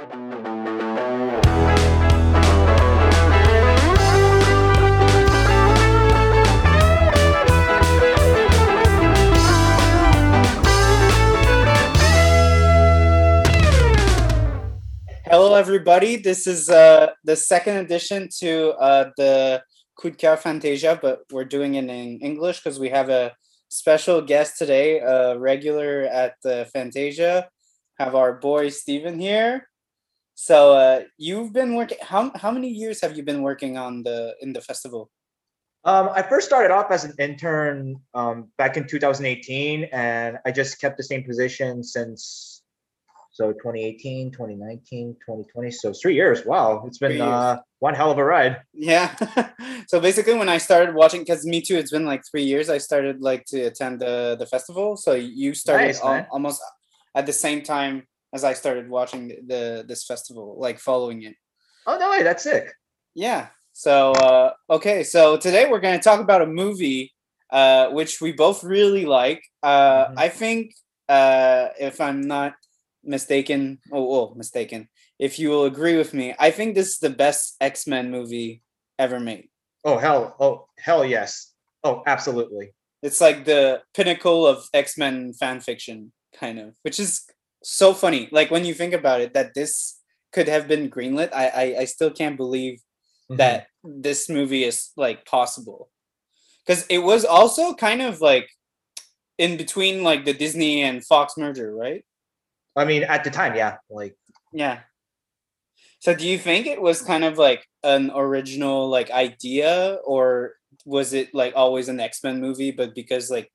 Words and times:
Hello, 0.00 0.08
everybody. 15.54 16.16
This 16.16 16.46
is 16.46 16.70
uh, 16.70 17.10
the 17.24 17.36
second 17.36 17.76
edition 17.76 18.30
to 18.38 18.70
uh, 18.80 19.10
the 19.18 19.62
Coup 19.96 20.12
de 20.12 20.16
Coeur 20.16 20.38
Fantasia, 20.38 20.98
but 21.02 21.24
we're 21.30 21.44
doing 21.44 21.74
it 21.74 21.84
in 21.84 22.20
English 22.20 22.62
because 22.62 22.80
we 22.80 22.88
have 22.88 23.10
a 23.10 23.34
special 23.68 24.22
guest 24.22 24.56
today, 24.56 25.00
a 25.00 25.38
regular 25.38 26.04
at 26.04 26.36
the 26.42 26.66
Fantasia. 26.72 27.50
Have 27.98 28.14
our 28.14 28.32
boy 28.32 28.70
Steven 28.70 29.20
here. 29.20 29.66
So 30.42 30.72
uh, 30.72 31.02
you've 31.18 31.52
been 31.52 31.74
working. 31.74 31.98
How 32.00 32.32
how 32.34 32.50
many 32.50 32.68
years 32.68 33.02
have 33.02 33.14
you 33.14 33.22
been 33.22 33.42
working 33.42 33.76
on 33.76 34.02
the 34.02 34.34
in 34.40 34.54
the 34.54 34.62
festival? 34.62 35.10
Um, 35.84 36.08
I 36.14 36.22
first 36.22 36.46
started 36.46 36.70
off 36.70 36.90
as 36.90 37.04
an 37.04 37.12
intern 37.18 38.00
um, 38.14 38.48
back 38.56 38.78
in 38.78 38.86
2018, 38.86 39.84
and 39.92 40.38
I 40.46 40.50
just 40.50 40.80
kept 40.80 40.96
the 40.96 41.02
same 41.02 41.24
position 41.24 41.84
since 41.84 42.62
so 43.32 43.52
2018, 43.52 44.30
2019, 44.30 45.16
2020. 45.20 45.70
So 45.72 45.92
three 45.92 46.14
years. 46.14 46.46
Wow, 46.46 46.84
it's 46.86 46.96
been 46.96 47.20
uh, 47.20 47.60
one 47.80 47.94
hell 47.94 48.10
of 48.10 48.16
a 48.16 48.24
ride. 48.24 48.62
Yeah. 48.72 49.14
so 49.88 50.00
basically, 50.00 50.38
when 50.38 50.48
I 50.48 50.56
started 50.56 50.94
watching, 50.94 51.20
because 51.20 51.44
me 51.44 51.60
too, 51.60 51.76
it's 51.76 51.90
been 51.90 52.06
like 52.06 52.22
three 52.24 52.44
years. 52.44 52.70
I 52.70 52.78
started 52.78 53.20
like 53.20 53.44
to 53.52 53.64
attend 53.64 54.00
the 54.00 54.36
the 54.38 54.46
festival. 54.46 54.96
So 54.96 55.12
you 55.12 55.52
started 55.52 55.88
Nice, 55.88 56.02
al- 56.02 56.26
almost 56.30 56.62
at 57.14 57.26
the 57.26 57.34
same 57.34 57.60
time 57.60 58.06
as 58.32 58.44
I 58.44 58.52
started 58.54 58.88
watching 58.88 59.28
the, 59.28 59.36
the 59.46 59.84
this 59.86 60.04
festival, 60.04 60.56
like 60.58 60.78
following 60.78 61.22
it. 61.22 61.34
Oh 61.86 61.98
no 61.98 62.10
way, 62.10 62.22
that's 62.22 62.42
sick. 62.44 62.72
Yeah. 63.14 63.48
So 63.72 64.12
uh, 64.12 64.52
okay, 64.68 65.02
so 65.04 65.36
today 65.36 65.68
we're 65.70 65.80
going 65.80 65.98
to 65.98 66.02
talk 66.04 66.20
about 66.20 66.42
a 66.42 66.46
movie 66.46 67.12
uh, 67.50 67.88
which 67.90 68.20
we 68.20 68.32
both 68.32 68.62
really 68.62 69.06
like. 69.06 69.42
Uh, 69.62 70.06
Mhm. 70.06 70.14
I 70.16 70.28
think 70.28 70.74
uh, 71.08 71.68
if 71.78 72.00
I'm 72.00 72.20
not 72.20 72.54
mistaken, 73.02 73.78
oh, 73.92 74.04
well, 74.10 74.34
mistaken. 74.36 74.88
If 75.18 75.38
you 75.38 75.50
will 75.50 75.64
agree 75.64 75.96
with 75.96 76.14
me, 76.14 76.34
I 76.38 76.50
think 76.50 76.74
this 76.74 76.88
is 76.88 76.98
the 76.98 77.10
best 77.10 77.56
X 77.60 77.86
Men 77.86 78.10
movie 78.10 78.62
ever 78.98 79.18
made. 79.18 79.48
Oh 79.84 79.98
hell, 79.98 80.36
oh 80.38 80.68
hell 80.78 81.04
yes. 81.04 81.52
Oh, 81.82 82.02
absolutely. 82.06 82.72
It's 83.02 83.20
like 83.20 83.44
the 83.44 83.82
pinnacle 83.94 84.46
of 84.46 84.68
X 84.74 84.98
Men 84.98 85.32
fan 85.32 85.60
fiction, 85.60 86.12
kind 86.38 86.58
of, 86.58 86.76
which 86.82 87.00
is 87.00 87.24
so 87.62 87.92
funny. 87.94 88.28
Like 88.32 88.50
when 88.50 88.64
you 88.64 88.74
think 88.74 88.94
about 88.94 89.20
it, 89.20 89.34
that 89.34 89.54
this 89.54 89.98
could 90.32 90.48
have 90.48 90.68
been 90.68 90.90
greenlit. 90.90 91.32
I 91.32 91.48
I, 91.48 91.64
I 91.80 91.84
still 91.84 92.10
can't 92.10 92.36
believe 92.36 92.80
Mhm. 93.30 93.36
that 93.38 93.66
this 93.84 94.28
movie 94.28 94.64
is 94.64 94.90
like 94.96 95.24
possible 95.24 95.88
because 96.66 96.84
it 96.90 96.98
was 96.98 97.24
also 97.24 97.74
kind 97.74 98.02
of 98.02 98.20
like 98.20 98.50
in 99.38 99.56
between 99.56 100.02
like 100.02 100.24
the 100.24 100.34
disney 100.34 100.82
and 100.82 101.04
fox 101.06 101.34
merger 101.36 101.74
right 101.74 102.04
I 102.76 102.84
mean, 102.84 103.02
at 103.04 103.24
the 103.24 103.30
time, 103.30 103.54
yeah. 103.56 103.76
Like, 103.88 104.16
yeah 104.52 104.80
so 106.00 106.14
do 106.14 106.26
you 106.26 106.38
think 106.38 106.66
it 106.66 106.80
was 106.80 107.02
kind 107.02 107.24
of 107.24 107.38
like 107.38 107.66
an 107.84 108.10
original 108.14 108.88
like 108.88 109.10
idea 109.10 109.98
or 110.04 110.54
was 110.84 111.12
it 111.12 111.34
like 111.34 111.52
always 111.56 111.88
an 111.88 112.00
x-men 112.00 112.40
movie 112.40 112.70
but 112.70 112.94
because 112.94 113.30
like 113.30 113.50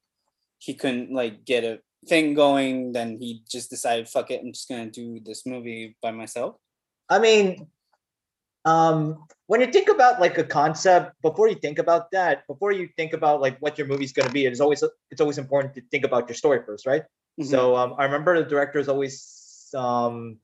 he 0.60 0.74
couldn't 0.74 1.12
like 1.12 1.44
get 1.46 1.64
a 1.64 1.80
thing 2.08 2.34
going 2.34 2.92
then 2.92 3.18
he 3.20 3.42
just 3.50 3.70
decided 3.70 4.08
fuck 4.08 4.32
it 4.32 4.42
i'm 4.42 4.54
just 4.54 4.70
gonna 4.70 4.90
do 4.90 5.20
this 5.26 5.46
movie 5.46 5.96
by 6.02 6.12
myself 6.12 6.56
I 7.10 7.20
mean, 7.20 7.68
um, 8.66 9.26
when 9.48 9.62
you 9.62 9.68
think 9.68 9.90
about 9.90 10.20
like 10.20 10.38
a 10.38 10.44
concept, 10.44 11.14
before 11.22 11.48
you 11.48 11.56
think 11.56 11.78
about 11.78 12.12
that, 12.12 12.48
before 12.48 12.72
you 12.72 12.90
think 12.98 13.14
about 13.14 13.42
like 13.42 13.58
what 13.60 13.78
your 13.78 13.88
movie's 13.88 14.12
going 14.12 14.28
to 14.28 14.34
be, 14.34 14.46
it's 14.46 14.60
always 14.60 14.84
it's 15.12 15.22
always 15.22 15.38
important 15.38 15.76
to 15.76 15.82
think 15.92 16.04
about 16.04 16.28
your 16.28 16.36
story 16.36 16.62
first, 16.66 16.86
right? 16.86 17.04
Mhm. 17.40 17.46
So 17.46 17.76
um, 17.76 17.96
I 17.98 18.06
remember 18.06 18.42
the 18.42 18.50
director 18.50 18.80
is 18.80 18.90
always 18.90 19.70
um, 19.76 20.38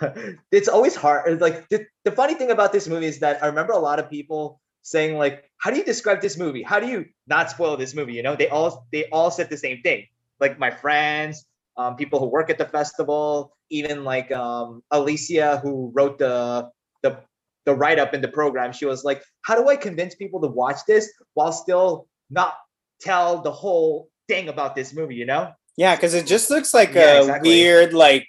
it's 0.52 0.68
always 0.68 0.94
hard. 0.94 1.32
it's 1.32 1.40
Like 1.40 1.68
the, 1.70 1.86
the 2.04 2.12
funny 2.12 2.34
thing 2.34 2.50
about 2.50 2.72
this 2.72 2.88
movie 2.88 3.06
is 3.06 3.20
that 3.20 3.42
I 3.42 3.46
remember 3.46 3.72
a 3.72 3.78
lot 3.78 3.98
of 3.98 4.10
people 4.10 4.60
saying 4.82 5.16
like, 5.16 5.48
"How 5.56 5.70
do 5.70 5.78
you 5.78 5.84
describe 5.84 6.20
this 6.20 6.36
movie? 6.36 6.62
How 6.62 6.78
do 6.78 6.86
you 6.88 7.06
not 7.26 7.50
spoil 7.50 7.78
this 7.78 7.94
movie?" 7.94 8.12
You 8.12 8.22
know, 8.22 8.36
they 8.36 8.48
all 8.48 8.86
they 8.92 9.08
all 9.08 9.30
said 9.30 9.48
the 9.48 9.56
same 9.56 9.80
thing. 9.80 10.08
Like 10.42 10.58
my 10.58 10.72
friends, 10.72 11.46
um, 11.76 11.94
people 11.94 12.18
who 12.18 12.26
work 12.26 12.50
at 12.50 12.58
the 12.58 12.66
festival, 12.66 13.54
even 13.70 14.02
like 14.02 14.30
um, 14.32 14.82
Alicia 14.90 15.58
who 15.62 15.92
wrote 15.94 16.18
the 16.18 16.68
the 17.04 17.20
the 17.64 17.72
write 17.74 18.00
up 18.00 18.12
in 18.12 18.20
the 18.20 18.28
program. 18.28 18.72
She 18.72 18.84
was 18.84 19.04
like, 19.04 19.22
"How 19.46 19.54
do 19.54 19.68
I 19.68 19.76
convince 19.76 20.16
people 20.16 20.40
to 20.42 20.48
watch 20.48 20.80
this 20.86 21.08
while 21.34 21.52
still 21.52 22.08
not 22.28 22.54
tell 23.00 23.40
the 23.40 23.52
whole 23.52 24.10
thing 24.28 24.48
about 24.48 24.74
this 24.74 24.92
movie?" 24.92 25.14
You 25.14 25.26
know? 25.26 25.52
Yeah, 25.76 25.94
because 25.94 26.12
it 26.12 26.26
just 26.26 26.50
looks 26.50 26.74
like 26.74 26.92
Yeah, 26.92 27.14
a 27.14 27.18
exactly. 27.20 27.48
weird, 27.48 27.94
like, 27.94 28.26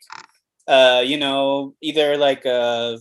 uh, 0.68 1.02
you 1.04 1.18
know, 1.18 1.74
either 1.82 2.16
like 2.16 2.46
a 2.46 3.00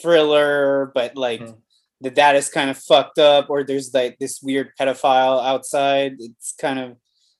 thriller, 0.00 0.90
but 0.94 1.14
like 1.14 1.40
Mhm. 1.40 1.58
the 2.00 2.10
dad 2.10 2.34
is 2.36 2.48
kind 2.48 2.70
of 2.70 2.78
fucked 2.78 3.18
up, 3.18 3.50
or 3.50 3.62
there's 3.62 3.92
like 3.92 4.18
this 4.18 4.40
weird 4.42 4.72
pedophile 4.80 5.44
outside. 5.44 6.16
It's 6.18 6.54
kind 6.58 6.78
of 6.80 6.96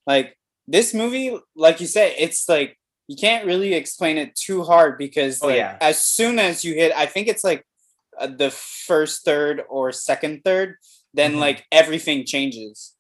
like 0.06 0.37
this 0.69 0.93
movie, 0.94 1.37
like 1.54 1.81
you 1.81 1.87
said, 1.87 2.15
it's 2.19 2.49
like 2.49 2.78
you 3.09 3.16
can't 3.16 3.47
really 3.47 3.75
explain 3.75 4.19
it 4.19 4.34
too 4.34 4.62
hard 4.65 4.99
because 4.99 5.41
Oh, 5.43 5.47
like, 5.47 5.56
yeah. 5.56 5.77
as 5.81 5.99
soon 6.03 6.38
as 6.38 6.65
you 6.65 6.75
hit, 6.75 6.93
I 6.97 7.06
think 7.06 7.28
it's 7.28 7.44
like 7.44 7.65
uh, 8.19 8.27
the 8.27 8.50
first 8.50 9.25
third 9.25 9.62
or 9.69 9.93
second 9.93 10.43
third, 10.44 10.76
then 11.15 11.34
Mhm. 11.34 11.38
like 11.41 11.65
everything 11.71 12.25
changes. 12.26 12.94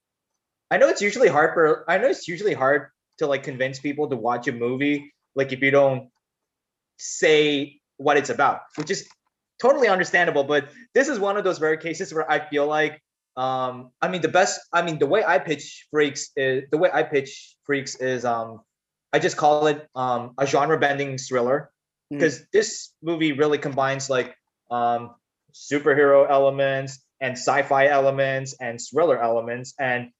I 0.70 0.78
know 0.78 0.88
it's 0.88 1.00
usually 1.02 1.28
hard 1.28 1.54
for 1.54 1.84
I 1.90 1.98
know 1.98 2.08
it's 2.08 2.28
usually 2.28 2.54
hard 2.54 2.88
to 3.18 3.26
like 3.26 3.42
convince 3.42 3.78
people 3.80 4.08
to 4.10 4.16
watch 4.16 4.46
a 4.48 4.52
movie 4.52 5.12
like 5.34 5.52
if 5.52 5.60
you 5.60 5.70
don't 5.70 6.10
say 6.98 7.80
what 7.96 8.16
it's 8.16 8.30
about, 8.30 8.60
which 8.76 8.90
is 8.90 9.08
totally 9.60 9.88
understandable. 9.88 10.44
But 10.44 10.68
this 10.94 11.08
is 11.08 11.18
one 11.18 11.36
of 11.36 11.44
those 11.44 11.60
rare 11.60 11.76
cases 11.76 12.12
where 12.12 12.30
I 12.30 12.46
feel 12.48 12.66
like 12.66 13.00
um 13.36 13.90
I 14.00 14.08
mean 14.08 14.22
the 14.22 14.28
best 14.28 14.60
I 14.72 14.82
mean 14.82 14.98
the 14.98 15.06
way 15.06 15.22
I 15.24 15.38
pitch 15.38 15.86
freaks 15.90 16.30
is 16.36 16.64
the 16.70 16.78
way 16.78 16.90
I 16.92 17.02
pitch 17.02 17.56
freaks 17.64 17.94
is 17.96 18.24
um 18.24 18.60
I 19.12 19.18
just 19.18 19.36
call 19.36 19.66
it 19.66 19.86
um 19.94 20.32
a 20.38 20.46
genre 20.46 20.78
bending 20.78 21.18
thriller 21.18 21.70
Mm. 22.06 22.18
because 22.20 22.46
this 22.52 22.92
movie 23.02 23.32
really 23.32 23.58
combines 23.58 24.08
like 24.08 24.36
um 24.70 25.16
superhero 25.52 26.30
elements 26.30 27.00
and 27.20 27.32
sci-fi 27.32 27.88
elements 27.88 28.54
and 28.60 28.78
thriller 28.78 29.20
elements 29.20 29.74
and 29.80 30.10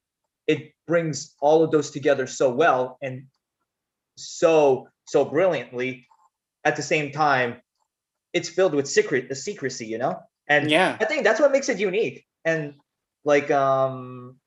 it 0.47 0.73
brings 0.85 1.33
all 1.39 1.63
of 1.63 1.71
those 1.71 1.91
together 1.91 2.27
so 2.27 2.49
well 2.51 2.97
and 3.01 3.27
so 4.17 4.89
so 5.07 5.23
brilliantly 5.23 6.07
at 6.65 6.75
the 6.75 6.81
same 6.81 7.11
time 7.11 7.61
it's 8.33 8.49
filled 8.49 8.73
with 8.75 8.87
secret 8.87 9.29
the 9.29 9.35
secrecy 9.35 9.85
you 9.85 9.97
know 9.97 10.19
and 10.49 10.69
Yeah. 10.69 10.97
i 10.99 11.05
think 11.05 11.23
that's 11.23 11.39
what 11.39 11.51
makes 11.53 11.69
it 11.69 11.79
unique 11.79 12.25
and 12.43 12.73
like 13.33 13.49
um 13.51 14.37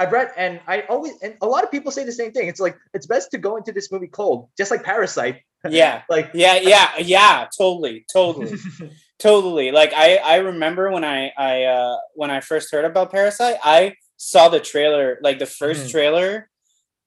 i've 0.00 0.12
read 0.16 0.28
and 0.36 0.52
i 0.66 0.76
always 0.92 1.14
and 1.24 1.32
a 1.46 1.48
lot 1.54 1.62
of 1.64 1.70
people 1.70 1.90
say 1.96 2.04
the 2.04 2.12
same 2.20 2.32
thing 2.34 2.46
it's 2.52 2.60
like 2.66 2.76
it's 2.96 3.06
best 3.14 3.26
to 3.32 3.38
go 3.46 3.56
into 3.58 3.72
this 3.76 3.88
movie 3.92 4.08
cold 4.18 4.48
just 4.58 4.70
like 4.74 4.82
parasite 4.92 5.36
Yeah. 5.80 5.96
like 6.14 6.26
Yeah, 6.44 6.56
yeah, 6.72 6.88
yeah, 7.14 7.36
totally, 7.60 7.96
totally. 8.12 8.54
totally 9.18 9.68
like 9.80 9.92
i 10.06 10.08
i 10.32 10.36
remember 10.50 10.84
when 10.94 11.02
i 11.16 11.32
i 11.50 11.54
uh 11.64 11.96
when 12.20 12.30
i 12.36 12.40
first 12.50 12.66
heard 12.72 12.84
about 12.84 13.10
parasite 13.10 13.56
i 13.64 13.80
saw 14.18 14.42
the 14.50 14.60
trailer 14.60 15.06
like 15.26 15.38
the 15.44 15.46
1st 15.60 15.82
Mhm. 15.86 15.90
trailer 15.94 16.30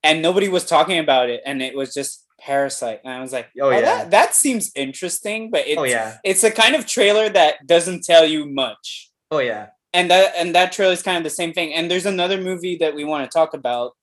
and 0.08 0.16
nobody 0.28 0.48
was 0.58 0.66
talking 0.76 0.98
about 1.06 1.30
it 1.34 1.40
and 1.46 1.62
it 1.68 1.74
was 1.80 1.90
just 2.00 2.26
parasite 2.50 3.00
and 3.04 3.14
i 3.18 3.20
was 3.26 3.32
like 3.38 3.48
Oh, 3.62 3.68
oh, 3.68 3.72
yeah. 3.72 3.82
that, 3.90 4.02
that 4.18 4.30
seems 4.44 4.72
interesting 4.86 5.52
but 5.54 5.64
it's 5.72 5.80
oh 5.82 5.88
yeah 5.96 6.18
it's 6.24 6.44
a 6.44 6.54
kind 6.62 6.74
of 6.78 6.82
trailer 6.96 7.28
that 7.40 7.54
doesn't 7.74 8.02
tell 8.12 8.26
you 8.34 8.42
much 8.64 9.12
oh 9.30 9.42
yeah 9.52 9.66
and 9.94 10.10
that 10.12 10.34
and 10.38 10.54
that 10.56 10.72
trailer 10.72 10.94
is 10.94 11.02
kind 11.04 11.18
of 11.18 11.24
the 11.24 11.30
same 11.30 11.54
thing. 11.54 11.74
And 11.74 11.90
there's 11.90 12.06
another 12.06 12.40
movie 12.42 12.78
that 12.78 12.94
we 12.96 13.04
want 13.04 13.30
to 13.30 13.34
talk 13.38 13.54
about 13.54 13.94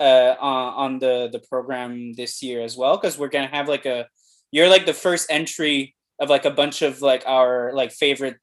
uh 0.00 0.34
on, 0.40 0.74
on 0.74 0.98
the 0.98 1.28
the 1.32 1.38
program 1.50 2.12
this 2.14 2.42
year 2.42 2.62
as 2.62 2.76
well 2.76 2.96
because 2.96 3.18
we're 3.18 3.28
gonna 3.28 3.46
have 3.46 3.68
like 3.68 3.86
a 3.86 4.06
you're 4.50 4.68
like 4.68 4.86
the 4.86 4.94
first 4.94 5.26
entry 5.30 5.94
of 6.20 6.28
like 6.30 6.44
a 6.44 6.50
bunch 6.50 6.82
of 6.82 7.02
like 7.02 7.22
our 7.26 7.72
like 7.74 7.92
favorite 7.92 8.36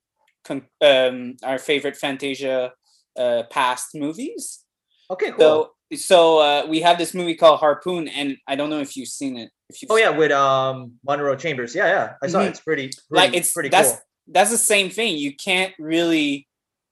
um 0.81 1.35
our 1.43 1.57
favorite 1.59 1.95
fantasia 1.97 2.71
uh 3.17 3.43
past 3.49 3.89
movies. 3.93 4.63
Okay 5.11 5.31
cool. 5.31 5.39
so 5.39 5.95
so 5.95 6.37
uh 6.39 6.65
we 6.69 6.81
have 6.81 6.97
this 6.97 7.13
movie 7.13 7.35
called 7.35 7.59
harpoon 7.59 8.07
and 8.07 8.37
i 8.47 8.55
don't 8.55 8.69
know 8.69 8.79
if 8.79 8.95
you've 8.95 9.07
seen 9.09 9.35
it 9.37 9.49
if 9.69 9.81
you 9.81 9.87
oh 9.89 9.97
yeah 9.97 10.09
with 10.09 10.31
um 10.31 10.93
Munro 11.03 11.35
Chambers. 11.35 11.73
Yeah 11.75 11.87
yeah 11.87 12.13
i 12.21 12.27
saw 12.27 12.39
Mhm. 12.41 12.45
it 12.45 12.49
it's 12.49 12.59
pretty, 12.61 12.87
pretty 13.09 13.27
like 13.27 13.33
it's 13.33 13.51
pretty 13.51 13.69
that's 13.69 13.89
cool. 13.91 13.99
that's 14.27 14.51
the 14.51 14.57
same 14.57 14.89
thing. 14.91 15.17
You 15.17 15.35
can't 15.35 15.73
really 15.79 16.47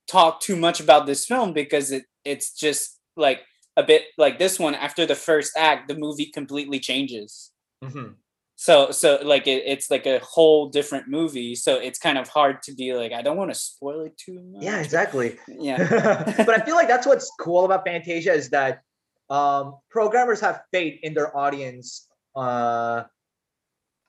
talk 0.07 0.39
too 0.41 0.55
much 0.55 0.79
about 0.79 1.05
this 1.05 1.25
film 1.25 1.53
because 1.53 1.91
it 1.91 2.03
it's 2.25 2.51
just 2.53 2.99
like 3.15 3.41
a 3.75 3.83
bit 3.83 4.03
like 4.17 4.39
this 4.39 4.59
one 4.59 4.73
after 4.75 5.05
the 5.05 5.15
first 5.15 5.51
act 5.57 5.87
the 5.87 5.95
movie 5.95 6.31
completely 6.33 6.79
changes 6.79 7.51
Mhm. 7.83 8.15
so 8.55 8.89
so 8.91 9.19
like 9.23 9.45
it, 9.47 9.63
it's 9.67 9.91
like 9.91 10.05
a 10.07 10.19
whole 10.19 10.69
different 10.69 11.07
movie 11.07 11.53
so 11.55 11.75
it's 11.77 11.99
kind 11.99 12.17
of 12.17 12.27
hard 12.27 12.61
to 12.63 12.73
be 12.73 12.93
like 12.95 13.11
i 13.11 13.21
don't 13.21 13.37
want 13.37 13.51
to 13.51 13.59
spoil 13.59 14.01
it 14.01 14.17
too 14.17 14.41
much 14.51 14.63
Yeah, 14.63 14.79
exactly. 14.79 15.37
yeah 15.47 15.77
but 16.47 16.49
I 16.59 16.65
feel 16.65 16.75
like 16.75 16.87
that's 16.87 17.05
what's 17.05 17.29
cool 17.39 17.65
about 17.65 17.85
Fantasia 17.85 18.33
is 18.33 18.49
that 18.49 18.81
um, 19.29 19.75
programmers 19.91 20.39
have 20.39 20.61
faith 20.71 20.97
in 21.03 21.13
their 21.13 21.35
audience. 21.37 22.07
Uh, 22.33 23.03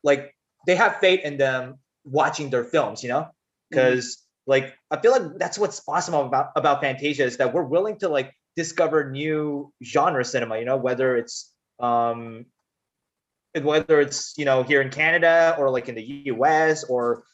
like 0.05 0.33
they 0.67 0.77
have 0.77 0.97
faith 1.01 1.21
in 1.25 1.37
them 1.39 1.79
watching 2.05 2.51
their 2.51 2.65
films, 2.65 3.03
you 3.03 3.09
know, 3.09 3.27
because 3.69 4.25
like 4.49 4.75
I 4.91 4.99
feel 4.99 5.13
like 5.13 5.37
that's 5.37 5.59
what's 5.59 5.83
awesome 5.87 6.15
about 6.15 6.53
about 6.57 6.81
Fantasia 6.81 7.23
is 7.23 7.37
that 7.37 7.53
we're 7.53 7.63
willing 7.63 7.99
to 7.99 8.09
like 8.09 8.35
discover 8.57 9.11
new 9.11 9.71
genre 9.85 10.25
cinema, 10.25 10.59
you 10.59 10.65
know, 10.65 10.79
whether 10.79 11.17
it's 11.17 11.53
um 11.79 12.47
whether 13.61 14.01
it's 14.01 14.35
you 14.39 14.47
know 14.47 14.63
here 14.63 14.81
in 14.81 14.89
Canada 14.89 15.55
or 15.59 15.71
like 15.71 15.91
in 15.91 15.95
the 15.95 16.03
US 16.33 16.83
or 16.85 17.25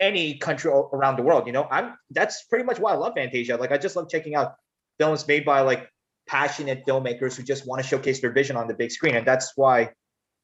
any 0.00 0.34
country 0.34 0.72
around 0.72 1.16
the 1.16 1.22
world. 1.22 1.46
You 1.46 1.52
know, 1.52 1.68
I'm 1.70 1.94
that's 2.10 2.42
pretty 2.42 2.64
much 2.64 2.80
why 2.80 2.92
I 2.92 2.96
love 2.96 3.14
Fantasia. 3.14 3.56
Like 3.56 3.70
I 3.70 3.78
just 3.78 3.94
love 3.94 4.10
checking 4.10 4.34
out 4.34 4.56
films 4.98 5.26
made 5.28 5.44
by 5.44 5.60
like 5.60 5.88
passionate 6.26 6.84
filmmakers 6.84 7.36
who 7.36 7.44
just 7.44 7.64
want 7.64 7.80
to 7.80 7.86
showcase 7.86 8.20
their 8.20 8.32
vision 8.32 8.56
on 8.56 8.66
the 8.66 8.74
big 8.74 8.90
screen, 8.90 9.14
and 9.14 9.24
that's 9.24 9.52
why 9.54 9.90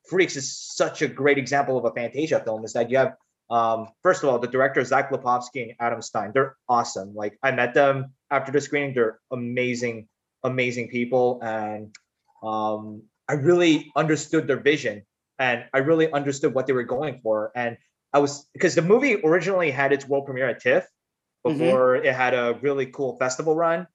Freaks 0.08 0.36
is 0.36 0.56
such 0.56 1.02
a 1.02 1.08
great 1.08 1.36
example 1.36 1.76
of 1.76 1.84
a 1.84 1.90
Fantasia 1.90 2.38
film. 2.38 2.64
Is 2.64 2.74
that 2.74 2.90
you 2.90 2.98
have 2.98 3.14
um, 3.50 3.88
first 4.02 4.22
of 4.22 4.28
all 4.28 4.38
the 4.38 4.46
director 4.46 4.82
Zach 4.84 5.10
Lipovsky 5.10 5.62
and 5.62 5.72
Adam 5.80 6.00
Stein. 6.02 6.30
They're 6.32 6.56
awesome. 6.68 7.14
Like 7.14 7.38
I 7.42 7.50
met 7.50 7.74
them 7.74 8.14
after 8.30 8.52
the 8.52 8.60
screening. 8.60 8.94
They're 8.94 9.18
amazing, 9.32 10.08
amazing 10.44 10.88
people, 10.88 11.40
and 11.42 11.94
um, 12.42 13.02
I 13.28 13.34
really 13.34 13.90
understood 13.96 14.46
their 14.46 14.60
vision, 14.60 15.02
and 15.38 15.64
I 15.74 15.78
really 15.78 16.10
understood 16.12 16.54
what 16.54 16.66
they 16.66 16.72
were 16.72 16.84
going 16.84 17.20
for, 17.22 17.50
and 17.54 17.76
I 18.12 18.18
was 18.18 18.48
because 18.52 18.74
the 18.74 18.82
movie 18.82 19.16
originally 19.22 19.70
had 19.70 19.92
its 19.92 20.08
world 20.08 20.26
premiere 20.26 20.48
at 20.48 20.60
TIFF 20.60 20.84
Mhm. 21.46 21.58
before 21.58 21.96
it 21.96 22.14
had 22.14 22.34
a 22.34 22.58
really 22.60 22.86
cool 22.86 23.16
festival 23.18 23.54
run, 23.56 23.86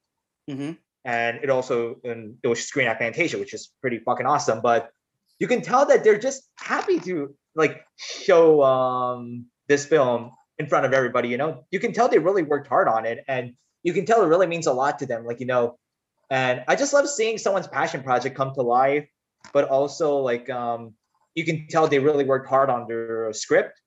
hmm 0.49 0.71
and 1.05 1.37
it 1.43 1.51
also 1.51 2.01
and 2.03 2.37
it 2.41 2.47
was 2.47 2.65
screened 2.65 2.89
at 2.89 2.97
Fantasia, 2.97 3.37
which 3.37 3.53
is 3.53 3.71
pretty 3.81 3.99
fucking 3.99 4.25
awesome. 4.25 4.61
But 4.61 4.89
you 5.39 5.47
can 5.47 5.61
tell 5.61 5.85
that 5.85 6.03
they're 6.03 6.19
just 6.19 6.43
happy 6.59 6.99
to 7.01 7.35
like 7.55 7.85
show 7.97 8.61
um 8.63 9.45
this 9.67 9.85
film 9.85 10.31
in 10.59 10.67
front 10.67 10.85
of 10.85 10.93
everybody. 10.93 11.29
You 11.29 11.37
know, 11.37 11.65
you 11.71 11.79
can 11.79 11.93
tell 11.93 12.07
they 12.07 12.19
really 12.19 12.43
worked 12.43 12.67
hard 12.67 12.87
on 12.87 13.05
it, 13.05 13.23
and 13.27 13.53
you 13.83 13.93
can 13.93 14.05
tell 14.05 14.23
it 14.23 14.27
really 14.27 14.47
means 14.47 14.67
a 14.67 14.73
lot 14.73 14.99
to 14.99 15.05
them. 15.05 15.25
Like 15.25 15.39
you 15.39 15.45
know, 15.45 15.77
and 16.29 16.63
I 16.67 16.75
just 16.75 16.93
love 16.93 17.07
seeing 17.09 17.37
someone's 17.37 17.67
passion 17.67 18.03
project 18.03 18.35
come 18.35 18.53
to 18.53 18.61
life, 18.61 19.07
but 19.53 19.67
also 19.69 20.17
like 20.17 20.49
um 20.49 20.93
you 21.35 21.43
can 21.43 21.67
tell 21.67 21.87
they 21.87 21.99
really 21.99 22.23
worked 22.23 22.47
hard 22.47 22.69
on 22.69 22.87
their 22.87 23.31
script, 23.33 23.79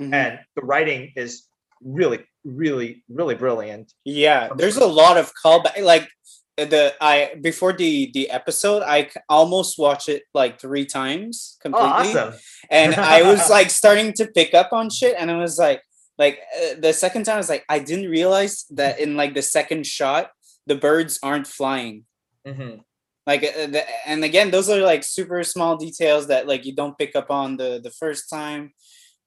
Mhm. 0.00 0.14
and 0.14 0.38
the 0.56 0.62
writing 0.62 1.12
is 1.16 1.48
really, 1.84 2.20
really, 2.44 3.02
really 3.08 3.34
brilliant. 3.34 3.92
Yeah, 4.04 4.50
there's 4.56 4.76
a 4.76 4.86
lot 4.86 5.16
of 5.16 5.32
callback. 5.44 5.82
Like 5.82 6.08
the 6.56 6.94
I 7.00 7.34
before 7.40 7.72
the 7.72 8.10
the 8.12 8.30
episode, 8.30 8.82
I 8.82 9.10
almost 9.28 9.78
watched 9.78 10.08
it 10.08 10.24
like 10.34 10.60
three 10.60 10.84
times 10.84 11.56
Oh, 11.58 11.62
completely, 11.62 12.20
awesome! 12.20 12.34
and 12.70 12.94
I 12.94 13.22
was 13.30 13.48
like 13.48 13.70
starting 13.70 14.12
to 14.14 14.26
pick 14.26 14.54
up 14.54 14.72
on 14.72 14.90
shit, 14.90 15.16
and 15.18 15.30
I 15.30 15.36
was 15.36 15.58
like, 15.58 15.82
like 16.18 16.40
uh, 16.56 16.74
the 16.80 16.92
second 16.92 17.24
time, 17.24 17.34
I 17.34 17.38
was 17.38 17.48
like, 17.48 17.64
I 17.68 17.78
didn't 17.78 18.10
realize 18.10 18.64
that 18.70 19.00
in 19.00 19.16
like 19.16 19.34
the 19.34 19.42
second 19.42 19.86
shot, 19.86 20.30
the 20.66 20.76
birds 20.76 21.18
aren't 21.22 21.46
flying. 21.46 22.04
Mhm. 22.46 22.80
Like, 23.26 23.44
uh, 23.44 23.66
the, 23.68 23.84
and 24.04 24.24
again, 24.24 24.50
those 24.50 24.68
are 24.68 24.80
like 24.80 25.04
super 25.04 25.44
small 25.44 25.76
details 25.76 26.26
that 26.26 26.48
like 26.48 26.66
you 26.66 26.74
don't 26.74 26.98
pick 26.98 27.14
up 27.16 27.30
on 27.30 27.56
the 27.56 27.80
the 27.82 27.90
first 27.90 28.28
time, 28.28 28.72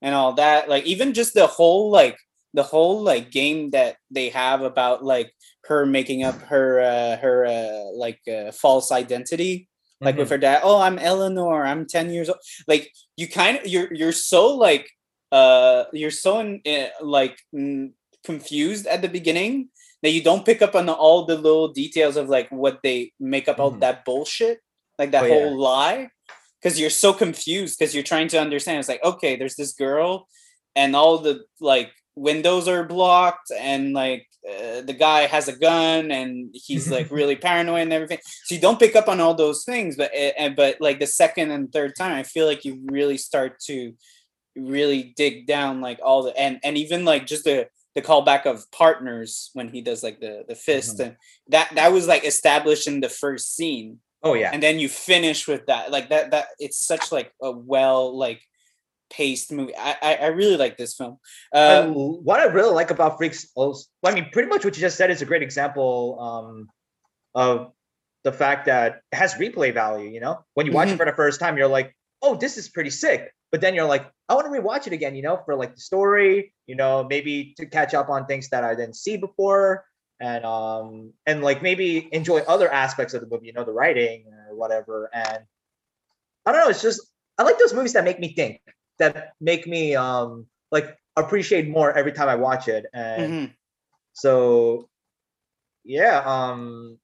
and 0.02 0.14
all 0.14 0.34
that. 0.34 0.70
Like 0.70 0.86
even 0.86 1.14
just 1.14 1.34
the 1.34 1.48
whole 1.48 1.90
like 1.90 2.18
the 2.54 2.64
whole 2.64 3.02
like 3.02 3.32
game 3.32 3.72
that 3.72 3.98
they 4.12 4.30
have 4.30 4.62
about 4.62 5.04
like 5.04 5.34
her 5.68 5.86
making 5.86 6.24
up 6.24 6.40
her 6.44 6.80
uh, 6.80 7.18
her 7.18 7.46
uh, 7.46 7.84
like 7.96 8.20
uh, 8.28 8.52
false 8.52 8.92
identity 8.92 9.68
like 10.02 10.18
with 10.18 10.28
Mhm. 10.28 10.32
her 10.32 10.38
dad 10.38 10.60
oh 10.64 10.80
i'm 10.82 11.00
eleanor 11.00 11.66
i'm 11.66 11.86
10 11.88 12.10
years 12.12 12.28
old 12.30 12.38
like 12.68 12.92
you 13.18 13.28
kind 13.28 13.58
of 13.58 13.66
you're 13.66 13.92
you're 13.94 14.12
so 14.12 14.54
like 14.54 14.86
uh 15.32 15.86
you're 15.94 16.12
so 16.12 16.40
in, 16.40 16.62
uh, 16.68 16.90
like 17.02 17.38
mm, 17.56 17.92
confused 18.24 18.86
at 18.88 19.02
the 19.02 19.08
beginning 19.08 19.70
that 20.04 20.12
you 20.12 20.22
don't 20.22 20.46
pick 20.46 20.62
up 20.62 20.76
on 20.76 20.90
all 20.90 21.26
the 21.26 21.36
little 21.36 21.70
details 21.70 22.16
of 22.18 22.28
like 22.30 22.50
what 22.52 22.80
they 22.84 23.12
make 23.20 23.48
up 23.48 23.60
all 23.60 23.72
Mhm. 23.72 23.80
that 23.80 24.04
bullshit 24.06 24.60
like 25.00 25.12
that 25.12 25.24
Oh, 25.24 25.28
yeah. 25.28 25.34
whole 25.34 25.58
lie 25.58 26.10
because 26.62 26.80
you're 26.80 26.90
so 27.06 27.14
confused 27.14 27.78
because 27.80 27.94
you're 27.96 28.04
trying 28.14 28.28
to 28.30 28.40
understand 28.40 28.80
it's 28.80 28.90
like 28.90 29.04
okay 29.04 29.36
there's 29.38 29.56
this 29.56 29.74
girl 29.74 30.28
and 30.76 30.96
all 30.96 31.18
the 31.20 31.36
like 31.62 31.92
windows 32.16 32.68
are 32.68 32.84
blocked 32.84 33.50
and 33.58 33.94
like 33.94 34.28
uh, 34.48 34.82
the 34.82 34.94
guy 34.94 35.22
has 35.22 35.48
a 35.48 35.56
gun 35.58 36.12
and 36.12 36.50
he's 36.54 36.92
like 36.92 37.10
really 37.20 37.36
paranoid 37.36 37.82
and 37.82 37.94
everything 37.94 38.20
so 38.46 38.54
you 38.56 38.62
don't 38.62 38.80
pick 38.80 38.96
up 38.96 39.08
on 39.08 39.20
all 39.20 39.34
those 39.34 39.64
things 39.66 39.96
but 39.96 40.12
and 40.14 40.56
but 40.56 40.80
like 40.80 41.00
the 41.00 41.08
second 41.08 41.52
and 41.52 41.72
third 41.74 41.94
time 41.98 42.14
i 42.16 42.24
feel 42.24 42.46
like 42.46 42.64
you 42.66 42.80
really 42.92 43.18
start 43.18 43.60
to 43.60 43.94
really 44.56 45.14
dig 45.18 45.48
down 45.48 45.82
like 45.82 46.00
all 46.04 46.24
the 46.24 46.38
and 46.40 46.60
and 46.64 46.78
even 46.78 47.04
like 47.06 47.26
just 47.26 47.44
the 47.44 47.68
the 47.96 48.02
callback 48.02 48.46
of 48.46 48.70
partners 48.72 49.50
when 49.54 49.70
he 49.70 49.82
does 49.82 50.04
like 50.04 50.20
the 50.20 50.44
the 50.48 50.56
fist 50.56 50.98
Mhm. 50.98 51.06
and 51.06 51.16
that 51.50 51.74
that 51.76 51.92
was 51.92 52.08
like 52.08 52.24
established 52.26 52.88
in 52.88 53.00
the 53.02 53.10
first 53.10 53.56
scene 53.56 54.00
Oh 54.24 54.34
yeah. 54.34 54.50
and 54.54 54.62
then 54.64 54.80
you 54.80 54.90
finish 54.90 55.48
with 55.48 55.66
that 55.68 55.92
like 55.92 56.10
that 56.10 56.32
that 56.32 56.48
it's 56.60 56.78
such 56.86 57.12
like 57.12 57.32
a 57.42 57.52
well 57.52 58.18
like 58.18 58.42
paced 59.16 59.52
movie 59.52 59.76
i 59.78 59.96
i, 60.02 60.16
I 60.16 60.28
really 60.28 60.58
like 60.58 60.78
this 60.78 60.96
film 60.96 61.18
uh 61.54 61.88
what 61.88 62.40
I 62.40 62.46
really 62.46 62.74
like 62.74 62.92
about 62.92 63.18
Freaks, 63.18 63.48
also, 63.56 63.88
I 64.04 64.14
mean, 64.14 64.30
pretty 64.32 64.50
much 64.50 64.64
what 64.66 64.76
you 64.76 64.82
just 64.82 64.98
said 64.98 65.12
is 65.12 65.22
a 65.22 65.26
great 65.26 65.42
example 65.44 66.18
um, 66.20 66.70
of 67.34 67.72
the 68.24 68.32
fact 68.32 68.66
that 68.66 69.02
it 69.12 69.16
has 69.16 69.36
replay 69.36 69.74
value. 69.74 70.10
You 70.10 70.20
know, 70.20 70.44
when 70.54 70.66
you 70.66 70.72
watch 70.72 70.90
it 70.90 70.98
for 70.98 71.06
the 71.06 71.14
first 71.14 71.40
time, 71.40 71.58
you're 71.58 71.68
like, 71.68 71.96
"Oh, 72.22 72.36
this 72.36 72.58
is 72.58 72.70
pretty 72.70 72.90
sick," 72.90 73.32
but 73.52 73.62
then 73.62 73.76
you're 73.76 73.88
like, 73.88 74.10
"I 74.30 74.36
want 74.36 74.52
to 74.52 74.60
rewatch 74.60 74.88
it 74.88 74.94
again." 74.94 75.16
You 75.16 75.24
know, 75.24 75.42
for 75.46 75.56
like 75.56 75.76
the 75.76 75.82
story. 75.82 76.54
You 76.68 76.76
know, 76.76 77.06
maybe 77.10 77.54
to 77.58 77.66
catch 77.66 77.94
up 77.94 78.10
on 78.10 78.26
things 78.26 78.50
that 78.50 78.64
I 78.64 78.76
didn't 78.76 78.96
see 78.96 79.18
before, 79.18 79.86
and 80.20 80.46
um, 80.46 81.14
and 81.26 81.44
like 81.44 81.62
maybe 81.62 82.10
enjoy 82.12 82.40
other 82.42 82.72
aspects 82.72 83.14
of 83.14 83.22
the 83.22 83.28
movie. 83.28 83.48
You 83.48 83.54
know, 83.54 83.64
the 83.64 83.74
writing 83.74 84.26
or 84.50 84.56
whatever. 84.56 85.10
And 85.14 85.40
I 86.46 86.52
don't 86.52 86.62
know. 86.62 86.70
It's 86.70 86.82
just 86.82 87.02
I 87.38 87.44
like 87.44 87.60
those 87.60 87.74
movies 87.74 87.94
that 87.94 88.04
make 88.04 88.20
me 88.20 88.34
think, 88.34 88.62
that 89.00 89.34
make 89.42 89.68
me 89.68 89.96
um 89.96 90.48
like 90.72 90.98
appreciate 91.16 91.68
more 91.70 91.94
every 91.94 92.12
time 92.12 92.30
I 92.30 92.36
watch 92.36 92.68
it. 92.68 92.86
And 92.94 93.32
mhm. 93.34 93.54
so 94.14 94.90
yeah, 95.84 96.22
um 96.26 97.00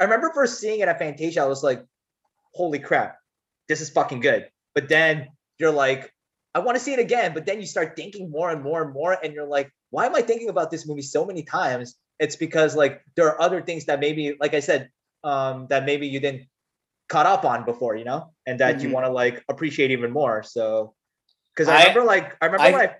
I 0.00 0.04
remember 0.04 0.30
first 0.34 0.60
seeing 0.60 0.80
it 0.80 0.88
at 0.88 0.98
Fantasia, 0.98 1.42
I 1.42 1.46
was 1.46 1.62
like, 1.62 1.84
holy 2.54 2.78
crap, 2.78 3.18
this 3.68 3.80
is 3.80 3.90
fucking 3.90 4.20
good. 4.20 4.48
But 4.74 4.88
then 4.88 5.28
you're 5.58 5.72
like, 5.72 6.12
I 6.54 6.60
want 6.60 6.76
to 6.76 6.82
see 6.82 6.92
it 6.92 6.98
again. 6.98 7.34
But 7.34 7.46
then 7.46 7.60
you 7.60 7.66
start 7.66 7.96
thinking 7.96 8.30
more 8.30 8.50
and 8.50 8.62
more 8.62 8.82
and 8.82 8.92
more, 8.92 9.12
and 9.22 9.32
you're 9.34 9.46
like, 9.46 9.70
why 9.90 10.06
am 10.06 10.14
I 10.14 10.22
thinking 10.22 10.48
about 10.48 10.70
this 10.70 10.86
movie 10.86 11.02
so 11.02 11.24
many 11.24 11.42
times? 11.44 11.96
It's 12.18 12.36
because 12.36 12.74
like 12.76 13.02
there 13.16 13.26
are 13.28 13.40
other 13.40 13.62
things 13.62 13.86
that 13.86 14.00
maybe, 14.00 14.36
like 14.40 14.54
I 14.54 14.60
said, 14.60 14.90
um, 15.24 15.66
that 15.68 15.84
maybe 15.84 16.06
you 16.08 16.20
didn't 16.20 16.48
caught 17.08 17.26
up 17.26 17.44
on 17.44 17.64
before, 17.64 17.96
you 17.96 18.04
know, 18.04 18.32
and 18.46 18.60
that 18.60 18.82
you 18.82 18.88
Mhm. 18.88 18.92
want 18.92 19.06
to 19.06 19.12
like 19.12 19.44
appreciate 19.48 19.90
even 19.90 20.10
more. 20.12 20.42
So 20.42 20.94
because 21.54 21.68
I- 21.68 21.74
I, 21.76 21.78
remember 21.88 22.04
like 22.04 22.36
I 22.40 22.46
remember 22.46 22.64
I- 22.66 22.72
when 22.72 22.80
I 22.88 22.94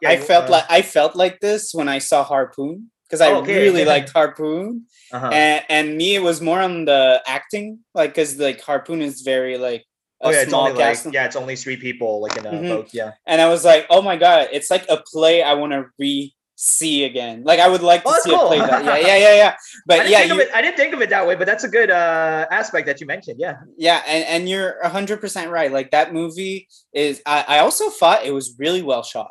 yeah, 0.00 0.10
I 0.10 0.16
felt 0.16 0.46
uh, 0.46 0.52
like 0.52 0.64
I 0.70 0.82
felt 0.82 1.16
like 1.16 1.40
this 1.40 1.74
when 1.74 1.88
I 1.88 1.98
saw 1.98 2.22
Harpoon 2.22 2.90
because 3.06 3.20
I 3.20 3.28
Oh, 3.32 3.36
okay. 3.42 3.58
really 3.64 3.84
liked 3.92 4.10
Harpoon, 4.12 4.84
uh-huh. 5.12 5.30
and 5.32 5.64
and 5.68 5.96
me 5.96 6.14
it 6.14 6.22
was 6.22 6.40
more 6.40 6.60
on 6.60 6.84
the 6.84 7.20
acting, 7.26 7.80
like 7.94 8.10
because 8.10 8.38
like 8.38 8.60
Harpoon 8.60 9.02
is 9.02 9.22
very 9.22 9.58
like 9.58 9.84
a 10.22 10.26
oh 10.26 10.30
yeah, 10.30 10.42
it's 10.42 10.52
only 10.52 10.72
like 10.72 10.98
yeah, 11.12 11.24
it's 11.26 11.34
only 11.36 11.56
three 11.56 11.76
people 11.76 12.20
like 12.22 12.36
in 12.36 12.46
a 12.46 12.50
Mhm. 12.52 12.68
boat. 12.68 12.88
Yeah. 12.92 13.12
and 13.26 13.40
I 13.40 13.48
was 13.48 13.64
like, 13.64 13.86
oh 13.90 14.02
my 14.02 14.16
god, 14.16 14.48
it's 14.52 14.70
like 14.70 14.86
a 14.88 14.98
play 15.12 15.42
I 15.42 15.54
want 15.54 15.72
to 15.72 15.86
re 15.98 16.32
see 16.60 17.04
again. 17.04 17.44
Like 17.44 17.60
I 17.60 17.68
would 17.68 17.82
like 17.82 18.02
to 18.02 18.08
Oh, 18.10 18.20
see 18.24 18.34
a 18.34 18.38
play 18.38 18.58
cool. 18.58 18.66
that. 18.66 18.84
Yeah, 18.84 18.96
yeah, 18.98 19.16
yeah, 19.16 19.34
yeah. 19.36 19.56
But 19.86 20.08
yeah, 20.10 20.24
you, 20.24 20.40
it, 20.40 20.48
I 20.52 20.60
didn't 20.60 20.76
think 20.76 20.92
of 20.92 21.00
it 21.00 21.08
that 21.10 21.24
way, 21.26 21.36
but 21.36 21.46
that's 21.46 21.62
a 21.62 21.68
good 21.68 21.88
uh, 21.90 22.46
aspect 22.50 22.86
that 22.86 23.00
you 23.00 23.06
mentioned. 23.06 23.38
Yeah. 23.38 23.56
yeah, 23.76 24.02
and 24.06 24.24
and 24.24 24.48
you're 24.48 24.76
hundred 24.88 25.20
percent 25.20 25.50
right. 25.50 25.70
Like 25.72 25.92
that 25.92 26.12
movie 26.12 26.68
is. 26.92 27.22
I 27.24 27.44
I 27.46 27.58
also 27.60 27.90
thought 27.90 28.26
it 28.26 28.32
was 28.34 28.56
really 28.58 28.82
well 28.82 29.02
shot. 29.04 29.30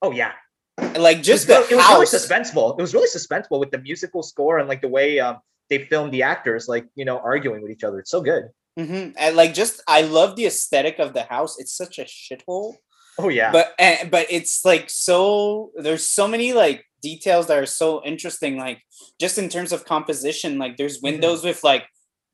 Oh 0.00 0.12
yeah. 0.12 0.32
Like 0.96 1.22
just 1.22 1.44
it 1.44 1.48
the 1.48 1.54
was, 1.60 1.70
really, 1.70 1.74
it 1.74 1.76
was 1.76 1.90
really 1.90 2.06
suspenseful. 2.06 2.78
It 2.78 2.82
was 2.82 2.94
really 2.94 3.08
suspenseful 3.08 3.58
with 3.58 3.70
the 3.72 3.78
musical 3.78 4.22
score 4.22 4.58
and 4.58 4.68
like 4.68 4.80
the 4.80 4.88
way 4.88 5.18
um, 5.20 5.38
they 5.70 5.84
filmed 5.86 6.12
the 6.12 6.22
actors, 6.22 6.68
like 6.68 6.86
you 6.94 7.04
know, 7.04 7.18
arguing 7.18 7.62
with 7.62 7.70
each 7.72 7.82
other. 7.84 7.98
It's 7.98 8.10
so 8.10 8.20
good. 8.22 8.44
hmm 8.78 9.10
And 9.16 9.34
like 9.36 9.54
just 9.54 9.82
I 9.88 10.02
love 10.02 10.36
the 10.36 10.46
aesthetic 10.46 10.98
of 11.00 11.14
the 11.14 11.24
house. 11.24 11.58
It's 11.58 11.74
such 11.76 11.98
a 11.98 12.04
shithole. 12.04 12.74
Oh 13.18 13.28
yeah. 13.28 13.52
but 13.52 13.74
and, 13.78 14.10
but 14.10 14.26
it's 14.30 14.64
like 14.64 14.90
so 14.90 15.70
there's 15.76 16.06
so 16.06 16.26
many 16.28 16.52
like 16.52 16.84
details 17.02 17.46
that 17.48 17.58
are 17.58 17.66
so 17.66 18.02
interesting 18.04 18.56
like 18.56 18.80
just 19.20 19.36
in 19.38 19.48
terms 19.48 19.72
of 19.72 19.84
composition 19.84 20.58
like 20.58 20.76
there's 20.76 20.96
Mm-hmm. 20.98 21.06
windows 21.12 21.44
with 21.44 21.62
like 21.62 21.84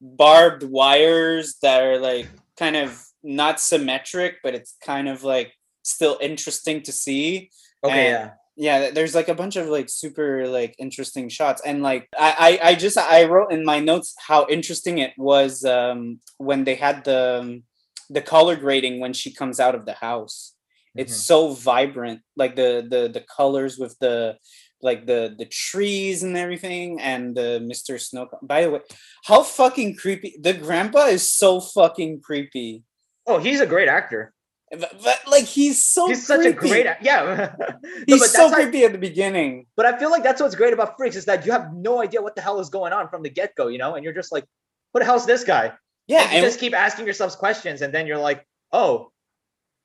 barbed 0.00 0.62
wires 0.62 1.56
that 1.62 1.82
are 1.82 1.98
like 1.98 2.28
kind 2.58 2.76
of 2.76 3.02
not 3.22 3.60
symmetric, 3.60 4.36
but 4.42 4.54
it's 4.54 4.76
kind 4.84 5.08
of 5.08 5.22
like 5.24 5.52
still 5.82 6.16
interesting 6.20 6.82
to 6.82 6.92
see. 6.92 7.50
Okay, 7.84 8.06
And- 8.14 8.30
yeah. 8.56 8.80
yeah 8.84 8.90
there's 8.90 9.14
like 9.14 9.28
a 9.28 9.34
bunch 9.34 9.56
of 9.56 9.66
like 9.68 9.88
super 9.88 10.46
like 10.48 10.74
interesting 10.78 11.28
shots 11.30 11.62
and 11.64 11.82
like 11.82 12.08
I, 12.18 12.58
I 12.62 12.68
i 12.70 12.74
just 12.74 12.98
i 12.98 13.24
wrote 13.24 13.52
in 13.52 13.64
my 13.64 13.78
notes 13.80 14.14
how 14.28 14.40
interesting 14.50 14.98
it 14.98 15.12
was 15.16 15.64
um 15.64 16.20
when 16.38 16.64
they 16.64 16.74
had 16.74 17.04
the 17.04 17.40
um, 17.40 17.62
the 18.10 18.20
color 18.20 18.56
grading 18.56 19.00
when 19.00 19.14
she 19.14 19.30
comes 19.32 19.60
out 19.60 19.74
of 19.74 19.86
the 19.86 19.94
house 20.08 20.52
it's 20.96 21.14
Mhm. 21.14 21.26
so 21.30 21.52
vibrant 21.54 22.20
like 22.36 22.56
the 22.56 22.86
the 22.88 23.08
the 23.08 23.20
colors 23.36 23.78
with 23.78 23.96
the 24.00 24.36
like 24.82 25.06
the 25.06 25.34
the 25.38 25.44
trees 25.46 26.22
and 26.22 26.36
everything 26.36 27.00
and 27.00 27.36
the 27.36 27.60
mr 27.70 28.00
snow 28.00 28.28
by 28.42 28.62
the 28.62 28.70
way 28.70 28.80
how 29.24 29.42
fucking 29.42 29.94
creepy 29.94 30.36
the 30.40 30.52
grandpa 30.54 31.06
is 31.06 31.28
so 31.30 31.60
fucking 31.60 32.20
creepy 32.20 32.82
Oh, 33.26 33.38
he's 33.38 33.60
a 33.60 33.66
great 33.66 33.86
actor. 33.88 34.32
but, 34.70 34.90
but, 35.04 35.18
like 35.28 35.44
he's 35.44 35.84
so 35.84 36.08
he's 36.08 36.26
such 36.26 36.44
a 36.46 36.52
great 36.52 36.86
yeah. 37.02 37.54
He's 38.08 38.18
but 38.20 38.30
so 38.30 38.38
that's 38.48 38.52
like- 38.52 38.54
creepy 38.62 38.84
at 38.84 38.92
the 38.92 38.98
beginning 38.98 39.66
But 39.76 39.86
I 39.86 39.98
feel 39.98 40.10
like 40.10 40.22
that's 40.24 40.40
what's 40.40 40.54
great 40.56 40.72
about 40.72 40.96
Freaks 40.96 41.14
is 41.16 41.26
that 41.26 41.44
you 41.46 41.52
have 41.52 41.72
no 41.74 42.00
idea 42.02 42.22
what 42.22 42.34
the 42.34 42.42
hell 42.42 42.58
is 42.58 42.70
going 42.70 42.92
on 42.92 43.08
from 43.08 43.22
the 43.22 43.30
get 43.30 43.54
go, 43.54 43.68
you 43.68 43.78
know, 43.78 43.94
and 43.94 44.02
you're 44.04 44.14
just 44.22 44.32
like, 44.32 44.44
"What 44.92 45.00
the 45.00 45.04
hell's 45.04 45.26
this 45.26 45.44
guy?" 45.44 45.72
yeah 46.08 46.22
And 46.22 46.30
you 46.32 46.36
and 46.38 46.46
just 46.46 46.58
keep 46.58 46.74
asking 46.74 47.04
yourselves 47.04 47.36
questions, 47.36 47.82
and 47.82 47.92
then 47.94 48.06
you're 48.08 48.18
like, 48.30 48.40
"Oh, 48.72 49.12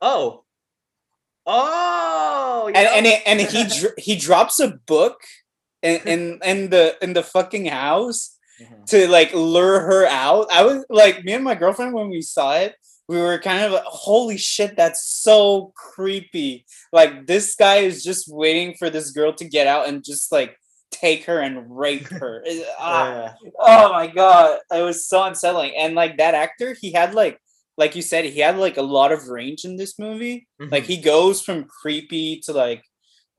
oh, 0.02 0.45
oh," 1.46 2.68
you 2.68 2.74
and 2.76 2.88
and, 2.88 3.06
it, 3.06 3.22
and 3.26 3.40
he 3.42 3.66
he 4.02 4.16
drops 4.16 4.60
a 4.60 4.70
book 4.88 5.20
in, 5.82 6.02
in 6.06 6.40
in 6.44 6.70
the 6.70 6.96
in 7.02 7.14
the 7.14 7.24
fucking 7.24 7.66
house 7.68 8.32
Mhm. 8.62 8.86
to 8.88 9.10
like 9.10 9.34
lure 9.34 9.82
her 9.82 10.06
out. 10.08 10.48
I 10.50 10.64
was 10.64 10.86
like 10.90 11.26
me 11.26 11.34
and 11.34 11.44
my 11.44 11.56
girlfriend 11.56 11.92
when 11.94 12.10
we 12.10 12.22
saw 12.22 12.56
it, 12.56 12.74
we 13.10 13.18
were 13.22 13.38
kind 13.38 13.66
of 13.66 13.74
like, 13.74 13.84
holy 13.84 14.38
shit, 14.38 14.78
that's 14.78 15.04
so 15.06 15.74
creepy. 15.76 16.66
Like 16.94 17.28
this 17.28 17.54
guy 17.56 17.80
is 17.84 18.02
just 18.02 18.30
waiting 18.30 18.74
for 18.80 18.90
this 18.90 19.12
girl 19.12 19.34
to 19.34 19.44
get 19.44 19.68
out 19.68 19.90
and 19.90 20.06
just 20.06 20.32
like 20.32 20.56
take 20.90 21.26
her 21.26 21.40
and 21.42 21.66
rape 21.78 22.08
her. 22.08 22.46
Ah, 22.80 23.36
Yeah. 23.44 23.50
oh 23.60 23.92
my 23.92 24.08
god 24.08 24.60
it 24.74 24.82
was 24.82 25.06
so 25.06 25.22
unsettling 25.24 25.74
and 25.76 25.94
like 25.94 26.16
that 26.20 26.34
actor 26.34 26.78
he 26.80 26.94
had 26.94 27.14
like 27.14 27.38
like 27.78 27.96
you 27.96 28.02
said 28.02 28.26
he 28.26 28.40
had 28.40 28.58
like 28.58 28.78
a 28.78 28.82
lot 28.82 29.12
of 29.12 29.28
range 29.28 29.66
in 29.66 29.76
this 29.78 29.98
movie 30.00 30.48
like 30.60 30.84
Mhm. 30.84 30.88
he 30.88 30.98
goes 30.98 31.42
from 31.42 31.66
creepy 31.66 32.40
to 32.46 32.54
like 32.54 32.84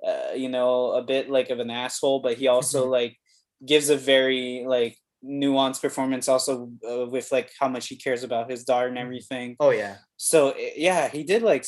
uh, 0.06 0.32
you 0.34 0.48
know 0.48 0.92
a 0.92 1.02
bit 1.02 1.30
like 1.30 1.50
of 1.50 1.58
an 1.58 1.70
asshole 1.70 2.20
but 2.20 2.36
he 2.36 2.46
also 2.48 2.86
Mhm. 2.86 2.90
like 2.90 3.16
gives 3.64 3.88
a 3.88 3.96
very 3.96 4.64
like 4.66 4.96
nuanced 5.24 5.80
performance 5.80 6.28
also 6.28 6.70
uh, 6.88 7.06
with 7.06 7.32
like 7.32 7.50
how 7.58 7.68
much 7.68 7.88
he 7.88 7.96
cares 7.96 8.22
about 8.22 8.50
his 8.50 8.64
daughter 8.64 8.86
and 8.88 8.98
everything 8.98 9.56
Oh 9.58 9.70
yeah. 9.70 9.96
so 10.16 10.54
yeah 10.76 11.08
he 11.08 11.24
did 11.24 11.42
like 11.42 11.64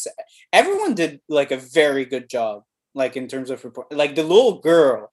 everyone 0.52 0.94
did 0.94 1.20
like 1.28 1.50
a 1.50 1.56
very 1.56 2.04
good 2.04 2.28
job 2.28 2.62
like 2.94 3.16
in 3.16 3.26
terms 3.26 3.48
of 3.50 3.64
report 3.64 3.90
like 3.92 4.14
the 4.14 4.22
little 4.22 4.60
girl 4.60 5.10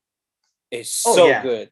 is 0.72 1.02
Oh, 1.08 1.16
so 1.16 1.28
yeah. 1.28 1.42
good 1.42 1.70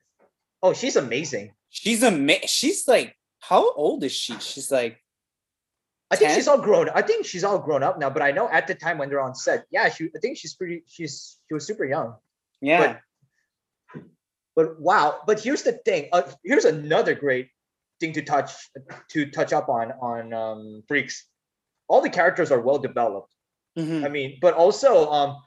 Oh, 0.64 0.72
she's 0.74 0.96
amazing. 0.96 1.52
she's 1.70 2.02
ama- 2.04 2.48
she's 2.48 2.88
like 2.88 3.14
how 3.40 3.74
old 3.74 4.04
is 4.06 4.14
she 4.14 4.40
she's 4.40 4.72
like 4.72 4.96
I 6.14 6.16
think 6.16 6.30
10? 6.30 6.36
she's 6.38 6.48
all 6.48 6.62
grown. 6.62 6.90
I 6.90 7.02
think 7.02 7.26
she's 7.26 7.44
all 7.44 7.60
grown 7.60 7.84
up 7.84 8.00
now. 8.00 8.10
But 8.10 8.22
I 8.22 8.32
know 8.32 8.48
at 8.50 8.68
the 8.68 8.76
time 8.76 8.98
when 8.98 9.10
they're 9.10 9.22
on 9.22 9.36
set, 9.36 9.66
yeah, 9.72 9.90
she. 9.90 10.10
I 10.16 10.20
think 10.20 10.38
she's 10.38 10.54
pretty. 10.54 10.84
She's 10.88 11.38
she 11.48 11.54
was 11.54 11.66
super 11.66 11.86
young. 11.86 12.16
yeah 12.62 12.98
But 14.56 14.80
wow. 14.80 15.22
But 15.26 15.40
here's 15.40 15.64
the 15.64 15.74
thing. 15.74 16.10
Uh, 16.12 16.24
here's 16.44 16.66
another 16.66 17.16
great 17.16 17.50
thing 18.00 18.14
to 18.14 18.22
touch 18.22 18.52
to 19.10 19.26
touch 19.32 19.52
up 19.54 19.70
on 19.70 19.92
on 20.02 20.34
um, 20.34 20.84
Freaks. 20.88 21.26
All 21.88 22.02
the 22.02 22.10
characters 22.10 22.52
are 22.52 22.62
well 22.62 22.78
developed. 22.78 23.34
Mhm. 23.78 24.06
I 24.06 24.10
mean, 24.10 24.38
but 24.42 24.54
also 24.54 25.10
um, 25.10 25.42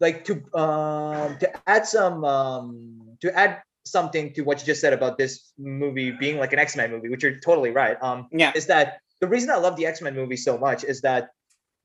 like 0.00 0.24
to 0.26 0.34
um 0.54 1.38
to 1.38 1.50
add 1.66 1.86
some 1.86 2.24
um 2.24 3.16
to 3.20 3.34
add 3.36 3.62
something 3.84 4.32
to 4.34 4.42
what 4.42 4.60
you 4.60 4.66
just 4.66 4.80
said 4.80 4.92
about 4.92 5.16
this 5.18 5.52
movie 5.58 6.10
being 6.10 6.38
like 6.38 6.52
an 6.52 6.58
X 6.58 6.76
Men 6.76 6.90
movie, 6.90 7.08
which 7.08 7.22
you're 7.22 7.38
totally 7.40 7.70
right. 7.70 7.96
Um, 8.02 8.28
yeah 8.32 8.52
is 8.54 8.66
that 8.66 9.00
the 9.20 9.26
reason 9.28 9.50
I 9.50 9.56
love 9.56 9.76
the 9.76 9.86
X 9.86 10.02
Men 10.02 10.14
movie 10.14 10.36
so 10.36 10.58
much 10.58 10.84
is 10.84 11.00
that 11.02 11.30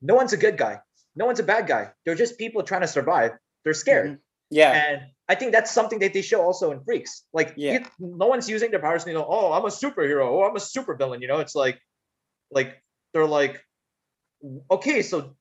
no 0.00 0.14
one's 0.14 0.32
a 0.32 0.36
good 0.36 0.56
guy, 0.56 0.80
no 1.16 1.26
one's 1.26 1.40
a 1.40 1.44
bad 1.44 1.66
guy. 1.66 1.90
They're 2.04 2.14
just 2.14 2.38
people 2.38 2.62
trying 2.62 2.80
to 2.82 2.88
survive. 2.88 3.32
They're 3.64 3.74
scared, 3.74 4.10
Mhm. 4.12 4.18
yeah 4.50 4.72
and 4.72 5.02
I 5.28 5.34
think 5.34 5.52
that's 5.52 5.70
something 5.70 5.98
that 6.00 6.12
they 6.12 6.20
show 6.20 6.42
also 6.42 6.72
in 6.72 6.84
Freaks. 6.84 7.24
Like, 7.32 7.54
Yeah. 7.56 7.72
you- 7.72 7.86
no 7.98 8.26
one's 8.26 8.50
using 8.50 8.70
their 8.70 8.80
powers. 8.80 9.06
You 9.06 9.14
know, 9.14 9.24
oh, 9.26 9.52
I'm 9.52 9.64
a 9.64 9.68
superhero. 9.68 10.26
Oh, 10.28 10.42
I'm 10.44 10.56
a 10.56 10.60
supervillain. 10.60 11.22
You 11.22 11.28
know, 11.28 11.38
it's 11.40 11.54
like, 11.54 11.78
like 12.50 12.82
they're 13.14 13.24
like, 13.26 13.64
okay, 14.70 15.00
so 15.02 15.36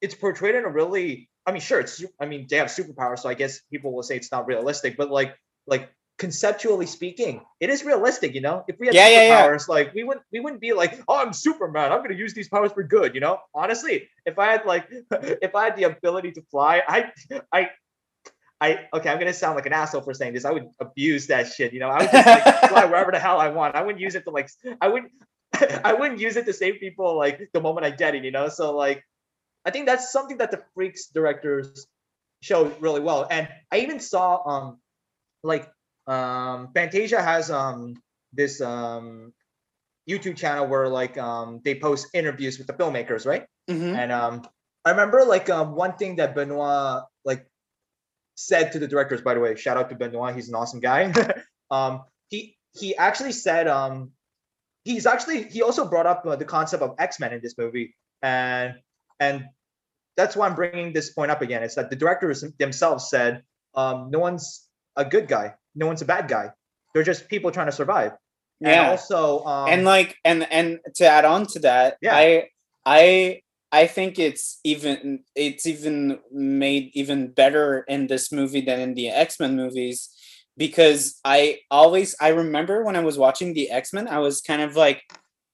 it's 0.00 0.14
portrayed 0.14 0.54
in 0.54 0.64
a 0.64 0.68
really. 0.68 1.28
I 1.46 1.52
mean, 1.52 1.60
sure, 1.60 1.80
it's. 1.80 2.04
I 2.20 2.26
mean, 2.26 2.46
they 2.50 2.56
have 2.58 2.68
superpowers, 2.68 3.20
so 3.20 3.28
I 3.28 3.34
guess 3.34 3.60
people 3.72 3.92
will 3.92 4.02
say 4.02 4.16
it's 4.16 4.30
not 4.30 4.46
realistic. 4.46 4.96
But 4.96 5.10
like, 5.10 5.34
like 5.66 5.88
conceptually 6.18 6.86
speaking, 6.86 7.42
it 7.60 7.70
is 7.70 7.84
realistic. 7.84 8.34
You 8.34 8.40
know, 8.40 8.64
if 8.68 8.78
we 8.78 8.86
had 8.86 8.94
Yeah, 8.94 9.08
yeah, 9.08 9.22
yeah. 9.22 9.46
superpowers, 9.46 9.68
like 9.68 9.94
we 9.94 10.04
wouldn't 10.04 10.24
we 10.32 10.40
wouldn't 10.40 10.60
be 10.60 10.72
like, 10.72 11.02
oh, 11.08 11.16
I'm 11.16 11.32
Superman. 11.32 11.92
I'm 11.92 12.02
gonna 12.02 12.14
use 12.14 12.34
these 12.34 12.48
powers 12.48 12.72
for 12.72 12.82
good. 12.82 13.14
You 13.14 13.20
know, 13.20 13.40
honestly, 13.54 14.08
if 14.24 14.38
I 14.38 14.52
had 14.52 14.64
like, 14.64 14.88
if 15.10 15.54
I 15.54 15.64
had 15.64 15.76
the 15.76 15.84
ability 15.84 16.32
to 16.32 16.42
fly, 16.50 16.82
I, 16.86 17.10
I. 17.52 17.70
I 18.58 18.88
okay, 18.94 19.10
I'm 19.10 19.18
gonna 19.18 19.34
sound 19.34 19.54
like 19.54 19.66
an 19.66 19.74
asshole 19.74 20.00
for 20.00 20.14
saying 20.14 20.32
this. 20.32 20.46
I 20.46 20.50
would 20.50 20.68
abuse 20.80 21.26
that 21.26 21.46
shit, 21.46 21.74
you 21.74 21.78
know. 21.78 21.90
I 21.90 21.98
would 21.98 22.10
just 22.10 22.26
like 22.26 22.44
fly 22.70 22.84
wherever 22.86 23.12
the 23.12 23.18
hell 23.18 23.38
I 23.38 23.48
want. 23.48 23.74
I 23.76 23.82
wouldn't 23.82 24.00
use 24.00 24.14
it 24.14 24.24
to 24.24 24.30
like 24.30 24.48
I 24.80 24.88
wouldn't 24.88 25.12
I 25.84 25.92
wouldn't 25.92 26.20
use 26.20 26.36
it 26.36 26.46
to 26.46 26.54
save 26.54 26.80
people 26.80 27.18
like 27.18 27.50
the 27.52 27.60
moment 27.60 27.84
I 27.84 27.90
get 27.90 28.14
it, 28.14 28.24
you 28.24 28.30
know. 28.30 28.48
So 28.48 28.74
like 28.74 29.04
I 29.66 29.70
think 29.70 29.84
that's 29.84 30.10
something 30.10 30.38
that 30.38 30.50
the 30.50 30.62
freaks 30.74 31.08
directors 31.08 31.86
show 32.40 32.72
really 32.80 33.00
well. 33.00 33.26
And 33.30 33.46
I 33.70 33.80
even 33.80 34.00
saw 34.00 34.42
um 34.48 34.78
like 35.42 35.70
um 36.06 36.68
Fantasia 36.74 37.20
has 37.20 37.50
um 37.50 37.94
this 38.32 38.60
um 38.60 39.32
YouTube 40.08 40.36
channel 40.36 40.66
where 40.66 40.88
like 40.88 41.18
um 41.18 41.60
they 41.64 41.74
post 41.78 42.08
interviews 42.14 42.58
with 42.58 42.66
the 42.66 42.72
filmmakers, 42.72 43.26
right? 43.26 43.46
Mhm. 43.68 43.96
And 43.96 44.12
um, 44.12 44.46
I 44.84 44.90
remember 44.90 45.24
like 45.24 45.50
um, 45.50 45.74
one 45.74 45.96
thing 45.96 46.16
that 46.16 46.34
Benoit 46.34 47.02
like 47.24 47.46
said 48.36 48.72
to 48.72 48.78
the 48.78 48.86
directors. 48.86 49.20
By 49.20 49.34
the 49.34 49.40
way, 49.40 49.56
shout 49.56 49.76
out 49.76 49.90
to 49.90 49.96
Benoit. 49.96 50.34
He's 50.34 50.48
an 50.48 50.54
awesome 50.54 50.80
guy. 50.80 51.12
um, 51.70 52.04
he 52.28 52.56
he 52.78 52.96
actually 52.96 53.32
said 53.32 53.66
um, 53.66 54.12
he's 54.84 55.06
actually 55.06 55.44
he 55.44 55.62
also 55.62 55.88
brought 55.88 56.06
up 56.06 56.24
uh, 56.24 56.36
the 56.36 56.44
concept 56.44 56.82
of 56.82 56.94
X 56.98 57.18
Men 57.18 57.32
in 57.32 57.40
this 57.42 57.58
movie, 57.58 57.96
and 58.22 58.74
and 59.18 59.46
that's 60.16 60.36
why 60.36 60.46
I'm 60.46 60.54
bringing 60.54 60.92
this 60.92 61.10
point 61.10 61.32
up 61.32 61.42
again. 61.42 61.64
It's 61.64 61.74
that 61.74 61.90
the 61.90 61.96
directors 61.96 62.44
themselves 62.58 63.10
said 63.10 63.42
um, 63.74 64.10
no 64.10 64.20
one's 64.20 64.68
a 64.94 65.04
good 65.04 65.26
guy, 65.26 65.54
no 65.76 65.86
one's 65.86 66.02
a 66.02 66.06
bad 66.06 66.26
guy. 66.28 66.50
They're 66.92 67.04
just 67.04 67.28
people 67.28 67.50
trying 67.52 67.66
to 67.66 67.72
survive. 67.72 68.12
And 68.62 68.72
yeah 68.72 68.90
also, 68.90 69.44
um, 69.44 69.68
and 69.68 69.84
like 69.84 70.16
and 70.24 70.50
and 70.50 70.80
to 70.96 71.06
add 71.06 71.26
on 71.26 71.46
to 71.48 71.58
that 71.60 71.98
Yeah. 72.00 72.16
i 72.16 72.48
i 72.86 73.42
i 73.70 73.86
think 73.86 74.18
it's 74.18 74.60
even 74.64 75.20
it's 75.34 75.66
even 75.66 76.20
made 76.32 76.90
even 76.94 77.32
better 77.32 77.84
in 77.86 78.06
this 78.06 78.32
movie 78.32 78.62
than 78.62 78.80
in 78.80 78.94
the 78.94 79.08
x-men 79.10 79.56
movies 79.56 80.08
because 80.56 81.20
i 81.22 81.58
always 81.70 82.16
i 82.18 82.28
remember 82.28 82.82
when 82.82 82.96
i 82.96 83.00
was 83.00 83.18
watching 83.18 83.52
the 83.52 83.68
x-men 83.70 84.08
i 84.08 84.18
was 84.18 84.40
kind 84.40 84.62
of 84.62 84.74
like 84.74 85.02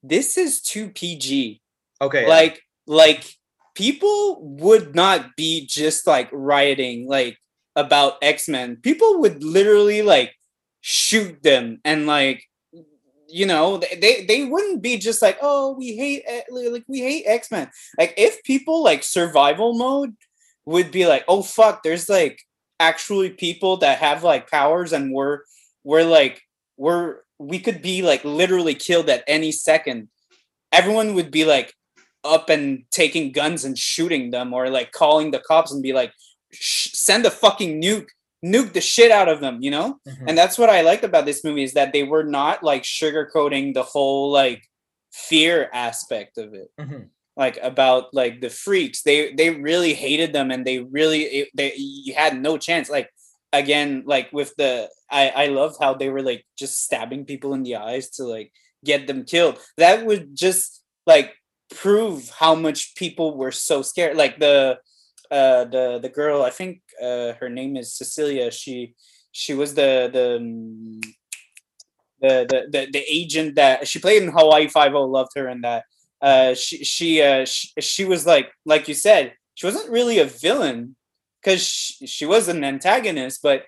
this 0.05 0.38
is 0.38 0.62
too 0.62 0.88
pg 0.91 1.61
okay, 2.00 2.29
like 2.29 2.62
like 2.87 3.35
people 3.75 4.38
would 4.43 4.95
not 4.95 5.35
be 5.37 5.67
just 5.67 6.07
like 6.07 6.29
rioting 6.31 7.09
like 7.09 7.37
about 7.76 8.14
x-men 8.23 8.76
people 8.76 9.21
would 9.21 9.43
literally 9.43 10.02
like 10.02 10.35
shoot 10.83 11.43
them 11.43 11.81
and 11.85 12.07
like 12.07 12.45
you 13.33 13.47
know 13.47 13.79
they 14.00 14.25
they, 14.26 14.45
wouldn't 14.45 14.83
be 14.83 14.99
just 14.99 15.23
like 15.23 15.38
oh 15.41 15.73
we 15.73 15.97
hate 15.97 16.23
eh, 16.26 16.43
like 16.50 16.85
we 16.87 17.00
hate 17.00 17.25
x-men. 17.26 17.71
Like 17.99 18.12
if 18.19 18.43
people 18.43 18.83
like 18.83 19.02
survival 19.02 19.75
mode 19.75 20.14
would 20.67 20.91
be 20.91 21.07
like 21.07 21.25
oh 21.29 21.43
fuck 21.43 21.83
there's 21.83 22.09
like 22.09 22.43
actually 22.79 23.31
people 23.31 23.79
that 23.79 23.99
have 23.99 24.23
like 24.23 24.50
powers 24.50 24.93
and 24.93 25.12
we're 25.12 25.41
we're 25.83 26.05
like 26.05 26.43
we're 26.76 27.21
we 27.38 27.59
could 27.59 27.81
be 27.81 28.02
like 28.02 28.23
literally 28.25 28.75
killed 28.75 29.09
at 29.09 29.25
any 29.26 29.50
second 29.50 30.09
everyone 30.73 31.14
would 31.14 31.31
be 31.31 31.45
like 31.45 31.73
up 32.25 32.50
and 32.50 32.85
taking 32.91 33.33
guns 33.33 33.64
and 33.64 33.79
shooting 33.79 34.31
them 34.31 34.52
or 34.52 34.69
like 34.69 34.93
calling 34.93 35.31
the 35.31 35.41
cops 35.41 35.73
and 35.73 35.83
be 35.83 35.93
like 35.93 36.12
Sh- 36.52 36.90
send 36.92 37.25
a 37.26 37.30
fucking 37.30 37.80
nuke 37.82 38.09
nuke 38.44 38.73
the 38.73 38.80
shit 38.80 39.11
out 39.11 39.28
of 39.28 39.40
them 39.40 39.62
you 39.62 39.71
know 39.71 39.99
Mhm. 40.06 40.25
and 40.28 40.37
that's 40.38 40.59
what 40.59 40.68
i 40.71 40.80
liked 40.82 41.04
about 41.04 41.26
this 41.26 41.44
movie 41.44 41.62
is 41.62 41.75
that 41.75 41.92
they 41.92 42.02
were 42.02 42.25
not 42.25 42.62
like 42.62 42.82
sugarcoating 42.82 43.73
the 43.75 43.82
whole 43.85 44.30
like 44.30 44.62
fear 45.12 45.68
aspect 45.73 46.38
of 46.38 46.52
it 46.54 46.68
Mhm. 46.80 47.09
like 47.37 47.59
about 47.62 48.12
like 48.12 48.40
the 48.40 48.50
freaks 48.50 49.02
they 49.02 49.32
they 49.35 49.50
really 49.50 49.94
hated 49.94 50.32
them 50.32 50.50
and 50.50 50.66
they 50.66 50.78
really 50.80 51.23
it, 51.23 51.49
they 51.54 51.73
you 51.76 52.14
had 52.14 52.40
no 52.40 52.59
chance 52.59 52.90
like 52.90 53.09
again 53.52 54.02
like 54.06 54.32
with 54.32 54.54
the 54.56 54.88
i 55.11 55.28
i 55.44 55.47
love 55.47 55.76
how 55.80 55.94
they 55.94 56.09
were 56.09 56.23
like 56.23 56.44
just 56.59 56.82
stabbing 56.82 57.25
people 57.25 57.54
in 57.54 57.62
the 57.62 57.76
eyes 57.76 58.11
to 58.11 58.25
like 58.25 58.50
get 58.85 59.06
them 59.06 59.25
killed 59.25 59.59
that 59.76 60.04
would 60.04 60.35
just 60.35 60.82
like 61.06 61.35
prove 61.71 62.28
how 62.30 62.54
much 62.54 62.94
people 62.97 63.35
were 63.37 63.50
so 63.52 63.80
scared. 63.80 64.14
Like 64.16 64.38
the 64.38 64.78
uh 65.33 65.65
the 65.75 65.99
the 66.05 66.09
girl, 66.21 66.43
I 66.43 66.51
think 66.51 66.83
uh 67.01 67.33
her 67.41 67.49
name 67.49 67.77
is 67.77 67.95
Cecilia. 67.99 68.51
She 68.51 68.95
she 69.33 69.55
was 69.55 69.75
the 69.75 70.11
the 70.12 70.37
um, 70.37 71.01
the 72.21 72.47
the 72.51 72.61
the, 72.71 72.81
the 72.93 73.05
agent 73.21 73.57
that 73.57 73.89
she 73.89 73.99
played 73.99 74.23
in 74.23 74.31
Hawaii 74.31 74.69
Five 74.69 74.95
O. 74.95 75.03
Loved 75.05 75.33
her 75.37 75.49
in 75.49 75.62
that. 75.62 75.85
Uh, 76.21 76.55
she 76.55 76.85
she 76.85 77.09
uh 77.23 77.45
she, 77.45 77.69
she 77.81 78.05
was 78.05 78.27
like 78.27 78.53
like 78.65 78.87
you 78.89 78.95
said 78.95 79.35
she 79.55 79.67
wasn't 79.67 79.91
really 79.91 80.19
a 80.21 80.25
villain 80.25 80.95
because 81.41 81.62
she, 81.67 82.07
she 82.07 82.27
was 82.27 82.47
an 82.49 82.62
antagonist, 82.62 83.41
but 83.43 83.65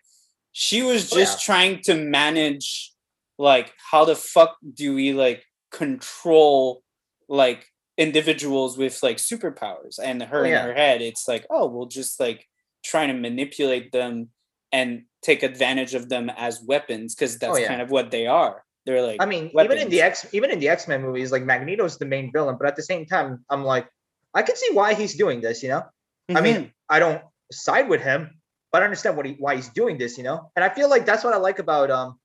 she 0.53 0.83
was 0.83 1.13
Oh, 1.13 1.17
just 1.17 1.41
yeah. 1.41 1.45
trying 1.55 1.83
to 1.83 1.95
manage 1.97 2.93
like 3.39 3.73
how 3.91 4.05
the 4.05 4.15
fuck 4.15 4.57
do 4.73 4.95
we 4.95 5.13
like 5.13 5.43
control 5.73 6.83
like 7.29 7.67
individuals 7.97 8.77
with 8.77 9.01
like 9.03 9.19
superpowers 9.19 9.99
and 10.03 10.23
her 10.23 10.41
Oh, 10.45 10.49
in 10.49 10.53
her 10.55 10.75
head 10.75 11.01
it's 11.01 11.29
like 11.29 11.47
oh 11.51 11.67
we'll 11.67 11.87
just 11.87 12.19
like 12.19 12.49
trying 12.85 13.09
to 13.09 13.15
manipulate 13.15 13.93
them 13.93 14.29
and 14.73 15.05
take 15.23 15.43
advantage 15.43 15.95
of 15.95 16.09
them 16.09 16.29
as 16.37 16.61
weapons 16.61 17.15
because 17.15 17.39
that's 17.39 17.55
Oh, 17.55 17.61
yeah. 17.61 17.69
kind 17.69 17.81
of 17.81 17.91
what 17.91 18.11
they 18.11 18.27
are 18.27 18.65
they're 18.87 19.03
like 19.07 19.21
I 19.21 19.27
mean, 19.27 19.51
even 19.59 19.79
in 19.79 19.89
the. 19.89 20.03
X, 20.03 20.27
even 20.33 20.51
in 20.51 20.59
the 20.59 20.69
X 20.69 20.87
Men 20.89 21.01
movies, 21.01 21.33
like 21.33 21.43
Magneto's 21.43 21.97
the 21.97 22.05
main 22.05 22.31
villain, 22.33 22.57
but 22.59 22.67
at 22.69 22.77
the 22.77 22.83
same 22.83 23.07
time, 23.07 23.43
I'm 23.49 23.65
like, 23.65 23.89
I 24.35 24.43
can 24.43 24.57
see 24.57 24.75
why 24.75 24.93
he's 24.93 25.15
doing 25.15 25.41
this. 25.41 25.63
You 25.63 25.71
know, 25.71 25.83
I 26.29 26.41
Mhm. 26.41 26.43
mean, 26.43 26.73
I 26.91 26.99
don't 26.99 27.23
side 27.51 27.89
with 27.89 28.03
him, 28.03 28.43
but 28.73 28.83
I 28.83 28.85
understand 28.85 29.17
what 29.17 29.25
he 29.25 29.37
why 29.39 29.57
he's 29.57 29.71
doing 29.71 29.97
this. 29.97 30.19
You 30.19 30.25
know, 30.25 30.51
and 30.55 30.63
I 30.65 30.69
feel 30.69 30.91
like 30.91 31.07
that's 31.07 31.25
what 31.25 31.33
I 31.33 31.39
like 31.39 31.61
about 31.61 31.91
um, 31.91 32.19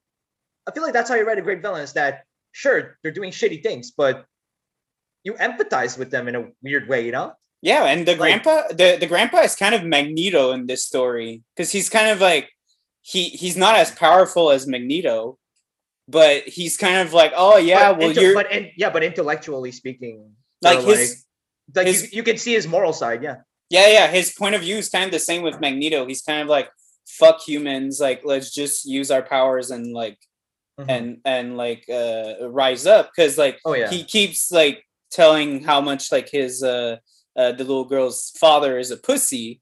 I 0.68 0.72
feel 0.72 0.84
like 0.84 0.92
that's 0.92 1.08
how 1.10 1.16
you 1.16 1.26
write 1.26 1.38
a 1.38 1.42
great 1.42 1.62
villain 1.62 1.82
is 1.82 1.94
that 1.94 2.24
sure 2.52 2.98
they're 3.04 3.14
doing 3.14 3.32
shitty 3.32 3.64
things, 3.64 3.92
but 3.96 4.26
you 5.24 5.34
empathize 5.34 5.98
with 5.98 6.12
them 6.12 6.28
in 6.28 6.36
a 6.36 6.48
weird 6.64 6.88
way. 6.88 7.06
You 7.06 7.12
know, 7.12 7.34
Yeah, 7.62 7.86
and 7.86 8.06
the 8.08 8.12
Like- 8.16 8.20
grandpa, 8.44 8.68
the 8.70 8.98
the 9.00 9.08
grandpa 9.08 9.40
is 9.42 9.56
kind 9.56 9.76
of 9.76 9.84
Magneto 9.84 10.52
in 10.52 10.66
this 10.68 10.84
story 10.86 11.44
because 11.56 11.72
he's 11.72 11.90
kind 11.90 12.10
of 12.10 12.22
like 12.22 12.50
he 13.02 13.30
he's 13.30 13.58
not 13.58 13.76
as 13.76 13.92
powerful 13.92 14.50
as 14.52 14.66
Magneto, 14.68 15.38
but 16.08 16.44
he's 16.48 16.78
kind 16.78 16.98
of 17.06 17.14
like, 17.14 17.34
oh 17.36 17.58
yeah, 17.58 17.92
well 17.92 18.10
inte- 18.12 18.22
you're 18.22 18.34
but 18.34 18.52
in, 18.52 18.72
yeah, 18.78 18.90
but 18.90 19.04
intellectually 19.04 19.72
speaking, 19.72 20.36
like 20.62 20.80
his 20.82 21.26
like 21.76 21.88
his- 21.88 22.04
you, 22.04 22.18
you 22.18 22.24
can 22.24 22.38
see 22.38 22.54
his 22.54 22.68
moral 22.68 22.94
side. 22.94 23.22
Yeah, 23.24 23.38
yeah 23.70 23.88
yeah 23.98 24.08
his 24.08 24.32
point 24.32 24.56
of 24.56 24.62
view 24.62 24.78
is 24.78 24.90
kind 24.90 25.06
of 25.06 25.12
the 25.12 25.20
same 25.20 25.42
with 25.44 25.60
Magneto. 25.60 26.06
He's 26.08 26.22
kind 26.22 26.42
of 26.42 26.48
like 26.48 26.70
fuck 27.08 27.42
humans, 27.46 28.00
like 28.00 28.22
let's 28.24 28.54
just 28.54 28.86
use 28.86 29.12
our 29.12 29.22
powers 29.24 29.70
and 29.72 29.94
like 29.94 30.18
Mhm. 30.80 30.86
and 30.96 31.06
and 31.26 31.58
like 31.58 31.84
uh 31.90 32.48
rise 32.50 32.86
up 32.88 33.12
because 33.12 33.38
like 33.38 33.60
oh 33.66 33.74
yeah, 33.74 33.90
he 33.90 34.04
keeps 34.06 34.50
like 34.52 34.86
telling 35.12 35.64
how 35.64 35.82
much 35.82 36.12
like 36.12 36.30
his 36.30 36.64
uh, 36.64 36.98
uh 37.36 37.52
the 37.52 37.64
little 37.64 37.86
girl's 37.86 38.32
father 38.32 38.78
is 38.78 38.92
a 38.92 38.98
pussy 38.98 39.62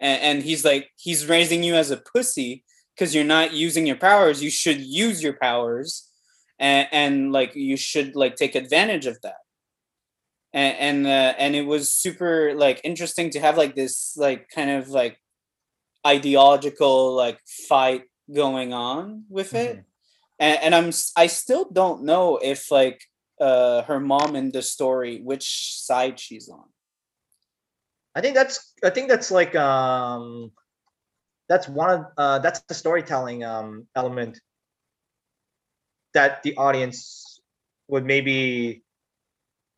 and, 0.00 0.22
and 0.22 0.42
he's 0.42 0.64
like 0.64 0.90
he's 0.96 1.26
raising 1.26 1.62
you 1.62 1.74
as 1.74 1.90
a 1.90 1.96
pussy 1.96 2.64
because 2.94 3.14
you're 3.14 3.24
not 3.24 3.52
using 3.52 3.86
your 3.86 3.96
powers. 3.96 4.42
You 4.42 4.50
should 4.50 4.80
use 4.80 5.22
your 5.22 5.34
powers 5.34 6.08
and, 6.58 6.88
and 6.90 7.32
like 7.32 7.54
you 7.54 7.76
should 7.76 8.16
like 8.16 8.34
take 8.36 8.54
advantage 8.54 9.06
of 9.06 9.20
that. 9.22 9.36
And 10.52 10.76
and, 10.78 11.06
uh, 11.06 11.34
and 11.38 11.54
it 11.54 11.66
was 11.66 11.92
super 11.92 12.54
like 12.54 12.80
interesting 12.82 13.30
to 13.30 13.40
have 13.40 13.56
like 13.56 13.74
this 13.76 14.16
like 14.16 14.48
kind 14.48 14.70
of 14.70 14.88
like 14.88 15.18
ideological 16.06 17.14
like 17.14 17.38
fight 17.68 18.02
going 18.34 18.72
on 18.72 19.24
with 19.28 19.54
it. 19.54 19.76
Mhm. 19.76 19.84
and, 20.38 20.58
and 20.62 20.74
I'm 20.74 20.92
i 21.16 21.26
still 21.26 21.68
don't 21.70 22.04
know 22.04 22.38
if 22.38 22.70
like 22.70 23.02
uh 23.40 23.82
her 23.82 24.00
mom 24.00 24.36
in 24.36 24.50
the 24.50 24.62
story 24.62 25.20
which 25.22 25.76
side 25.78 26.18
she's 26.18 26.48
on. 26.48 26.64
I 28.14 28.20
think 28.20 28.34
that's 28.34 28.74
I 28.82 28.90
think 28.90 29.08
that's 29.08 29.30
like 29.30 29.54
um 29.54 30.52
that's 31.48 31.68
one 31.68 31.90
of 31.90 32.06
uh 32.16 32.38
that's 32.40 32.60
the 32.60 32.74
storytelling 32.74 33.44
um 33.44 33.86
element 33.94 34.40
that 36.14 36.42
the 36.42 36.56
audience 36.56 37.40
would 37.88 38.04
maybe 38.04 38.82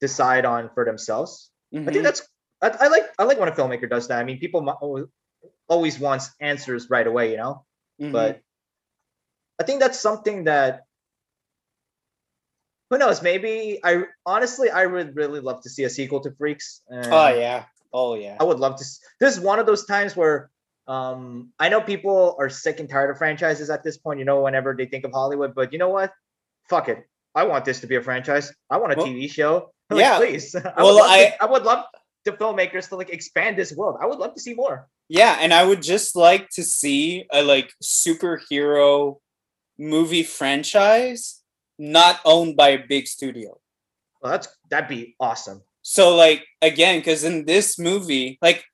decide 0.01 0.45
on 0.45 0.71
for 0.75 0.85
themselves. 0.85 1.51
I 1.75 1.79
Mhm. 1.79 1.93
think 1.93 2.05
that's 2.05 2.23
I, 2.63 2.69
I 2.69 2.89
like 2.89 3.07
I 3.19 3.25
like 3.25 3.39
when 3.39 3.49
a 3.49 3.53
filmmaker 3.53 3.89
does 3.89 4.09
that. 4.09 4.21
I 4.21 4.25
mean, 4.25 4.39
people 4.39 4.65
always 5.69 5.99
wants 5.99 6.31
answers 6.41 6.91
right 6.91 7.07
away, 7.07 7.33
you 7.33 7.37
know. 7.37 7.65
Mhm. 8.01 8.13
But 8.13 8.41
I 9.61 9.65
think 9.65 9.81
that's 9.81 10.01
something 10.01 10.45
that 10.45 10.87
who 12.91 12.99
knows? 12.99 13.23
Maybe 13.23 13.79
I 13.85 14.03
honestly 14.27 14.69
I 14.71 14.87
would 14.87 15.17
really 15.17 15.41
love 15.41 15.63
to 15.63 15.71
see 15.71 15.85
a 15.85 15.91
sequel 15.91 16.21
to 16.21 16.31
Freaks. 16.33 16.83
oh 16.93 17.29
yeah, 17.29 17.65
oh 17.93 18.15
yeah, 18.15 18.37
I 18.41 18.45
would 18.45 18.59
love 18.59 18.77
to. 18.77 18.85
This 19.21 19.35
is 19.37 19.41
one 19.41 19.59
of 19.59 19.67
those 19.67 19.87
times 19.87 20.17
where 20.17 20.51
um, 20.89 21.53
I 21.59 21.69
know 21.69 21.81
people 21.81 22.37
are 22.39 22.51
sick 22.51 22.81
and 22.81 22.89
tired 22.89 23.11
of 23.11 23.19
franchises 23.19 23.71
at 23.71 23.85
this 23.85 23.97
point. 23.97 24.19
You 24.19 24.25
know, 24.25 24.43
whenever 24.43 24.75
they 24.77 24.87
think 24.87 25.05
of 25.05 25.13
Hollywood, 25.13 25.55
but 25.55 25.73
you 25.73 25.79
know 25.79 25.89
what? 25.91 26.13
Fuck 26.69 26.89
it. 26.89 27.07
I 27.35 27.45
want 27.45 27.65
this 27.65 27.81
to 27.81 27.87
be 27.87 27.95
a 27.95 28.03
franchise. 28.03 28.53
I 28.71 28.77
want 28.79 28.93
a 28.93 28.97
Well, 28.97 29.07
TV 29.07 29.31
show. 29.31 29.71
Like, 29.91 30.01
yeah. 30.01 30.19
please. 30.19 30.55
I 30.77 30.83
Well, 30.83 31.03
I- 31.03 31.31
to, 31.31 31.43
I 31.43 31.47
would 31.47 31.65
love 31.65 31.85
the 32.25 32.33
filmmakers 32.33 32.89
to 32.91 32.97
like 32.97 33.11
expand 33.11 33.57
this 33.59 33.73
world. 33.73 33.99
I 34.01 34.07
would 34.07 34.19
love 34.19 34.35
to 34.35 34.41
see 34.41 34.55
more. 34.55 34.87
yeah, 35.09 35.39
and 35.41 35.53
I 35.53 35.65
would 35.65 35.83
just 35.83 36.15
like 36.15 36.49
to 36.51 36.63
see 36.63 37.25
a 37.33 37.43
like 37.43 37.73
superhero 37.83 39.17
movie 39.79 40.23
franchise 40.23 41.40
not 41.81 42.21
owned 42.27 42.57
by 42.57 42.69
a 42.71 42.87
big 42.87 43.07
studio. 43.09 43.59
Well, 44.23 44.33
that's 44.33 44.49
that'd 44.71 44.89
be 44.89 45.17
awesome. 45.19 45.63
So 45.83 46.15
like 46.15 46.45
again, 46.61 47.01
because 47.01 47.25
in 47.25 47.47
this 47.47 47.79
movie, 47.79 48.39
like 48.43 48.65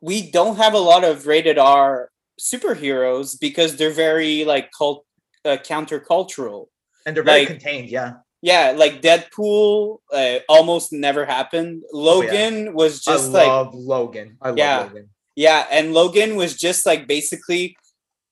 we 0.00 0.30
don't 0.30 0.56
have 0.56 0.74
a 0.74 0.78
lot 0.78 1.02
of 1.04 1.26
rated 1.26 1.58
R 1.58 2.10
superheroes 2.40 3.38
because 3.40 3.76
they're 3.76 3.90
very 3.90 4.44
like 4.44 4.70
cult 4.76 5.04
uh, 5.44 5.56
countercultural. 5.56 6.66
And 7.06 7.14
they're 7.16 7.22
very 7.24 7.40
Like- 7.40 7.48
contained. 7.48 7.88
Yeah. 7.90 8.14
Yeah, 8.42 8.74
like 8.76 9.00
Deadpool 9.00 10.00
uh, 10.12 10.40
almost 10.50 10.92
never 10.92 11.24
happened. 11.24 11.82
Logan 11.94 12.74
was 12.74 13.00
just 13.02 13.30
I 13.30 13.38
like 13.38 13.46
love 13.48 13.74
Logan. 13.74 14.36
I 14.42 14.48
love 14.50 14.58
Yeah. 14.58 14.78
Logan. 14.80 15.08
yeah, 15.34 15.66
and 15.70 15.94
Logan 15.94 16.36
was 16.36 16.54
just 16.54 16.84
like 16.84 17.08
basically 17.08 17.74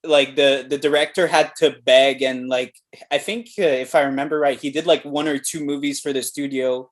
like 0.04 0.36
the 0.36 0.66
the 0.68 0.78
director 0.78 1.26
had 1.26 1.52
to 1.58 1.76
beg 1.84 2.22
and 2.22 2.48
like 2.48 2.74
I 3.10 3.18
think 3.18 3.48
uh, 3.58 3.62
if 3.62 3.94
I 3.94 4.02
remember 4.02 4.38
right, 4.38 4.58
he 4.60 4.70
did 4.70 4.86
like 4.86 5.04
one 5.04 5.28
or 5.28 5.38
two 5.38 5.64
movies 5.64 6.00
for 6.00 6.12
the 6.12 6.22
studio 6.22 6.90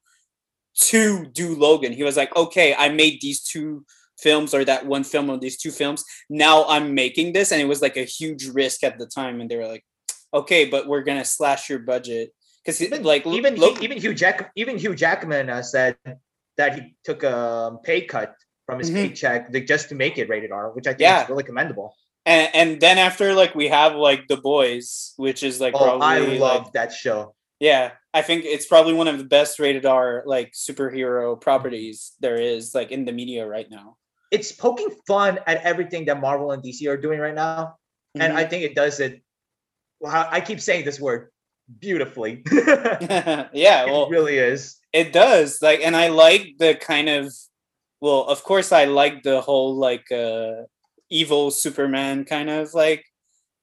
to 0.91 1.27
do 1.27 1.55
Logan. 1.57 1.93
He 1.93 2.05
was 2.05 2.17
like, 2.17 2.35
"Okay, 2.37 2.75
I 2.75 2.89
made 2.89 3.21
these 3.21 3.43
two 3.43 3.85
films 4.19 4.55
or 4.55 4.65
that 4.65 4.87
one 4.87 5.03
film 5.05 5.31
or 5.31 5.39
these 5.39 5.57
two 5.59 5.71
films. 5.71 6.05
Now 6.29 6.65
I'm 6.69 6.95
making 6.95 7.33
this." 7.33 7.51
And 7.53 7.61
it 7.61 7.67
was 7.67 7.83
like 7.83 7.97
a 7.97 8.05
huge 8.05 8.47
risk 8.49 8.85
at 8.85 8.99
the 8.99 9.07
time 9.07 9.41
and 9.41 9.51
they 9.51 9.57
were 9.57 9.67
like, 9.67 9.85
"Okay, 10.33 10.67
but 10.67 10.87
we're 10.87 11.03
going 11.03 11.19
to 11.19 11.25
slash 11.25 11.69
your 11.69 11.81
budget." 11.81 12.33
Even 12.69 13.03
like 13.03 13.27
even 13.27 13.57
even 13.83 13.99
Hugh 13.99 14.15
Jack 14.15 14.53
even 14.55 14.79
Hugh 14.79 14.95
Jackman 14.95 15.51
uh, 15.51 15.63
said 15.63 15.97
that 16.57 16.75
he 16.77 16.95
took 17.05 17.23
a 17.25 17.77
pay 17.83 18.03
cut 18.03 18.35
from 18.67 18.79
his 18.79 18.91
Mhm. 18.91 18.95
paycheck 18.95 19.49
like, 19.53 19.67
just 19.67 19.89
to 19.89 19.95
make 19.97 20.19
it 20.19 20.29
rated 20.29 20.53
R, 20.53 20.71
which 20.71 20.87
I 20.87 20.91
think 20.91 21.01
Yeah. 21.01 21.25
is 21.25 21.29
really 21.31 21.43
commendable. 21.43 21.97
And, 22.27 22.55
and 22.55 22.81
then 22.81 22.99
after 22.99 23.35
like 23.35 23.55
we 23.55 23.69
have 23.69 23.95
like 23.95 24.29
The 24.29 24.37
Boys, 24.37 25.15
which 25.17 25.43
is 25.43 25.61
like 25.61 25.75
Oh, 25.75 25.79
probably 25.79 26.07
I 26.07 26.19
like, 26.19 26.41
love 26.41 26.73
that 26.73 26.93
show. 26.93 27.35
Yeah, 27.59 27.93
I 28.15 28.23
think 28.23 28.45
it's 28.45 28.67
probably 28.67 28.95
one 28.95 29.09
of 29.09 29.19
the 29.19 29.25
best 29.25 29.59
rated 29.59 29.87
R 29.87 30.23
like 30.27 30.53
superhero 30.53 31.41
properties 31.41 32.13
there 32.21 32.37
is 32.37 32.75
like 32.75 32.91
in 32.91 33.05
the 33.05 33.13
media 33.13 33.47
right 33.47 33.71
now. 33.71 33.97
It's 34.31 34.53
poking 34.53 34.91
fun 35.07 35.41
at 35.47 35.63
everything 35.63 36.05
that 36.07 36.21
Marvel 36.21 36.53
and 36.53 36.63
DC 36.63 36.89
are 36.89 36.97
doing 36.97 37.19
right 37.19 37.35
now, 37.35 37.77
and 38.15 38.33
I 38.33 38.45
think 38.45 38.65
it 38.65 38.75
does 38.75 39.01
it. 39.01 39.23
Well, 39.99 40.29
I 40.31 40.41
keep 40.41 40.61
saying 40.61 40.85
this 40.85 41.01
word 41.01 41.31
beautifully. 41.79 42.43
it 42.47 43.49
yeah, 43.53 43.85
well, 43.87 44.09
really 44.09 44.39
is. 44.39 44.79
it 44.93 45.13
does 45.13 45.61
like, 45.63 45.81
and 45.81 45.97
I 45.97 46.09
like 46.09 46.55
the 46.59 46.75
kind 46.75 47.09
of, 47.09 47.33
well, 48.01 48.25
of 48.25 48.43
course, 48.43 48.73
I 48.73 48.85
like 48.85 49.23
the 49.23 49.41
whole 49.41 49.77
like 49.77 50.11
uh 50.11 50.63
evil 51.11 51.51
Superman 51.51 52.25
kind 52.25 52.51
of 52.51 52.75
like 52.75 53.05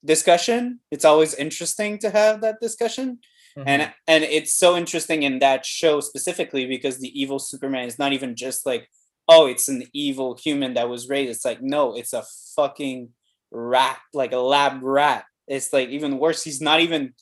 discussion. 0.03 0.79
It's 0.91 1.05
always 1.05 1.33
interesting 1.33 1.97
to 1.99 2.09
have 2.09 2.41
that 2.41 2.59
discussion. 2.61 3.19
Mhm. 3.57 3.63
and 3.65 3.93
and 4.07 4.23
it's 4.23 4.53
so 4.55 4.77
interesting 4.77 5.23
in 5.23 5.39
that 5.39 5.65
show 5.65 5.99
specifically 5.99 6.67
because 6.67 6.99
the 6.99 7.09
evil 7.19 7.39
superman 7.39 7.87
is 7.87 7.97
not 7.97 8.13
even 8.13 8.35
just 8.35 8.67
like 8.67 8.87
oh 9.27 9.47
it's 9.47 9.67
an 9.67 9.81
evil 9.93 10.37
human 10.37 10.75
that 10.75 10.87
was 10.89 11.09
raised 11.09 11.31
it's 11.31 11.43
like 11.45 11.59
no 11.59 11.95
it's 11.95 12.13
a 12.13 12.23
fucking 12.55 13.09
rat 13.49 13.97
like 14.13 14.31
a 14.31 14.37
lab 14.37 14.83
rat 14.83 15.25
it's 15.47 15.73
like 15.73 15.89
even 15.89 16.19
worse 16.19 16.43
he's 16.43 16.61
not 16.61 16.81
even 16.81 17.13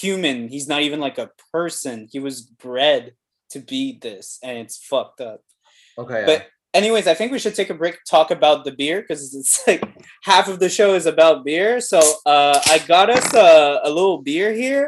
human 0.00 0.48
he's 0.48 0.66
not 0.66 0.82
even 0.82 0.98
like 0.98 1.18
a 1.18 1.30
person 1.52 2.08
he 2.10 2.18
was 2.18 2.40
bred 2.42 3.12
to 3.50 3.60
be 3.60 3.96
this 4.02 4.40
and 4.42 4.58
it's 4.58 4.76
fucked 4.76 5.20
up 5.20 5.40
okay, 5.98 6.20
yeah. 6.26 6.42
Anyways 6.76 7.06
i 7.06 7.14
think 7.14 7.32
we 7.32 7.38
should 7.38 7.54
take 7.54 7.70
a 7.70 7.74
break 7.82 7.96
talk 8.04 8.30
about 8.30 8.64
the 8.64 8.72
beer 8.80 9.00
because 9.00 9.34
it's 9.34 9.54
like 9.66 9.82
half 10.22 10.48
of 10.48 10.58
the 10.58 10.68
show 10.68 10.94
is 10.94 11.06
about 11.06 11.44
beer. 11.44 11.80
So 11.80 11.98
uh 12.34 12.58
i 12.66 12.76
got 12.94 13.10
us 13.10 13.28
a, 13.34 13.80
a 13.88 13.90
little 13.98 14.18
beer 14.28 14.52
here. 14.52 14.84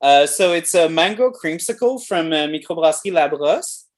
Uh 0.00 0.26
so 0.26 0.52
it's 0.52 0.74
a 0.74 0.88
mango 0.88 1.30
creamsicle 1.30 1.94
from 2.08 2.24
uh, 2.32 2.46
microbrasserie 2.54 3.12
la 3.12 3.28
brosse. 3.28 3.88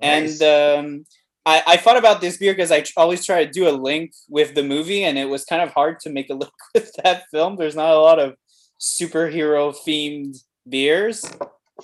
And 0.00 0.42
um, 0.42 1.04
I, 1.44 1.62
I 1.66 1.76
thought 1.76 1.96
about 1.96 2.20
this 2.20 2.36
beer 2.36 2.52
because 2.52 2.72
I 2.72 2.80
tr- 2.80 2.92
always 2.96 3.24
try 3.24 3.44
to 3.44 3.50
do 3.50 3.68
a 3.68 3.70
link 3.70 4.12
with 4.28 4.54
the 4.54 4.62
movie, 4.62 5.04
and 5.04 5.18
it 5.18 5.28
was 5.28 5.44
kind 5.44 5.62
of 5.62 5.70
hard 5.70 6.00
to 6.00 6.10
make 6.10 6.30
a 6.30 6.34
link 6.42 6.52
with 6.74 6.92
that 7.02 7.24
film. 7.30 7.56
There's 7.56 7.76
not 7.76 7.94
a 7.94 8.00
lot 8.00 8.18
of 8.18 8.34
superhero 8.80 9.74
themed 9.86 10.36
beers, 10.68 11.24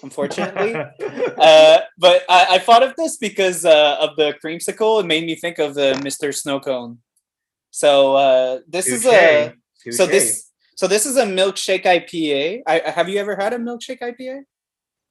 unfortunately. 0.02 0.74
uh, 1.38 1.78
but 1.98 2.22
I, 2.28 2.46
I 2.50 2.58
thought 2.58 2.82
of 2.82 2.94
this 2.96 3.16
because 3.16 3.64
uh, 3.64 3.96
of 4.00 4.16
the 4.16 4.34
creamsicle. 4.42 5.00
It 5.00 5.06
made 5.06 5.24
me 5.24 5.34
think 5.34 5.58
of 5.58 5.74
the 5.74 5.94
Mr. 6.02 6.34
Snow 6.34 6.60
Cone. 6.60 6.98
So 7.70 8.16
uh, 8.16 8.60
this 8.66 8.86
is 8.86 9.04
a 9.06 9.52
so 9.90 10.06
this 10.06 10.50
so 10.76 10.86
this 10.86 11.06
is 11.06 11.16
a 11.16 11.24
milkshake 11.24 11.84
IPA. 11.84 12.62
I, 12.66 12.90
have 12.90 13.08
you 13.08 13.18
ever 13.18 13.36
had 13.36 13.52
a 13.52 13.58
milkshake 13.58 14.00
IPA? 14.00 14.42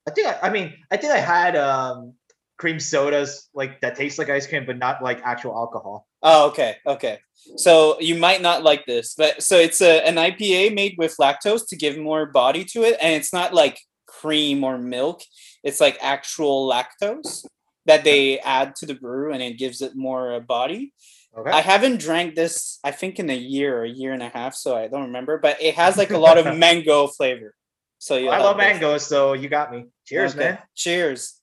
I 0.07 0.11
think 0.11 0.27
I, 0.27 0.39
I 0.43 0.49
mean 0.49 0.73
I 0.91 0.97
think 0.97 1.13
I 1.13 1.19
had 1.19 1.55
um 1.55 2.13
cream 2.57 2.79
sodas 2.79 3.49
like 3.53 3.81
that 3.81 3.95
taste 3.95 4.17
like 4.17 4.29
ice 4.29 4.47
cream, 4.47 4.65
but 4.65 4.77
not 4.77 5.03
like 5.03 5.21
actual 5.23 5.55
alcohol. 5.55 6.07
Oh, 6.23 6.47
okay, 6.49 6.77
okay. 6.87 7.19
So 7.57 7.99
you 7.99 8.15
might 8.15 8.41
not 8.41 8.63
like 8.63 8.85
this, 8.85 9.13
but 9.15 9.43
so 9.43 9.57
it's 9.57 9.81
a 9.81 10.05
an 10.07 10.15
IPA 10.15 10.73
made 10.73 10.95
with 10.97 11.15
lactose 11.19 11.67
to 11.69 11.75
give 11.75 11.97
more 11.97 12.27
body 12.27 12.65
to 12.65 12.83
it, 12.83 12.97
and 13.01 13.13
it's 13.13 13.33
not 13.33 13.53
like 13.53 13.79
cream 14.25 14.63
or 14.63 14.77
milk. 14.77 15.21
It's 15.63 15.79
like 15.79 15.97
actual 16.01 16.69
lactose 16.69 17.45
that 17.85 18.03
they 18.03 18.39
add 18.39 18.75
to 18.77 18.85
the 18.85 18.95
brew, 18.95 19.31
and 19.31 19.41
it 19.41 19.57
gives 19.57 19.81
it 19.81 19.95
more 19.95 20.33
uh, 20.33 20.39
body. 20.39 20.93
Okay. 21.37 21.51
I 21.51 21.61
haven't 21.61 21.99
drank 21.99 22.35
this, 22.35 22.79
I 22.83 22.91
think, 22.91 23.19
in 23.19 23.29
a 23.29 23.37
year 23.37 23.77
or 23.77 23.83
a 23.83 23.89
year 23.89 24.13
and 24.13 24.23
a 24.23 24.29
half, 24.29 24.55
so 24.55 24.75
I 24.75 24.87
don't 24.87 25.03
remember. 25.03 25.37
But 25.37 25.61
it 25.61 25.75
has 25.75 25.97
like 25.97 26.11
a 26.11 26.17
lot 26.17 26.37
of 26.37 26.57
mango 26.65 27.07
flavor. 27.07 27.53
So 27.99 28.17
you 28.17 28.29
I 28.29 28.39
love 28.39 28.57
mangoes, 28.57 29.05
so 29.05 29.33
you 29.33 29.49
got 29.49 29.71
me. 29.71 29.85
Cheers, 30.05 30.35
man. 30.35 30.57
Cheers. 30.75 31.39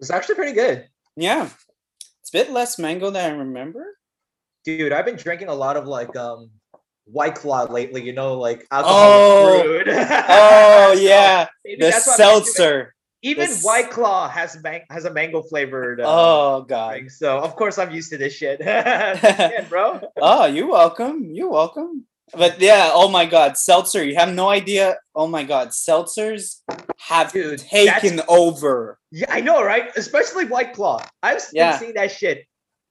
It's 0.00 0.10
actually 0.10 0.36
pretty 0.36 0.52
good. 0.52 0.88
Yeah, 1.16 1.48
it's 2.20 2.30
a 2.30 2.32
bit 2.32 2.52
less 2.52 2.78
mango 2.78 3.10
than 3.10 3.32
I 3.32 3.34
remember. 3.34 3.84
Dude, 4.64 4.92
I've 4.92 5.04
been 5.04 5.16
drinking 5.16 5.48
a 5.48 5.54
lot 5.54 5.76
of 5.76 5.86
like 5.86 6.14
um 6.14 6.50
White 7.10 7.34
Claw 7.36 7.64
lately, 7.64 8.02
you 8.02 8.12
know, 8.12 8.34
like 8.38 8.66
Oh. 8.70 8.76
alcohol 8.76 9.62
brewed. 9.62 9.88
Oh 10.28 10.92
So, 10.94 11.00
yeah, 11.00 11.46
maybe 11.64 11.80
the 11.80 11.90
that's 11.90 12.06
why 12.06 12.14
I'm 12.14 12.20
into 12.36 12.42
it. 12.42 12.46
seltzer. 12.54 12.94
Even 13.22 13.50
the 13.50 13.56
White 13.60 13.90
Claw 13.90 14.28
has 14.28 14.56
man- 14.62 14.82
has 14.90 15.04
a 15.04 15.12
mango 15.12 15.42
flavored 15.42 16.00
uh, 16.00 16.04
Oh 16.06 16.62
god. 16.62 16.94
thing, 16.94 17.08
so 17.08 17.38
of 17.38 17.56
course 17.56 17.76
I'm 17.78 17.90
used 17.92 18.10
to 18.10 18.18
this 18.18 18.32
shit. 18.34 18.60
yeah, 18.62 19.64
bro. 19.68 20.00
Oh, 20.20 20.46
you're 20.46 20.68
welcome. 20.70 21.30
You're 21.34 21.50
welcome. 21.50 22.04
But 22.36 22.60
yeah, 22.60 22.90
oh 22.92 23.08
my 23.08 23.24
god, 23.24 23.56
seltzer. 23.56 24.04
You 24.04 24.16
have 24.16 24.32
no 24.32 24.50
idea. 24.50 24.98
Oh 25.14 25.26
my 25.26 25.42
god, 25.44 25.68
seltzers 25.68 26.60
have 26.98 27.32
Dude, 27.32 27.58
taken 27.60 28.20
over. 28.28 28.98
Yeah, 29.10 29.26
I 29.32 29.40
know, 29.40 29.64
right? 29.64 29.88
Especially 29.96 30.44
White 30.44 30.74
Claw. 30.74 31.00
I've 31.22 31.42
Yeah. 31.52 31.78
seeing 31.78 31.94
that 31.94 32.12
shit 32.12 32.44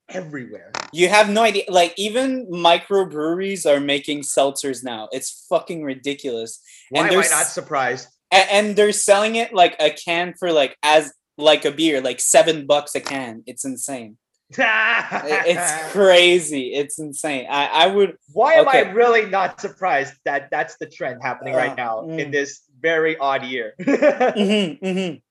everywhere. 0.10 0.72
You 0.92 1.10
have 1.10 1.30
no 1.30 1.44
idea. 1.44 1.64
Like 1.68 1.94
even 1.98 2.48
microbreweries 2.48 3.66
are 3.66 3.80
making 3.80 4.22
seltzers 4.22 4.84
now. 4.84 5.10
It's 5.12 5.46
fucking 5.50 5.84
ridiculous. 5.84 6.62
Why 6.90 7.04
And 7.06 7.14
am 7.14 7.20
I 7.20 7.28
not 7.28 7.48
surprised? 7.48 8.08
And, 8.32 8.50
and 8.50 8.76
they're 8.76 8.92
selling 8.92 9.36
it 9.36 9.54
like 9.54 9.76
a 9.80 9.90
can 9.90 10.34
for 10.40 10.52
like 10.52 10.78
as 10.84 11.14
like 11.38 11.66
a 11.66 11.72
beer, 11.72 12.02
like 12.02 12.20
seven 12.20 12.66
bucks 12.66 12.96
a 12.96 13.02
can. 13.02 13.44
It's 13.46 13.66
insane. 13.66 14.18
It's 14.50 15.92
crazy. 15.92 16.74
It's 16.74 17.00
insane. 17.00 17.48
I 17.50 17.68
I 17.68 17.88
would 17.88 18.16
Why 18.34 18.54
am 18.54 18.68
I 18.70 18.80
really 18.92 19.26
not 19.26 19.60
surprised 19.60 20.14
that 20.26 20.50
that's 20.52 20.78
the 20.78 20.86
trend 20.88 21.22
happening 21.22 21.54
Uh, 21.54 21.58
right 21.58 21.76
now 21.76 22.02
in 22.02 22.30
mm. 22.30 22.32
this 22.32 22.62
very 22.80 23.18
odd 23.18 23.44
year? 23.44 23.74
Mhm, 23.80 24.80
mhm. 24.82 25.22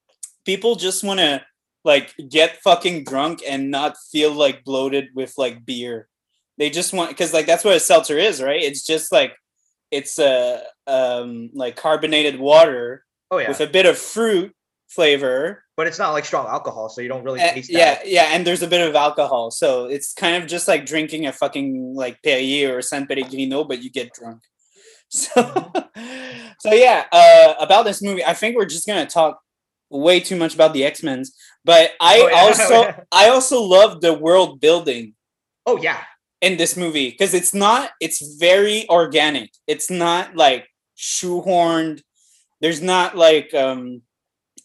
People 0.44 0.76
just 0.76 1.02
want 1.02 1.18
to 1.20 1.42
like 1.86 2.12
get 2.28 2.58
fucking 2.62 3.04
drunk 3.04 3.40
and 3.48 3.70
not 3.70 3.96
feel 4.12 4.32
like 4.32 4.64
bloated 4.64 5.06
with 5.14 5.32
like 5.38 5.64
beer. 5.64 6.08
They 6.58 6.68
just 6.68 6.92
want 6.92 7.10
because 7.10 7.32
like 7.32 7.46
that's 7.46 7.64
what 7.64 7.76
a 7.76 7.80
seltzer 7.80 8.18
is, 8.18 8.42
right? 8.42 8.60
It's 8.62 8.84
just 8.84 9.12
like 9.12 9.32
it's 9.90 10.18
a 10.18 10.62
um 10.86 11.48
like 11.54 11.76
carbonated 11.76 12.38
water 12.40 13.04
oh 13.30 13.38
yeah, 13.38 13.48
with 13.48 13.60
a 13.60 13.66
bit 13.68 13.86
of 13.86 13.96
fruit 13.96 14.52
flavor. 14.88 15.62
but 15.76 15.86
it's 15.86 15.98
not 15.98 16.12
like 16.12 16.24
strong 16.24 16.46
alcohol, 16.46 16.88
so 16.88 17.00
you 17.00 17.08
don't 17.08 17.24
really 17.24 17.40
Uh, 17.40 17.52
taste 17.52 17.70
yeah, 17.70 17.94
that. 17.96 18.08
yeah, 18.08 18.26
and 18.32 18.46
there's 18.46 18.62
a 18.62 18.68
bit 18.68 18.86
of 18.88 18.94
alcohol, 18.96 19.50
so 19.50 19.86
it's 19.86 20.12
kind 20.12 20.40
of 20.42 20.48
just 20.48 20.66
like 20.68 20.86
drinking 20.86 21.26
a 21.26 21.32
fucking 21.32 21.94
like 21.94 22.16
Perrier 22.22 22.76
or 22.76 22.82
San 22.82 23.06
Pellegrino, 23.06 23.64
but 23.64 23.82
you 23.82 23.90
get 23.90 24.12
drunk. 24.12 24.42
So, 25.08 25.38
so 26.60 26.72
yeah, 26.72 27.04
uh, 27.12 27.54
about 27.60 27.84
this 27.84 28.02
movie, 28.02 28.24
I 28.24 28.34
think 28.34 28.56
we're 28.56 28.64
just 28.76 28.86
gonna 28.88 29.06
talk 29.06 29.38
way 29.90 30.20
too 30.20 30.36
much 30.36 30.54
about 30.54 30.72
the 30.74 30.84
X 30.84 31.02
Men's, 31.02 31.34
but 31.64 31.92
I 32.00 32.20
Oh, 32.20 32.28
yeah. 32.28 32.40
also 32.40 33.04
I 33.12 33.28
also 33.28 33.62
love 33.62 34.00
the 34.00 34.14
world 34.14 34.60
building 34.60 35.14
Oh 35.66 35.76
yeah, 35.80 36.02
in 36.40 36.56
this 36.56 36.76
movie 36.76 37.10
because 37.10 37.34
it's 37.34 37.54
not 37.54 37.90
it's 38.00 38.36
very 38.38 38.88
organic. 38.88 39.50
It's 39.66 39.90
not 39.90 40.36
like 40.36 40.66
shoehorned. 40.96 42.02
There's 42.60 42.80
not 42.82 43.16
like 43.16 43.52
um 43.54 44.02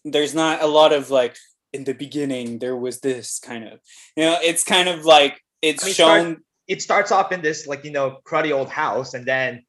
there's 0.06 0.34
not 0.34 0.62
a 0.62 0.68
lot 0.68 0.94
of 0.94 1.10
like 1.12 1.36
in 1.74 1.84
the 1.86 1.94
beginning 1.94 2.60
there 2.60 2.76
was 2.76 3.00
this 3.00 3.40
kind 3.40 3.64
of 3.64 3.80
you 4.18 4.24
know 4.26 4.38
it's 4.42 4.64
kind 4.64 4.90
of 4.90 5.06
like 5.06 5.40
it's 5.62 5.84
I 5.84 5.86
mean, 5.88 5.94
shown 5.96 6.22
start- 6.22 6.44
it 6.68 6.82
starts 6.82 7.12
off 7.12 7.32
in 7.32 7.42
this 7.42 7.68
like 7.68 7.84
you 7.84 7.92
know 7.92 8.20
cruddy 8.26 8.52
old 8.54 8.70
house, 8.70 9.14
and 9.14 9.26
then 9.26 9.64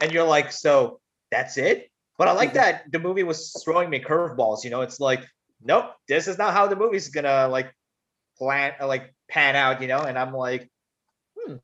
and 0.00 0.10
you're 0.10 0.26
like, 0.26 0.50
so 0.50 1.00
that's 1.30 1.56
it. 1.58 1.91
But 2.18 2.28
I 2.28 2.32
like 2.32 2.50
Mhm. 2.50 2.54
that 2.54 2.92
the 2.92 2.98
movie 2.98 3.22
was 3.22 3.52
throwing 3.64 3.90
me 3.90 4.00
curveballs. 4.00 4.64
You 4.64 4.70
know, 4.70 4.82
it's 4.82 5.00
like, 5.00 5.24
nope, 5.62 5.92
this 6.08 6.28
is 6.28 6.38
not 6.38 6.52
how 6.52 6.66
the 6.66 6.76
movie's 6.76 7.08
gonna 7.08 7.48
like 7.48 7.72
plan 8.38 8.72
uh, 8.80 8.86
like 8.86 9.14
pan 9.28 9.56
out. 9.56 9.80
You 9.82 9.88
know, 9.88 10.00
and 10.00 10.18
I'm 10.18 10.32
like, 10.34 10.70
hmm, 11.36 11.56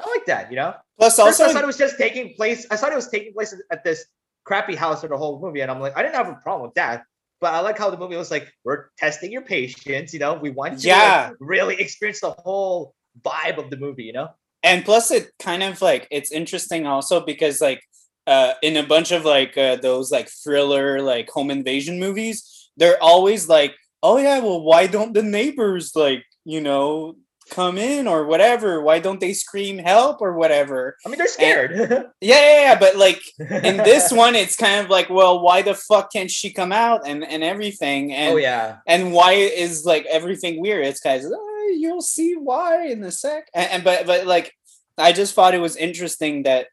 I 0.00 0.08
like 0.10 0.26
that. 0.26 0.50
You 0.50 0.56
know. 0.56 0.74
plus 0.98 1.16
plus 1.16 1.28
First, 1.28 1.40
I 1.40 1.44
also 1.44 1.54
thought 1.54 1.64
it 1.64 1.66
was 1.66 1.76
just 1.78 1.98
taking 1.98 2.34
place. 2.34 2.66
I 2.70 2.76
thought 2.76 2.92
it 2.92 2.96
was 2.96 3.08
taking 3.08 3.32
place 3.34 3.54
at 3.70 3.82
this 3.84 4.06
crappy 4.44 4.74
house 4.74 5.00
for 5.02 5.08
the 5.08 5.16
whole 5.16 5.40
movie, 5.40 5.60
and 5.60 5.70
I'm 5.70 5.80
like, 5.80 5.96
I 5.96 6.02
didn't 6.02 6.14
have 6.14 6.28
a 6.28 6.34
problem 6.42 6.68
with 6.68 6.74
that. 6.74 7.04
But 7.40 7.54
I 7.54 7.60
like 7.60 7.76
how 7.76 7.90
the 7.90 7.96
movie 7.98 8.14
was 8.16 8.30
like, 8.30 8.52
we're 8.64 8.86
testing 8.98 9.32
your 9.32 9.42
patience. 9.42 10.12
You 10.14 10.20
know, 10.20 10.34
we 10.34 10.50
want 10.50 10.84
you 10.84 10.90
to 10.90 10.96
like, 10.96 11.36
really 11.40 11.74
experience 11.80 12.20
the 12.20 12.30
whole 12.30 12.94
vibe 13.20 13.58
of 13.58 13.68
the 13.68 13.76
movie. 13.76 14.04
You 14.04 14.12
know. 14.12 14.28
and 14.62 14.84
plus 14.84 15.10
it 15.10 15.32
kind 15.40 15.62
of 15.64 15.82
like 15.82 16.06
it's 16.12 16.30
interesting 16.30 16.86
also 16.86 17.20
because 17.24 17.60
like 17.60 17.82
uh 18.26 18.54
in 18.62 18.76
a 18.76 18.82
bunch 18.82 19.10
of 19.12 19.24
like 19.24 19.56
uh, 19.58 19.76
those 19.76 20.10
like 20.10 20.28
thriller 20.28 21.00
like 21.02 21.28
home 21.30 21.50
invasion 21.50 21.98
movies 21.98 22.70
they're 22.76 23.02
always 23.02 23.48
like 23.48 23.74
oh 24.02 24.18
yeah 24.18 24.38
well 24.38 24.62
why 24.62 24.86
don't 24.86 25.14
the 25.14 25.22
neighbors 25.22 25.92
like 25.94 26.24
you 26.44 26.60
know 26.60 27.16
come 27.52 27.78
in 27.78 28.06
or 28.06 28.24
whatever? 28.24 28.80
Why 28.80 28.98
don't 28.98 29.20
they 29.20 29.32
scream 29.32 29.78
help 29.78 30.20
or 30.20 30.32
whatever? 30.34 30.96
I 31.04 31.08
mean, 31.08 31.18
they're 31.18 31.28
scared. 31.28 31.72
yeah 31.80 32.04
yeah, 32.20 32.62
yeah 32.62 32.78
but 32.78 32.96
like 32.96 33.20
in 33.38 33.76
this 33.78 34.10
one 34.24 34.34
it's 34.34 34.56
kind 34.56 34.84
of 34.84 34.90
like 34.90 35.10
well 35.10 35.40
why 35.40 35.62
the 35.62 35.74
fuck 35.74 36.12
can't 36.12 36.30
she 36.30 36.52
come 36.52 36.72
out? 36.72 37.02
and 37.06 37.24
and 37.24 37.42
everything 37.42 38.12
and 38.12 38.34
oh 38.34 38.36
yeah. 38.36 38.78
and 38.86 39.12
why 39.12 39.32
is 39.32 39.84
like 39.84 40.06
everything 40.06 40.60
weird? 40.60 40.86
It's 40.86 41.00
guys 41.00 41.24
oh, 41.26 41.76
you'll 41.78 42.02
see 42.02 42.34
why 42.34 42.86
in 42.86 43.02
a 43.04 43.12
sec. 43.12 43.48
And, 43.54 43.70
and 43.70 43.84
but 43.84 44.06
but 44.06 44.26
like 44.26 44.54
i 44.98 45.10
just 45.10 45.34
thought 45.34 45.54
it 45.54 45.58
was 45.58 45.76
interesting 45.76 46.42
that 46.42 46.66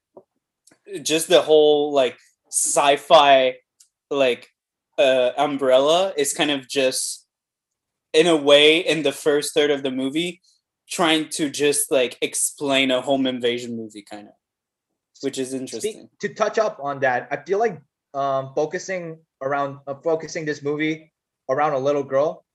just 1.02 1.28
the 1.28 1.42
whole 1.42 1.92
like 1.94 2.18
sci-fi 2.50 3.56
like 4.10 4.48
uh 4.98 5.32
umbrella 5.38 6.14
is 6.18 6.34
kind 6.34 6.52
of 6.52 6.68
just 6.68 7.28
in 8.14 8.28
a 8.28 8.36
way 8.36 8.80
in 8.80 9.04
the 9.04 9.12
first 9.12 9.54
third 9.54 9.70
of 9.72 9.84
the 9.84 9.92
movie 9.92 10.42
trying 10.90 11.30
to 11.30 11.50
just 11.50 11.92
like 11.92 12.18
explain 12.22 12.90
a 12.92 13.02
home 13.02 13.28
invasion 13.28 13.78
movie 13.78 14.02
kind 14.02 14.28
of 14.28 14.34
which 15.22 15.38
is 15.38 15.54
interesting 15.54 16.10
to 16.22 16.34
touch 16.34 16.58
up 16.58 16.80
on 16.82 17.00
that, 17.02 17.28
I 17.30 17.38
feel 17.46 17.60
like 17.60 17.82
um, 18.14 18.54
focusing 18.56 19.20
around 19.42 19.80
uh, 19.86 19.96
focusing 20.04 20.46
this 20.46 20.62
movie 20.64 21.12
around 21.50 21.74
a 21.74 21.78
little 21.80 22.04
girl 22.04 22.46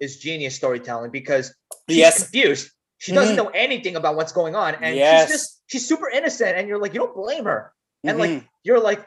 is 0.00 0.18
genius 0.18 0.54
storytelling 0.54 1.10
because 1.10 1.54
she's 1.88 1.96
Yes. 1.98 2.18
confused. 2.22 2.70
She 2.98 3.12
doesn't 3.12 3.34
Mhm. 3.34 3.44
know 3.44 3.48
anything 3.54 3.96
about 3.96 4.16
what's 4.16 4.32
going 4.32 4.54
on, 4.54 4.74
and 4.84 4.96
Yes. 4.96 5.28
she's 5.28 5.38
just 5.38 5.62
she's 5.68 5.88
super 5.88 6.08
innocent, 6.10 6.58
and 6.58 6.68
you're 6.68 6.78
like 6.78 6.92
you 6.92 7.00
don't 7.00 7.14
blame 7.14 7.44
her, 7.44 7.72
and 8.04 8.18
like 8.18 8.30
Mhm. 8.30 8.48
you're 8.62 8.80
like. 8.80 9.06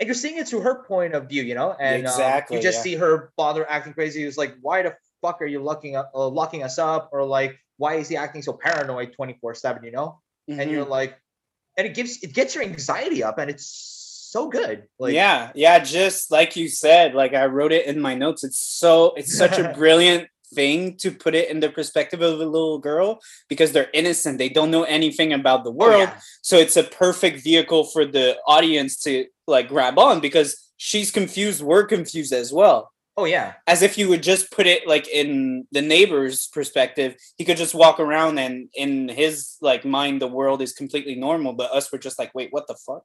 And 0.00 0.08
you're 0.08 0.14
seeing 0.14 0.36
it 0.38 0.48
through 0.48 0.62
her 0.62 0.82
point 0.82 1.14
of 1.14 1.28
view, 1.28 1.44
you 1.44 1.54
know, 1.54 1.76
and 1.78 2.06
um, 2.08 2.12
Exactly, 2.12 2.56
you 2.56 2.62
just 2.62 2.78
yeah. 2.78 2.82
see 2.82 2.94
her 2.96 3.30
father 3.36 3.68
acting 3.70 3.92
crazy. 3.92 4.24
He's 4.24 4.36
like, 4.36 4.56
"Why 4.60 4.82
the 4.82 4.96
fuck 5.20 5.40
are 5.40 5.46
you 5.46 5.60
locking 5.62 5.94
up, 5.94 6.10
uh, 6.12 6.26
locking 6.26 6.64
us 6.64 6.76
up?" 6.76 7.10
Or 7.12 7.24
like, 7.24 7.56
"Why 7.76 7.94
is 7.96 8.08
he 8.08 8.16
acting 8.16 8.42
so 8.42 8.52
paranoid 8.52 9.12
24 9.12 9.54
seven?" 9.54 9.84
You 9.84 9.92
know, 9.92 10.20
and 10.48 10.58
Mhm. 10.58 10.70
you're 10.72 10.84
like, 10.84 11.20
and 11.76 11.86
it 11.86 11.94
gives 11.94 12.20
it 12.20 12.32
gets 12.32 12.52
your 12.56 12.64
anxiety 12.64 13.22
up, 13.22 13.38
and 13.38 13.48
it's 13.48 13.66
so 14.32 14.48
good. 14.48 14.88
Like, 14.98 15.12
yeah 15.14 15.52
yeah 15.54 15.78
just 15.78 16.32
like 16.32 16.56
you 16.56 16.66
said 16.66 17.14
like 17.14 17.34
i 17.34 17.44
wrote 17.44 17.70
it 17.70 17.84
in 17.86 18.00
my 18.00 18.14
notes 18.14 18.42
it's 18.42 18.58
so 18.58 19.12
it's 19.14 19.36
such 19.36 19.58
a 19.58 19.72
brilliant 19.76 20.26
thing 20.54 20.96
to 20.96 21.10
put 21.10 21.34
it 21.34 21.50
in 21.50 21.60
the 21.60 21.68
perspective 21.68 22.20
of 22.20 22.40
a 22.40 22.44
little 22.44 22.78
girl 22.78 23.18
because 23.48 23.72
they're 23.72 23.90
innocent 23.92 24.38
they 24.38 24.48
don't 24.48 24.70
know 24.70 24.84
anything 24.84 25.32
about 25.32 25.64
the 25.64 25.70
oh, 25.70 25.74
world 25.74 26.08
yeah. 26.08 26.18
so 26.42 26.56
it's 26.56 26.76
a 26.76 26.84
perfect 26.84 27.42
vehicle 27.42 27.84
for 27.84 28.04
the 28.04 28.36
audience 28.46 29.00
to 29.00 29.26
like 29.46 29.68
grab 29.68 29.98
on 29.98 30.20
because 30.20 30.72
she's 30.82 31.12
confused, 31.12 31.62
we're 31.62 31.86
confused 31.86 32.32
as 32.32 32.52
well. 32.52 32.90
Oh 33.16 33.24
yeah. 33.24 33.54
As 33.68 33.82
if 33.82 33.96
you 33.96 34.08
would 34.08 34.22
just 34.22 34.50
put 34.50 34.66
it 34.66 34.88
like 34.88 35.06
in 35.06 35.66
the 35.70 35.82
neighbor's 35.82 36.48
perspective, 36.48 37.14
he 37.36 37.44
could 37.44 37.56
just 37.56 37.74
walk 37.74 38.00
around 38.00 38.38
and 38.38 38.68
in 38.74 39.08
his 39.08 39.58
like 39.60 39.84
mind, 39.84 40.20
the 40.20 40.26
world 40.26 40.60
is 40.60 40.72
completely 40.72 41.14
normal, 41.14 41.52
but 41.52 41.70
us 41.70 41.92
we're 41.92 42.00
just 42.00 42.18
like, 42.18 42.34
wait, 42.34 42.48
what 42.50 42.66
the 42.66 42.74
fuck? 42.74 43.04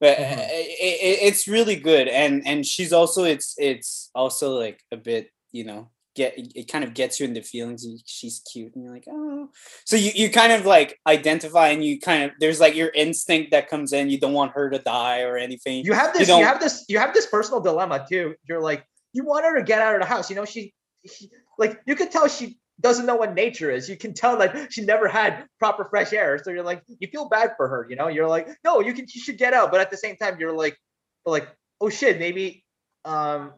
But 0.00 0.18
mm-hmm. 0.18 0.38
it, 0.38 1.00
it, 1.00 1.18
it's 1.22 1.48
really 1.48 1.76
good, 1.76 2.06
and 2.06 2.46
and 2.46 2.64
she's 2.64 2.92
also 2.92 3.24
it's 3.24 3.54
it's 3.58 4.10
also 4.14 4.56
like 4.56 4.80
a 4.92 4.96
bit 4.96 5.30
you 5.50 5.64
know 5.64 5.90
get 6.18 6.34
it 6.36 6.70
kind 6.70 6.82
of 6.82 6.92
gets 6.94 7.20
you 7.20 7.26
into 7.26 7.40
feelings 7.42 7.86
she's 8.04 8.42
cute 8.52 8.74
and 8.74 8.84
you're 8.84 8.92
like 8.92 9.06
oh. 9.08 9.48
So 9.84 9.96
you, 9.96 10.10
you 10.14 10.30
kind 10.30 10.52
of 10.52 10.66
like 10.66 10.98
identify 11.06 11.68
and 11.68 11.84
you 11.84 12.00
kind 12.00 12.24
of 12.24 12.32
there's 12.40 12.60
like 12.60 12.74
your 12.74 12.90
instinct 12.94 13.52
that 13.52 13.70
comes 13.70 13.92
in. 13.92 14.10
You 14.10 14.18
don't 14.18 14.32
want 14.32 14.52
her 14.52 14.68
to 14.68 14.78
die 14.80 15.22
or 15.22 15.36
anything. 15.38 15.84
You 15.84 15.92
have 15.92 16.12
this 16.12 16.28
you, 16.28 16.36
you 16.36 16.44
have 16.44 16.60
this 16.60 16.84
you 16.88 16.98
have 16.98 17.14
this 17.14 17.26
personal 17.26 17.60
dilemma 17.60 18.04
too. 18.10 18.34
You're 18.48 18.60
like 18.60 18.84
you 19.12 19.24
want 19.24 19.44
her 19.44 19.56
to 19.56 19.62
get 19.62 19.80
out 19.80 19.94
of 19.94 20.00
the 20.00 20.06
house. 20.06 20.28
You 20.28 20.36
know 20.36 20.44
she, 20.44 20.74
she 21.06 21.30
like 21.56 21.80
you 21.86 21.94
could 21.94 22.10
tell 22.10 22.26
she 22.28 22.58
doesn't 22.80 23.06
know 23.06 23.16
what 23.16 23.34
nature 23.34 23.70
is. 23.70 23.88
You 23.88 23.96
can 23.96 24.12
tell 24.12 24.36
like 24.36 24.72
she 24.72 24.84
never 24.84 25.06
had 25.06 25.46
proper 25.60 25.84
fresh 25.84 26.12
air. 26.12 26.38
So 26.42 26.50
you're 26.50 26.64
like 26.64 26.82
you 26.98 27.08
feel 27.08 27.28
bad 27.28 27.52
for 27.56 27.68
her 27.68 27.86
you 27.88 27.96
know? 27.96 28.08
You're 28.08 28.28
like 28.28 28.48
no 28.64 28.80
you 28.80 28.92
can 28.92 29.06
you 29.08 29.20
should 29.20 29.38
get 29.38 29.54
out. 29.54 29.70
But 29.70 29.80
at 29.80 29.90
the 29.90 29.96
same 29.96 30.16
time 30.16 30.38
you're 30.40 30.52
like 30.52 30.76
like 31.24 31.48
oh 31.80 31.88
shit 31.88 32.18
maybe 32.18 32.64
um 33.04 33.52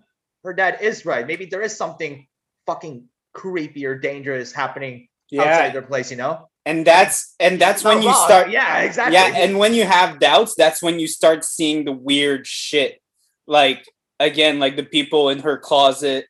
her 0.44 0.52
dad 0.52 0.78
is 0.80 1.04
right. 1.04 1.26
Maybe 1.26 1.46
there 1.46 1.62
is 1.62 1.76
something 1.76 2.26
fucking 2.66 3.04
creepy 3.32 3.86
or 3.86 3.98
dangerous 3.98 4.52
happening 4.52 5.08
yeah. 5.30 5.42
outside 5.42 5.72
their 5.72 5.82
place, 5.82 6.10
you 6.10 6.16
know? 6.16 6.48
And 6.66 6.86
that's 6.86 7.34
and 7.40 7.58
that's 7.58 7.82
when 7.82 8.02
you 8.02 8.08
wrong. 8.08 8.26
start 8.26 8.50
Yeah, 8.50 8.80
exactly. 8.82 9.14
Yeah, 9.14 9.32
and 9.34 9.58
when 9.58 9.72
you 9.74 9.84
have 9.84 10.20
doubts, 10.20 10.54
that's 10.56 10.82
when 10.82 11.00
you 11.00 11.06
start 11.06 11.44
seeing 11.44 11.84
the 11.84 11.92
weird 11.92 12.46
shit. 12.46 13.00
Like 13.46 13.84
again, 14.18 14.58
like 14.58 14.76
the 14.76 14.84
people 14.84 15.30
in 15.30 15.40
her 15.40 15.56
closet, 15.56 16.26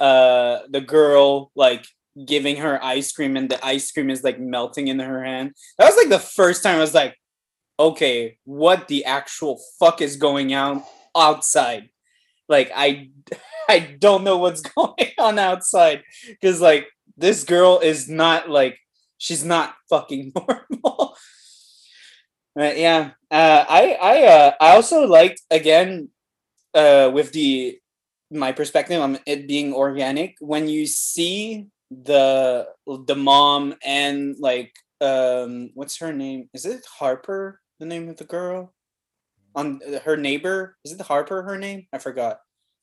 uh 0.00 0.60
the 0.68 0.80
girl 0.80 1.52
like 1.54 1.86
giving 2.24 2.56
her 2.56 2.82
ice 2.82 3.12
cream 3.12 3.36
and 3.36 3.48
the 3.48 3.64
ice 3.64 3.92
cream 3.92 4.10
is 4.10 4.24
like 4.24 4.40
melting 4.40 4.88
in 4.88 4.98
her 4.98 5.22
hand. 5.22 5.52
That 5.78 5.86
was 5.86 5.96
like 5.96 6.08
the 6.08 6.18
first 6.18 6.64
time 6.64 6.76
I 6.76 6.80
was 6.80 6.94
like, 6.94 7.16
okay, 7.78 8.38
what 8.44 8.88
the 8.88 9.04
actual 9.04 9.60
fuck 9.78 10.02
is 10.02 10.16
going 10.16 10.54
on 10.54 10.82
outside? 11.16 11.90
Like 12.48 12.72
I 12.74 13.10
I 13.70 13.80
don't 13.98 14.24
know 14.24 14.38
what's 14.38 14.60
going 14.76 15.12
on 15.18 15.38
outside 15.38 16.02
because 16.28 16.60
like 16.60 16.88
this 17.16 17.44
girl 17.44 17.80
is 17.80 18.08
not 18.08 18.48
like 18.48 18.78
she's 19.18 19.44
not 19.44 19.74
fucking 19.90 20.32
normal. 20.36 21.16
But 22.54 22.78
yeah, 22.78 23.10
uh, 23.30 23.64
I 23.68 23.98
I 24.00 24.22
uh, 24.24 24.52
I 24.60 24.74
also 24.74 25.06
liked 25.06 25.42
again 25.50 26.08
uh, 26.74 27.10
with 27.12 27.32
the 27.32 27.78
my 28.30 28.52
perspective 28.52 29.00
on 29.00 29.18
it 29.26 29.48
being 29.48 29.72
organic 29.72 30.36
when 30.40 30.68
you 30.68 30.86
see 30.86 31.66
the 31.90 32.68
the 33.06 33.16
mom 33.16 33.74
and 33.84 34.36
like 34.40 34.72
um 35.00 35.70
what's 35.74 35.98
her 35.98 36.12
name? 36.12 36.48
Is 36.52 36.66
it 36.66 36.84
harper 36.98 37.60
the 37.78 37.86
name 37.86 38.08
of 38.08 38.16
the 38.16 38.24
girl? 38.24 38.74
On 39.54 39.80
her 40.04 40.16
neighbor? 40.16 40.76
Is 40.84 40.92
it 40.92 41.00
harper 41.00 41.42
her 41.42 41.58
name? 41.58 41.86
I 41.92 41.98
forgot 41.98 42.38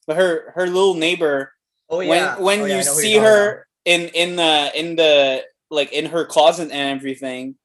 but 0.07 0.17
her 0.17 0.51
her 0.55 0.67
little 0.67 0.95
neighbor. 0.95 1.51
Oh 1.89 1.99
yeah. 1.99 2.35
When 2.35 2.43
when 2.43 2.61
oh, 2.61 2.65
yeah, 2.65 2.77
you 2.77 2.83
see 2.83 3.17
her 3.17 3.67
in 3.85 4.09
in 4.09 4.35
the 4.35 4.71
in 4.75 4.95
the 4.95 5.43
like 5.69 5.91
in 5.91 6.07
her 6.07 6.25
closet 6.25 6.71
and 6.71 6.97
everything, 6.99 7.55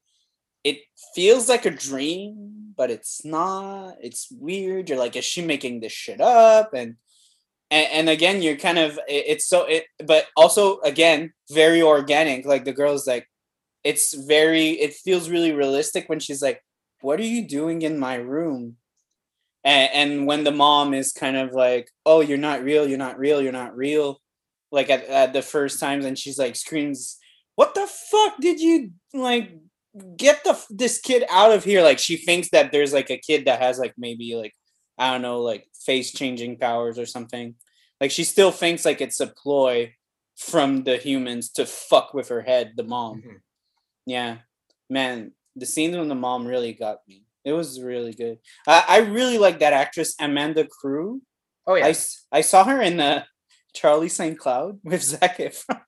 it 0.64 0.79
feels 1.14 1.48
like 1.48 1.66
a 1.66 1.70
dream, 1.70 2.74
but 2.76 2.90
it's 2.90 3.24
not. 3.24 3.94
It's 4.03 4.29
weird. 4.31 4.88
You're 4.88 4.98
like, 4.98 5.16
is 5.16 5.24
she 5.24 5.42
making 5.42 5.81
this 5.81 5.92
shit 5.92 6.20
up? 6.20 6.74
And 6.74 6.96
and, 7.70 7.88
and 7.92 8.09
again, 8.09 8.42
you're 8.42 8.57
kind 8.57 8.79
of 8.79 8.98
it, 9.09 9.24
it's 9.29 9.46
so 9.46 9.64
it, 9.64 9.85
but 10.05 10.26
also 10.37 10.81
again 10.81 11.33
very 11.50 11.83
organic. 11.83 12.44
Like 12.44 12.64
the 12.64 12.72
girl's 12.72 13.07
like, 13.07 13.26
it's 13.85 14.12
very. 14.12 14.70
It 14.70 14.94
feels 14.94 15.31
really 15.31 15.53
realistic 15.53 16.09
when 16.09 16.20
she's 16.20 16.42
like, 16.42 16.62
"What 17.00 17.20
are 17.20 17.24
you 17.24 17.46
doing 17.46 17.83
in 17.83 17.98
my 17.98 18.16
room?" 18.16 18.76
And, 19.64 19.90
and 19.92 20.27
when 20.27 20.44
the 20.44 20.51
mom 20.51 20.94
is 20.94 21.12
kind 21.12 21.37
of 21.37 21.53
like 21.53 21.90
oh 22.07 22.20
you're 22.20 22.38
not 22.38 22.62
real 22.62 22.88
you're 22.88 22.99
not 22.99 23.18
real 23.18 23.42
you're 23.42 23.53
not 23.53 23.77
real 23.77 24.20
like 24.73 24.90
at, 24.90 25.05
at 25.07 25.33
the 25.33 25.42
first 25.42 25.81
times 25.81 26.05
and 26.05 26.18
she's 26.18 26.38
like 26.38 26.57
screams 26.57 27.18
what 27.61 27.75
the 27.75 27.87
fuck 27.87 28.40
did 28.40 28.59
you 28.59 28.92
like 29.12 29.53
get 30.16 30.42
the 30.44 30.59
this 30.70 30.99
kid 30.99 31.25
out 31.31 31.53
of 31.53 31.64
here? 31.64 31.83
Like 31.83 31.99
she 31.99 32.16
thinks 32.16 32.49
that 32.51 32.73
there's 32.73 32.92
like 32.92 33.11
a 33.11 33.18
kid 33.18 33.44
that 33.44 33.61
has 33.61 33.79
like 33.79 33.94
maybe 33.99 34.35
like 34.35 34.55
i 34.99 35.11
don't 35.11 35.23
know 35.23 35.40
like 35.40 35.66
face 35.85 36.12
changing 36.12 36.59
powers 36.59 36.99
or 36.99 37.07
something. 37.07 37.55
Like 38.01 38.11
she 38.11 38.25
still 38.25 38.51
thinks 38.51 38.85
like 38.85 39.01
it's 39.01 39.20
a 39.20 39.27
ploy 39.27 39.94
from 40.37 40.85
the 40.85 40.96
humans 40.96 41.51
to 41.51 41.66
fuck 41.66 42.14
with 42.14 42.29
her 42.29 42.40
head 42.40 42.73
the 42.77 42.85
mom. 42.85 43.18
Mm-hmm. 43.18 43.37
yeah. 44.07 44.37
Man 44.88 45.33
the 45.57 45.66
scenes 45.66 45.96
when 45.96 46.09
the 46.09 46.14
mom 46.14 46.46
really 46.46 46.73
got 46.73 47.01
me 47.09 47.25
it 47.44 47.53
was 47.53 47.81
really 47.81 48.12
good. 48.12 48.38
I, 48.66 48.85
I 48.88 48.98
really 48.98 49.38
like 49.38 49.61
that 49.61 49.72
actress 49.72 50.14
Amanda 50.20 50.66
Crew. 50.66 51.22
Oh 51.66 51.74
yeah, 51.74 51.87
I, 51.87 51.94
I 52.33 52.40
saw 52.40 52.64
her 52.64 52.81
in 52.81 53.00
uh, 53.00 53.24
Charlie 53.74 54.09
St. 54.09 54.38
Cloud 54.38 54.79
with 54.85 55.03
Zac 55.03 55.38
Efron. 55.38 55.81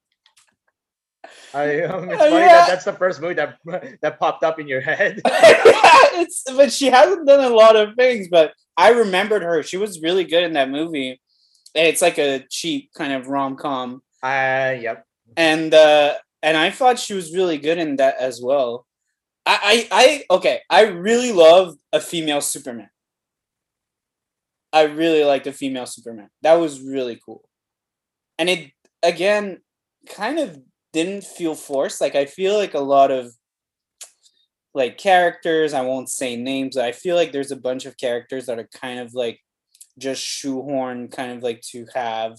I 1.54 1.82
um, 1.82 2.08
it's 2.08 2.18
funny 2.18 2.34
yeah. 2.36 2.48
that 2.48 2.68
that's 2.68 2.84
the 2.84 2.92
first 2.92 3.20
movie 3.20 3.34
that 3.34 3.58
that 4.02 4.18
popped 4.18 4.44
up 4.44 4.58
in 4.58 4.68
your 4.68 4.80
head. 4.80 5.20
yeah, 5.24 5.42
it's 6.14 6.44
but 6.56 6.72
she 6.72 6.86
hasn't 6.86 7.26
done 7.26 7.44
a 7.44 7.54
lot 7.54 7.76
of 7.76 7.94
things, 7.96 8.28
but 8.28 8.52
I 8.76 8.90
remembered 8.90 9.42
her. 9.42 9.62
She 9.62 9.76
was 9.76 10.02
really 10.02 10.24
good 10.24 10.44
in 10.44 10.54
that 10.54 10.70
movie. 10.70 11.20
It's 11.74 12.02
like 12.02 12.18
a 12.18 12.44
cheap 12.50 12.90
kind 12.96 13.12
of 13.12 13.28
rom 13.28 13.56
com. 13.56 14.02
Uh 14.22 14.76
yep. 14.80 15.06
And 15.36 15.72
uh 15.74 16.14
and 16.42 16.56
I 16.56 16.70
thought 16.70 16.98
she 16.98 17.14
was 17.14 17.34
really 17.34 17.58
good 17.58 17.78
in 17.78 17.96
that 17.96 18.16
as 18.18 18.40
well. 18.42 18.86
I, 19.44 19.88
I, 19.92 20.24
I, 20.31 20.35
okay. 20.35 20.61
I 20.70 20.83
really 20.83 21.33
love 21.33 21.76
a 21.92 22.00
female 22.00 22.40
Superman. 22.40 22.90
I 24.72 24.83
really 24.83 25.24
like 25.24 25.44
the 25.44 25.52
female 25.52 25.87
Superman. 25.87 26.31
That 26.42 26.55
was 26.55 26.81
really 26.81 27.20
cool. 27.24 27.42
And 28.38 28.48
it, 28.48 28.70
again, 29.02 29.61
kind 30.09 30.38
of 30.38 30.59
didn't 30.92 31.24
feel 31.24 31.55
forced. 31.55 32.00
Like, 32.00 32.14
I 32.14 32.24
feel 32.24 32.57
like 32.57 32.74
a 32.74 32.81
lot 32.81 33.11
of, 33.11 33.33
like, 34.74 34.96
characters, 34.96 35.74
I 35.74 35.83
won't 35.83 36.09
say 36.09 36.37
names, 36.37 36.76
I 36.76 36.92
feel 36.92 37.16
like 37.16 37.33
there's 37.33 37.50
a 37.50 37.57
bunch 37.57 37.85
of 37.85 37.98
characters 37.98 38.46
that 38.46 38.59
are 38.59 38.68
kind 38.74 38.98
of 38.98 39.12
like 39.12 39.38
just 39.98 40.22
shoehorn, 40.22 41.09
kind 41.09 41.33
of 41.33 41.42
like 41.42 41.61
to 41.72 41.87
have 41.94 42.38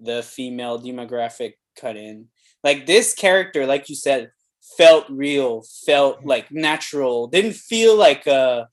the 0.00 0.22
female 0.22 0.80
demographic 0.80 1.52
cut 1.80 1.96
in. 1.96 2.26
Like, 2.64 2.86
this 2.86 3.14
character, 3.14 3.66
like 3.66 3.88
you 3.88 3.94
said, 3.94 4.32
felt 4.76 5.06
real, 5.08 5.62
felt 5.86 6.24
like 6.24 6.50
natural, 6.50 7.26
didn't 7.26 7.54
feel 7.54 7.96
like 7.96 8.26
a 8.26 8.68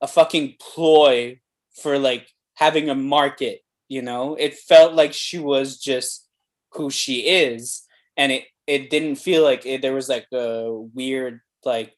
a 0.00 0.06
fucking 0.06 0.56
ploy 0.60 1.40
for 1.82 1.98
like 1.98 2.28
having 2.54 2.90
a 2.90 2.94
market, 2.94 3.60
you 3.88 4.02
know? 4.02 4.34
It 4.34 4.54
felt 4.54 4.94
like 4.94 5.12
she 5.12 5.38
was 5.38 5.78
just 5.78 6.28
who 6.72 6.90
she 6.90 7.20
is 7.20 7.82
and 8.16 8.32
it 8.32 8.44
it 8.66 8.90
didn't 8.90 9.16
feel 9.16 9.42
like 9.42 9.66
it, 9.66 9.82
there 9.82 9.92
was 9.94 10.08
like 10.08 10.26
a 10.32 10.70
weird 10.72 11.40
like 11.64 11.94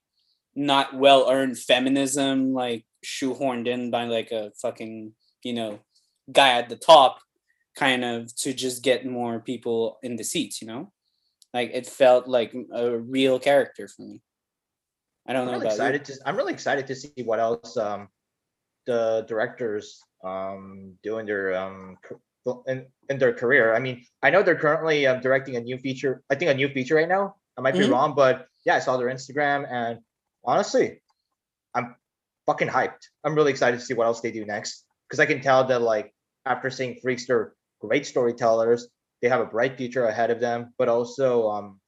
not 0.54 0.94
well 0.94 1.30
earned 1.30 1.58
feminism 1.58 2.52
like 2.52 2.84
shoehorned 3.04 3.66
in 3.66 3.90
by 3.90 4.04
like 4.04 4.32
a 4.32 4.50
fucking, 4.60 5.12
you 5.42 5.52
know, 5.52 5.78
guy 6.32 6.58
at 6.58 6.68
the 6.68 6.76
top 6.76 7.20
kind 7.76 8.04
of 8.04 8.34
to 8.36 8.52
just 8.52 8.82
get 8.82 9.06
more 9.06 9.38
people 9.38 9.98
in 10.02 10.16
the 10.16 10.24
seats, 10.24 10.60
you 10.60 10.68
know? 10.68 10.92
Like 11.56 11.70
it 11.72 11.86
felt 11.86 12.28
like 12.28 12.52
a 12.52 12.98
real 12.98 13.38
character 13.38 13.88
for 13.88 14.02
me. 14.02 14.20
I 15.26 15.32
don't 15.32 15.48
I'm 15.48 15.54
know 15.54 15.60
really 15.60 15.72
excited 15.72 16.06
you. 16.06 16.14
to 16.14 16.20
I'm 16.26 16.36
really 16.36 16.52
excited 16.52 16.86
to 16.86 16.94
see 16.94 17.22
what 17.24 17.40
else 17.40 17.78
um 17.78 18.08
the 18.84 19.24
directors 19.26 19.98
um 20.22 20.92
do 21.02 21.16
in 21.16 21.24
their 21.24 21.56
um 21.56 21.96
in, 22.68 22.84
in 23.08 23.16
their 23.18 23.32
career. 23.32 23.74
I 23.74 23.78
mean, 23.78 24.04
I 24.22 24.28
know 24.28 24.42
they're 24.42 24.62
currently 24.66 25.06
um, 25.06 25.20
directing 25.20 25.56
a 25.56 25.60
new 25.60 25.78
feature. 25.78 26.22
I 26.28 26.34
think 26.34 26.50
a 26.50 26.54
new 26.54 26.68
feature 26.68 26.96
right 26.96 27.08
now. 27.08 27.36
I 27.56 27.62
might 27.62 27.72
mm-hmm. 27.72 27.84
be 27.84 27.90
wrong, 27.90 28.14
but 28.14 28.46
yeah, 28.66 28.74
I 28.76 28.80
saw 28.80 28.98
their 28.98 29.08
Instagram, 29.08 29.66
and 29.68 30.00
honestly, 30.44 31.00
I'm 31.74 31.96
fucking 32.44 32.68
hyped. 32.68 33.08
I'm 33.24 33.34
really 33.34 33.50
excited 33.50 33.80
to 33.80 33.86
see 33.86 33.94
what 33.94 34.06
else 34.06 34.20
they 34.20 34.30
do 34.30 34.44
next 34.44 34.84
because 35.08 35.20
I 35.20 35.26
can 35.26 35.40
tell 35.40 35.64
that 35.64 35.80
like 35.80 36.12
after 36.44 36.68
seeing 36.68 37.00
Freaks, 37.02 37.26
they're 37.26 37.54
great 37.80 38.04
storytellers 38.04 38.88
they 39.22 39.28
have 39.28 39.40
a 39.40 39.46
bright 39.46 39.76
future 39.76 40.04
ahead 40.04 40.30
of 40.30 40.40
them, 40.40 40.74
but 40.78 40.88
also 40.88 41.48
um 41.48 41.80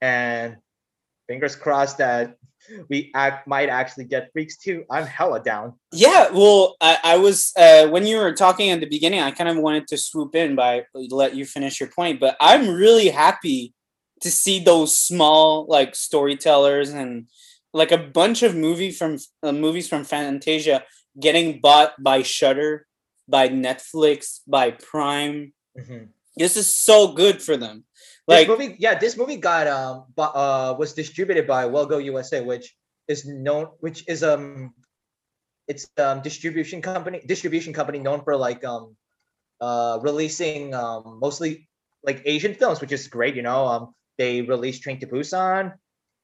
and 0.00 0.56
fingers 1.28 1.56
crossed 1.56 1.98
that 1.98 2.36
we 2.88 3.10
act 3.14 3.46
might 3.46 3.68
actually 3.68 4.04
get 4.04 4.30
freaks 4.32 4.56
too. 4.56 4.84
I'm 4.90 5.06
hella 5.06 5.42
down. 5.42 5.74
Yeah, 5.92 6.30
well, 6.30 6.76
I, 6.80 6.98
I 7.02 7.16
was 7.16 7.52
uh, 7.56 7.86
when 7.88 8.06
you 8.06 8.18
were 8.18 8.32
talking 8.32 8.70
at 8.70 8.80
the 8.80 8.88
beginning, 8.88 9.20
I 9.20 9.30
kind 9.30 9.48
of 9.48 9.56
wanted 9.58 9.86
to 9.88 9.96
swoop 9.96 10.34
in 10.34 10.56
by 10.56 10.84
let 10.94 11.34
you 11.34 11.44
finish 11.44 11.80
your 11.80 11.88
point, 11.90 12.20
but 12.20 12.36
I'm 12.40 12.68
really 12.68 13.08
happy 13.08 13.74
to 14.22 14.30
see 14.30 14.58
those 14.58 14.98
small 14.98 15.66
like 15.68 15.94
storytellers 15.94 16.90
and 16.90 17.28
like 17.72 17.92
a 17.92 17.98
bunch 17.98 18.42
of 18.42 18.54
movie 18.54 18.90
from 18.90 19.18
uh, 19.42 19.52
movies 19.52 19.88
from 19.88 20.04
Fantasia 20.04 20.84
getting 21.20 21.60
bought 21.60 22.02
by 22.02 22.22
Shudder 22.22 22.86
by 23.28 23.48
Netflix, 23.48 24.40
by 24.46 24.70
Prime. 24.70 25.52
Mhm. 25.78 26.08
This 26.36 26.56
is 26.56 26.74
so 26.74 27.12
good 27.12 27.42
for 27.42 27.56
them. 27.56 27.84
This 28.28 28.46
Like, 28.46 28.48
movie, 28.48 28.76
yeah, 28.78 28.98
this 28.98 29.16
movie 29.16 29.36
got 29.36 29.66
um, 29.66 30.04
uh, 30.18 30.74
was 30.78 30.92
distributed 30.92 31.46
by 31.46 31.66
Well 31.66 31.86
Go 31.86 31.98
USA, 31.98 32.40
which 32.42 32.74
is 33.08 33.24
known, 33.24 33.68
which 33.80 34.04
is 34.08 34.22
um, 34.22 34.74
it's 35.68 35.88
um 35.96 36.20
distribution 36.22 36.82
company, 36.82 37.22
distribution 37.26 37.72
company 37.72 37.98
known 37.98 38.22
for 38.22 38.36
like 38.36 38.64
um, 38.64 38.96
uh, 39.60 39.98
releasing 40.02 40.74
um 40.74 41.18
mostly 41.22 41.68
like 42.02 42.22
Asian 42.24 42.54
films, 42.54 42.80
which 42.80 42.92
is 42.92 43.08
great. 43.08 43.34
You 43.34 43.42
know, 43.42 43.66
um, 43.66 43.94
they 44.18 44.42
released 44.42 44.82
Train 44.82 45.00
to 45.00 45.06
Busan, 45.06 45.72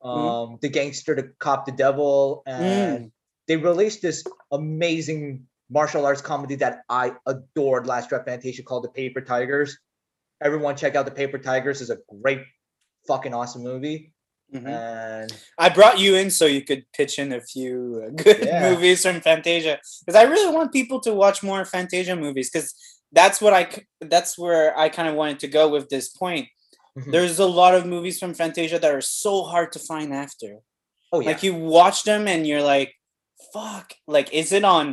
um, 0.03 0.59
The 0.61 0.68
Gangster, 0.68 1.14
The 1.14 1.33
Cop, 1.38 1.66
The 1.66 1.72
Devil, 1.72 2.42
and 2.46 3.12
they 3.46 3.57
released 3.57 4.03
this 4.03 4.25
amazing 4.51 5.46
martial 5.70 6.05
arts 6.05 6.20
comedy 6.20 6.57
that 6.57 6.83
I 6.88 7.12
adored 7.27 7.87
last 7.87 8.11
draft 8.11 8.27
Fantasia 8.27 8.62
called 8.62 8.85
The 8.85 8.90
Paper 8.90 9.20
Tigers. 9.20 9.79
Everyone 10.43 10.77
check 10.77 10.95
out 10.97 11.05
The 11.05 11.11
Paper 11.13 11.39
Tigers 11.39 11.81
is 11.81 11.91
a 11.91 11.99
great 12.23 12.41
fucking 13.09 13.35
awesome 13.35 13.63
movie. 13.63 14.13
mhm. 14.55 14.67
And 14.69 15.33
I 15.59 15.69
brought 15.71 15.99
you 15.99 16.15
in 16.17 16.31
so 16.31 16.45
you 16.47 16.63
could 16.63 16.85
pitch 16.93 17.19
in 17.19 17.33
a 17.33 17.41
few 17.41 18.03
uh, 18.05 18.11
good 18.23 18.41
Yeah. 18.45 18.71
movies 18.71 19.03
from 19.03 19.21
Fantasia 19.21 19.79
because 20.05 20.15
I 20.23 20.25
really 20.25 20.55
want 20.55 20.73
people 20.73 21.01
to 21.01 21.15
watch 21.15 21.43
more 21.43 21.65
Fantasia 21.65 22.15
movies 22.17 22.51
because 22.51 22.75
that's 23.13 23.41
what 23.41 23.53
I 23.55 23.63
that's 24.15 24.37
where 24.39 24.77
I 24.79 24.89
kind 24.91 25.09
of 25.09 25.15
wanted 25.15 25.39
to 25.41 25.49
go 25.49 25.69
with 25.69 25.89
this 25.89 26.09
point. 26.11 26.49
Mhm. 26.99 27.13
There's 27.13 27.39
a 27.39 27.47
lot 27.47 27.75
of 27.75 27.87
movies 27.87 28.19
from 28.19 28.35
Fantasia 28.35 28.79
that 28.79 28.95
are 28.95 29.01
so 29.25 29.43
hard 29.45 29.73
to 29.73 29.79
find 29.79 30.13
after. 30.13 30.51
oh 31.15 31.21
yeah, 31.21 31.29
Like 31.31 31.43
you 31.43 31.55
watch 31.55 32.05
them 32.05 32.27
and 32.29 32.47
you're 32.47 32.63
like, 32.77 32.91
fuck. 33.55 33.87
Like, 34.07 34.33
is 34.33 34.53
it 34.53 34.65
on 34.65 34.87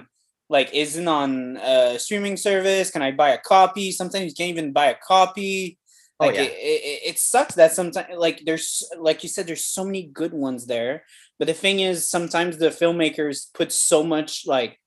like 0.49 0.73
isn't 0.73 1.07
on 1.07 1.57
a 1.57 1.99
streaming 1.99 2.37
service? 2.37 2.91
Can 2.91 3.01
I 3.01 3.11
buy 3.11 3.29
a 3.29 3.37
copy? 3.37 3.91
Sometimes 3.91 4.25
you 4.25 4.33
can't 4.33 4.49
even 4.49 4.71
buy 4.73 4.87
a 4.87 4.95
copy. 4.95 5.77
Oh, 6.19 6.25
Like 6.25 6.35
yeah. 6.35 6.41
it, 6.41 6.51
it, 6.51 6.99
it 7.11 7.19
sucks 7.19 7.55
that 7.55 7.71
sometimes 7.73 8.07
like 8.17 8.43
there's 8.45 8.83
like 8.97 9.23
you 9.23 9.29
said, 9.29 9.47
there's 9.47 9.65
so 9.65 9.85
many 9.85 10.03
good 10.03 10.33
ones 10.33 10.65
there. 10.65 11.03
But 11.37 11.47
the 11.47 11.53
thing 11.53 11.79
is 11.79 12.09
sometimes 12.09 12.57
the 12.57 12.69
filmmakers 12.69 13.53
put 13.53 13.71
so 13.71 14.03
much 14.03 14.45
like 14.45 14.79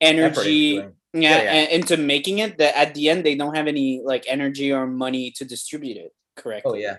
energy 0.00 0.80
yeah, 0.80 0.88
Yeah, 1.12 1.42
yeah. 1.42 1.68
into 1.70 1.96
making 1.96 2.38
it 2.38 2.58
that 2.58 2.76
at 2.76 2.94
the 2.94 3.10
end 3.10 3.24
they 3.24 3.34
don't 3.36 3.54
have 3.54 3.68
any 3.68 4.00
like 4.02 4.24
energy 4.26 4.72
or 4.72 4.86
money 4.86 5.30
to 5.32 5.44
distribute 5.44 5.96
it 5.98 6.12
correctly. 6.36 6.80
Oh 6.86 6.90
yeah. 6.90 6.96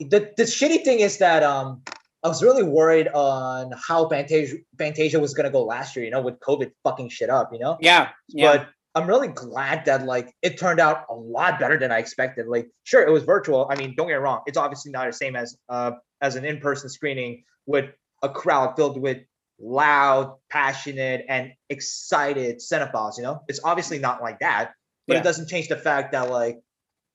The 0.00 0.32
the 0.36 0.44
shitty 0.44 0.84
thing 0.84 1.00
is 1.00 1.18
that 1.18 1.42
um 1.42 1.82
I 2.24 2.28
was 2.28 2.42
really 2.42 2.64
worried 2.64 3.08
on 3.08 3.72
how 3.76 4.08
Fantasia 4.08 4.56
Fantasia 4.76 5.20
was 5.20 5.34
gonna 5.34 5.50
go 5.50 5.64
last 5.64 5.94
year, 5.94 6.04
you 6.04 6.10
know, 6.10 6.20
with 6.22 6.40
COVID 6.40 6.72
fucking 6.84 7.10
shit 7.10 7.30
up, 7.30 7.50
you 7.52 7.58
know. 7.60 7.76
Yeah. 7.80 8.10
Yeah. 8.28 8.56
But 8.56 8.68
I'm 8.94 9.06
really 9.06 9.28
glad 9.28 9.84
that 9.84 10.04
like 10.04 10.34
it 10.42 10.58
turned 10.58 10.80
out 10.80 11.04
a 11.08 11.14
lot 11.14 11.60
better 11.60 11.78
than 11.78 11.92
I 11.92 11.98
expected. 11.98 12.48
Like, 12.48 12.68
sure, 12.84 13.06
it 13.06 13.10
was 13.12 13.22
virtual. 13.22 13.68
I 13.70 13.76
mean, 13.76 13.94
don't 13.96 14.08
get 14.08 14.14
me 14.14 14.18
wrong, 14.22 14.42
it's 14.46 14.58
obviously 14.58 14.90
not 14.90 15.06
the 15.06 15.12
same 15.12 15.36
as 15.36 15.56
uh 15.68 15.92
as 16.20 16.34
an 16.34 16.44
in-person 16.44 16.88
screening 16.88 17.44
with 17.66 17.86
a 18.22 18.28
crowd 18.28 18.74
filled 18.74 19.00
with 19.00 19.18
loud, 19.60 20.36
passionate, 20.50 21.24
and 21.28 21.52
excited 21.68 22.58
cinephiles. 22.58 23.16
You 23.16 23.22
know, 23.24 23.42
it's 23.48 23.60
obviously 23.62 23.98
not 24.00 24.20
like 24.22 24.40
that, 24.40 24.72
but 25.06 25.14
Yeah. 25.14 25.20
it 25.20 25.24
doesn't 25.24 25.48
change 25.48 25.68
the 25.68 25.76
fact 25.76 26.12
that 26.12 26.30
like 26.30 26.58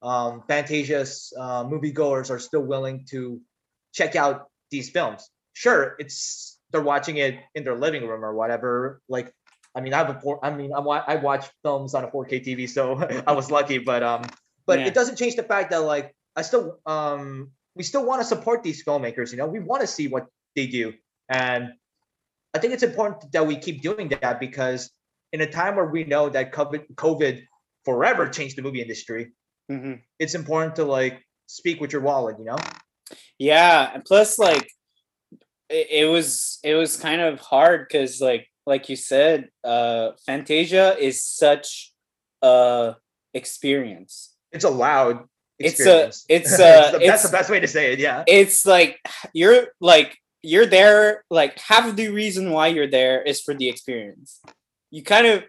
um 0.02 0.44
Fantasia's 0.48 1.34
uh, 1.38 1.66
moviegoers 1.66 2.30
are 2.30 2.39
still 2.39 2.62
willing 2.63 3.06
to 3.10 3.42
check 3.94 4.16
out 4.16 4.48
these 4.73 4.89
films. 4.89 5.29
Sure, 5.53 5.95
it's 6.01 6.59
they're 6.71 6.81
watching 6.93 7.17
it 7.17 7.38
in 7.55 7.63
their 7.63 7.75
living 7.86 8.03
room 8.09 8.25
or 8.25 8.33
whatever. 8.33 8.99
Like, 9.07 9.31
I 9.75 9.79
mean, 9.81 9.93
I 9.93 9.99
have 10.03 10.09
a 10.09 10.19
four, 10.19 10.43
I 10.43 10.49
mean, 10.49 10.71
I 10.73 10.79
wa- 10.81 11.05
I 11.07 11.15
watch 11.17 11.45
films 11.63 11.93
on 11.93 12.03
a 12.03 12.09
4K 12.09 12.41
TV, 12.43 12.67
so 12.67 12.81
I 13.29 13.33
was 13.33 13.49
lucky. 13.51 13.77
But 13.77 14.01
um, 14.03 14.23
but 14.65 14.79
Yeah. 14.79 14.88
it 14.89 14.93
doesn't 14.93 15.17
change 15.21 15.36
the 15.36 15.43
fact 15.53 15.69
that 15.71 15.83
like 15.93 16.13
I 16.36 16.41
still 16.41 16.79
um 16.86 17.51
we 17.75 17.83
still 17.83 18.05
want 18.05 18.19
to 18.21 18.27
support 18.33 18.63
these 18.63 18.83
filmmakers. 18.83 19.31
You 19.31 19.38
know, 19.38 19.47
we 19.47 19.59
want 19.59 19.81
to 19.81 19.88
see 19.88 20.07
what 20.09 20.25
they 20.55 20.67
do, 20.67 20.93
and 21.29 21.71
I 22.53 22.59
think 22.59 22.73
it's 22.73 22.83
important 22.91 23.31
that 23.31 23.45
we 23.47 23.55
keep 23.57 23.81
doing 23.81 24.09
that 24.21 24.39
because 24.39 24.91
in 25.31 25.41
a 25.41 25.49
time 25.49 25.75
where 25.77 25.89
we 25.95 26.03
know 26.03 26.29
that 26.29 26.51
COVID 26.53 26.81
COVID 26.95 27.45
forever 27.86 28.27
changed 28.29 28.55
the 28.57 28.62
movie 28.67 28.81
industry, 28.81 29.33
Mhm. 29.69 30.01
it's 30.19 30.36
important 30.36 30.75
to 30.77 30.83
like 30.86 31.15
speak 31.45 31.81
with 31.81 31.91
your 31.93 32.01
wallet. 32.01 32.38
You 32.39 32.45
know. 32.49 32.57
Yeah, 33.39 33.91
and 33.93 34.04
plus 34.06 34.38
like 34.39 34.69
it, 35.69 35.88
it 35.91 36.06
was 36.06 36.60
it 36.63 36.76
was 36.76 36.97
kind 36.97 37.21
of 37.21 37.39
hard 37.39 37.88
because 37.88 38.21
like 38.21 38.47
like 38.65 38.89
you 38.89 38.95
said, 38.95 39.49
uh 39.63 40.12
Fantasia 40.26 40.95
is 40.99 41.23
such 41.23 41.91
a 42.41 42.95
experience. 43.34 44.36
It's 44.52 44.63
a 44.65 44.69
loud 44.69 45.26
It's 45.60 45.80
a- 45.86 46.08
it's, 46.08 46.26
a 46.30 46.58
that's, 46.58 46.58
the, 46.58 46.95
it's- 46.97 47.08
that's 47.08 47.23
the 47.23 47.38
best 47.38 47.49
way 47.49 47.60
to 47.60 47.67
say 47.67 47.93
it. 47.93 47.99
Yeah. 47.99 48.23
It's 48.28 48.65
like 48.65 48.99
you're 49.34 49.67
like 49.80 50.17
you're 50.41 50.65
there 50.65 51.23
like 51.30 51.58
half 51.60 51.88
of 51.88 51.95
the 51.95 52.10
reason 52.10 52.52
why 52.52 52.67
you're 52.67 52.88
there 52.89 53.21
is 53.21 53.41
for 53.41 53.54
the 53.54 53.69
experience. 53.69 54.41
You 54.91 55.02
kind 55.04 55.26
of 55.28 55.43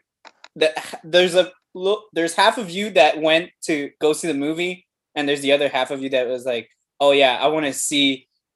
the, 0.56 0.72
there's 1.02 1.34
a 1.34 1.52
look 1.74 2.04
there's 2.12 2.34
half 2.34 2.58
of 2.58 2.70
you 2.70 2.90
that 2.90 3.20
went 3.20 3.50
to 3.64 3.90
go 4.00 4.12
see 4.12 4.28
the 4.28 4.34
movie 4.34 4.86
and 5.16 5.28
there's 5.28 5.40
the 5.40 5.52
other 5.52 5.68
half 5.68 5.90
of 5.90 6.02
you 6.02 6.10
that 6.10 6.28
was 6.28 6.44
like, 6.44 6.68
"Oh 7.04 7.12
yeah, 7.22 7.34
I 7.44 7.46
want 7.54 7.66
to 7.66 7.72
see 7.90 8.08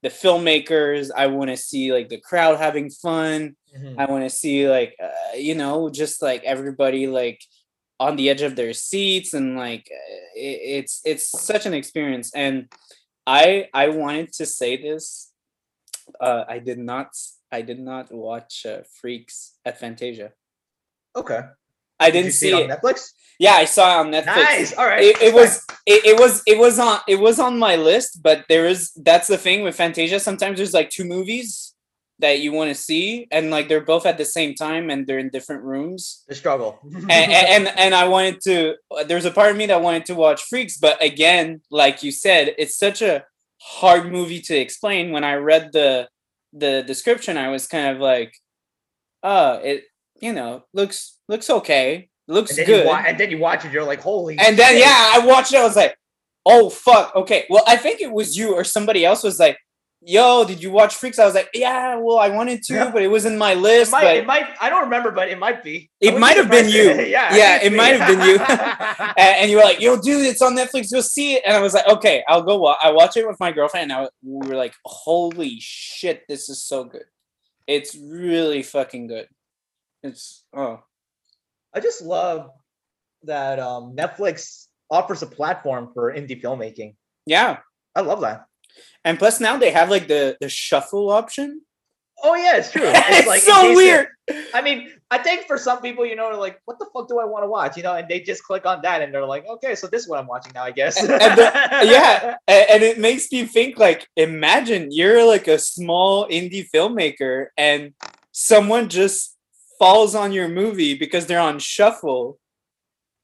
the 0.05 0.11
filmmakers, 0.23 1.05
I 1.23 1.27
want 1.37 1.51
to 1.51 1.57
see 1.71 1.85
like 1.97 2.09
the 2.09 2.21
crowd 2.29 2.57
having 2.67 2.89
fun." 2.91 3.39
Mhm. 3.77 3.95
I 4.01 4.05
want 4.13 4.25
to 4.25 4.31
see 4.43 4.57
like 4.77 4.93
uh, 5.09 5.37
you 5.49 5.55
know 5.61 5.77
just 6.03 6.17
like 6.29 6.43
everybody 6.55 7.03
like 7.21 7.41
on 8.07 8.17
the 8.17 8.27
edge 8.33 8.43
of 8.49 8.55
their 8.57 8.73
seats 8.73 9.31
and 9.39 9.47
like 9.65 9.85
uh, 10.01 10.15
it, 10.49 10.59
it's 10.79 10.95
it's 11.11 11.27
such 11.51 11.67
an 11.69 11.75
experience 11.81 12.29
and 12.45 12.57
I 13.27 13.69
I 13.75 13.87
wanted 14.03 14.29
to 14.41 14.45
say 14.47 14.73
this 14.87 15.05
uh, 16.27 16.45
I 16.49 16.59
did 16.69 16.79
not 16.91 17.09
I 17.53 17.61
did 17.71 17.81
not 17.91 18.05
watch 18.27 18.65
uh, 18.73 18.81
Freaks 19.01 19.37
at 19.69 19.75
Fantasia 19.83 20.29
Okay. 21.17 21.41
I 22.01 22.07
Did 22.07 22.13
didn't 22.13 22.27
you 22.27 22.33
see, 22.33 22.51
see 22.51 22.57
it 22.57 22.61
it 22.65 22.71
on 22.71 22.77
Netflix? 22.77 22.99
yeah 23.39 23.57
I 23.63 23.67
saw 23.67 23.85
it 23.93 23.99
on 24.07 24.09
Netflix 24.17 24.37
Nice. 24.57 24.71
All 24.79 24.87
right. 24.93 25.03
it, 25.09 25.17
it 25.29 25.35
was 25.35 25.51
it, 25.89 26.05
it 26.05 26.21
was 26.21 26.43
it 26.47 26.59
was 26.59 26.79
on 26.79 27.01
it 27.09 27.19
was 27.19 27.41
on 27.41 27.59
my 27.59 27.77
list 27.77 28.23
but 28.23 28.45
there 28.49 28.67
is 28.67 28.93
that's 29.03 29.27
the 29.27 29.39
thing 29.39 29.63
with 29.63 29.75
fantasia. 29.75 30.21
Sometimes 30.21 30.59
there's 30.59 30.75
like 30.75 30.91
two 30.91 31.05
movies 31.05 31.75
that 32.21 32.41
you 32.41 32.53
want 32.53 32.69
to 32.69 32.75
see 32.75 33.27
and 33.31 33.51
like 33.51 33.69
they're 33.69 33.81
both 33.81 34.05
at 34.05 34.19
the 34.19 34.25
same 34.25 34.55
time 34.55 34.91
and 34.91 35.07
they're 35.07 35.19
in 35.19 35.31
different 35.31 35.63
rooms. 35.63 36.25
The 36.29 36.35
struggle. 36.35 36.79
and, 36.85 37.33
and 37.33 37.69
and 37.79 37.95
i 37.95 38.07
wanted 38.07 38.41
to 38.43 38.75
there's 39.07 39.25
a 39.25 39.31
part 39.31 39.51
of 39.51 39.57
me 39.57 39.67
that 39.67 39.81
wanted 39.81 40.05
to 40.07 40.15
watch 40.15 40.43
freaks 40.43 40.77
but 40.77 41.03
again 41.03 41.63
like 41.71 42.03
you 42.03 42.13
said 42.13 42.55
it's 42.59 42.77
such 42.77 43.01
a 43.01 43.25
hard 43.61 44.13
movie 44.13 44.41
to 44.43 44.57
explain. 44.57 45.11
When 45.11 45.25
i 45.25 45.35
read 45.35 45.73
the 45.73 46.09
the 46.53 46.83
description 46.87 47.37
i 47.37 47.49
was 47.49 47.67
kind 47.67 47.89
of 47.95 48.01
like 48.01 48.33
uh 49.23 49.59
it 49.63 49.85
you 50.21 50.33
know 50.33 50.65
looks 50.73 51.19
looks 51.29 51.49
okay 51.51 52.08
looks 52.29 52.57
and 52.59 52.67
good 52.67 52.87
wa- 52.87 53.03
and 53.07 53.19
then 53.19 53.31
you 53.31 53.39
watch 53.39 53.65
it, 53.65 53.73
you're 53.73 53.85
like, 53.85 54.01
holy. 54.01 54.39
and 54.39 54.57
then 54.57 54.73
shit. 54.73 54.81
yeah, 54.81 55.11
I 55.15 55.19
watched 55.27 55.53
it. 55.53 55.57
I 55.59 55.65
was 55.65 55.77
like, 55.77 55.97
oh 56.47 56.71
fuck, 56.71 57.15
okay. 57.17 57.45
Well, 57.51 57.65
I 57.67 57.77
think 57.77 58.01
it 58.01 58.13
was 58.13 58.37
you 58.37 58.55
or 58.55 58.63
somebody 58.65 59.05
else 59.05 59.23
was 59.25 59.41
like, 59.41 59.59
yo, 60.01 60.45
did 60.45 60.63
you 60.63 60.71
watch 60.71 60.95
Freaks? 60.95 61.19
I 61.19 61.25
was 61.27 61.35
like, 61.35 61.49
yeah, 61.53 61.97
well, 61.97 62.19
I 62.19 62.29
wanted 62.29 62.63
to, 62.65 62.75
Yeah. 62.75 62.91
but 62.93 63.03
it 63.03 63.09
was 63.09 63.25
in 63.25 63.37
my 63.37 63.53
It 63.53 63.59
list. 63.59 63.91
might, 63.93 64.03
but 64.05 64.17
it 64.17 64.27
might. 64.27 64.47
I 64.61 64.71
don't 64.71 64.85
remember, 64.85 65.11
but 65.11 65.29
it 65.29 65.39
might 65.39 65.65
be. 65.65 65.91
It 66.01 66.17
might 66.25 66.37
have 66.37 66.49
been 66.51 66.69
you. 66.69 66.85
yeah. 67.07 67.35
Yeah, 67.35 67.59
it 67.63 67.73
might 67.73 67.99
have 68.01 68.07
been 68.09 68.21
you. 68.29 68.39
and, 69.19 69.51
you 69.51 69.57
were 69.57 69.65
like, 69.65 69.81
yo, 69.81 70.01
dude, 70.01 70.25
it's 70.25 70.41
on 70.41 70.57
Netflix. 70.57 70.93
Go 70.93 71.01
see 71.01 71.35
it. 71.35 71.43
And 71.45 71.57
I 71.57 71.61
was 71.61 71.75
like, 71.75 71.87
okay, 71.89 72.23
I'll 72.29 72.43
go. 72.43 72.59
Wa-. 72.59 72.77
I 72.83 72.91
watched 72.93 73.17
it 73.17 73.27
with 73.27 73.41
my 73.41 73.51
girlfriend, 73.51 73.91
and 73.91 74.01
I, 74.03 74.09
we 74.23 74.49
were 74.49 74.55
like, 74.57 74.75
holy 74.85 75.57
shit, 75.61 76.23
this 76.29 76.49
is 76.49 76.63
so 76.63 76.85
good. 76.85 77.05
It's 77.67 77.97
really 77.97 78.63
fucking 78.63 79.09
good. 79.09 79.27
It's 80.05 80.45
oh 80.57 80.85
I 81.79 81.81
just 81.81 82.03
love 82.03 82.51
that 83.23 83.61
um, 83.61 83.95
Netflix 83.95 84.67
offers 84.91 85.23
a 85.23 85.27
platform 85.27 85.91
for 85.95 86.13
indie 86.13 86.41
filmmaking. 86.43 86.97
yeah. 87.25 87.59
I 87.95 88.01
love 88.03 88.21
that. 88.21 88.47
And 89.05 89.19
plus 89.19 89.41
now 89.41 89.57
they 89.57 89.71
have 89.71 89.91
like 89.91 90.07
the 90.09 90.37
the 90.41 90.49
shuffle 90.49 91.11
option. 91.11 91.63
Oh 92.23 92.35
yeah, 92.35 92.57
it's 92.59 92.71
true. 92.71 92.83
It's, 93.15 93.27
like 93.27 93.43
in 93.43 93.47
so 93.55 93.75
weird. 93.75 94.09
I 94.55 94.61
mean, 94.63 94.91
I 95.11 95.19
think 95.19 95.47
for 95.47 95.57
some 95.59 95.81
people, 95.81 96.05
you 96.07 96.15
know, 96.15 96.31
like, 96.39 96.61
what 96.67 96.79
the 96.79 96.87
fuck 96.93 97.09
do 97.09 97.19
I 97.19 97.25
want 97.25 97.43
to 97.45 97.49
watch? 97.49 97.77
You 97.77 97.83
know, 97.83 97.95
and 97.95 98.07
they 98.09 98.21
just 98.21 98.43
click 98.45 98.67
on 98.67 98.83
that 98.83 99.03
and 99.03 99.13
they're 99.15 99.25
like, 99.25 99.47
okay, 99.49 99.75
so 99.75 99.87
this 99.87 100.03
is 100.03 100.09
what 100.09 100.19
I'm 100.21 100.27
watching 100.29 100.53
now, 100.55 100.65
I 100.65 100.71
guess. 100.71 101.01
And- 101.03 101.11
and 101.11 101.39
the- 101.39 101.53
yeah, 101.97 102.37
a- 102.47 102.71
and 102.73 102.83
it 102.83 102.99
makes 102.99 103.31
me 103.33 103.45
think 103.47 103.79
like 103.79 104.07
imagine 104.17 104.89
you're 104.93 105.25
like 105.27 105.47
a 105.49 105.59
small 105.59 106.29
indie 106.29 106.67
filmmaker 106.73 107.47
and 107.57 107.95
someone 108.33 108.89
just 108.89 109.38
falls 109.79 110.15
on 110.15 110.33
your 110.33 110.49
movie 110.49 110.95
because 110.95 111.27
they're 111.27 111.41
on 111.41 111.59
shuffle 111.59 112.39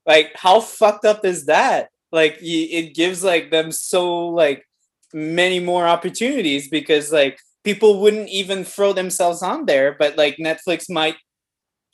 like 0.05 0.31
how 0.35 0.59
fucked 0.59 1.05
up 1.05 1.25
is 1.25 1.45
that 1.47 1.89
like 2.11 2.37
it 2.41 2.95
gives 2.95 3.23
like 3.23 3.51
them 3.51 3.71
so 3.71 4.27
like 4.27 4.65
many 5.13 5.59
more 5.59 5.87
opportunities 5.87 6.67
because 6.69 7.11
like 7.11 7.37
people 7.63 8.01
wouldn't 8.01 8.29
even 8.29 8.63
throw 8.63 8.93
themselves 8.93 9.41
on 9.41 9.65
there 9.65 9.95
but 9.97 10.17
like 10.17 10.37
netflix 10.37 10.89
might 10.89 11.15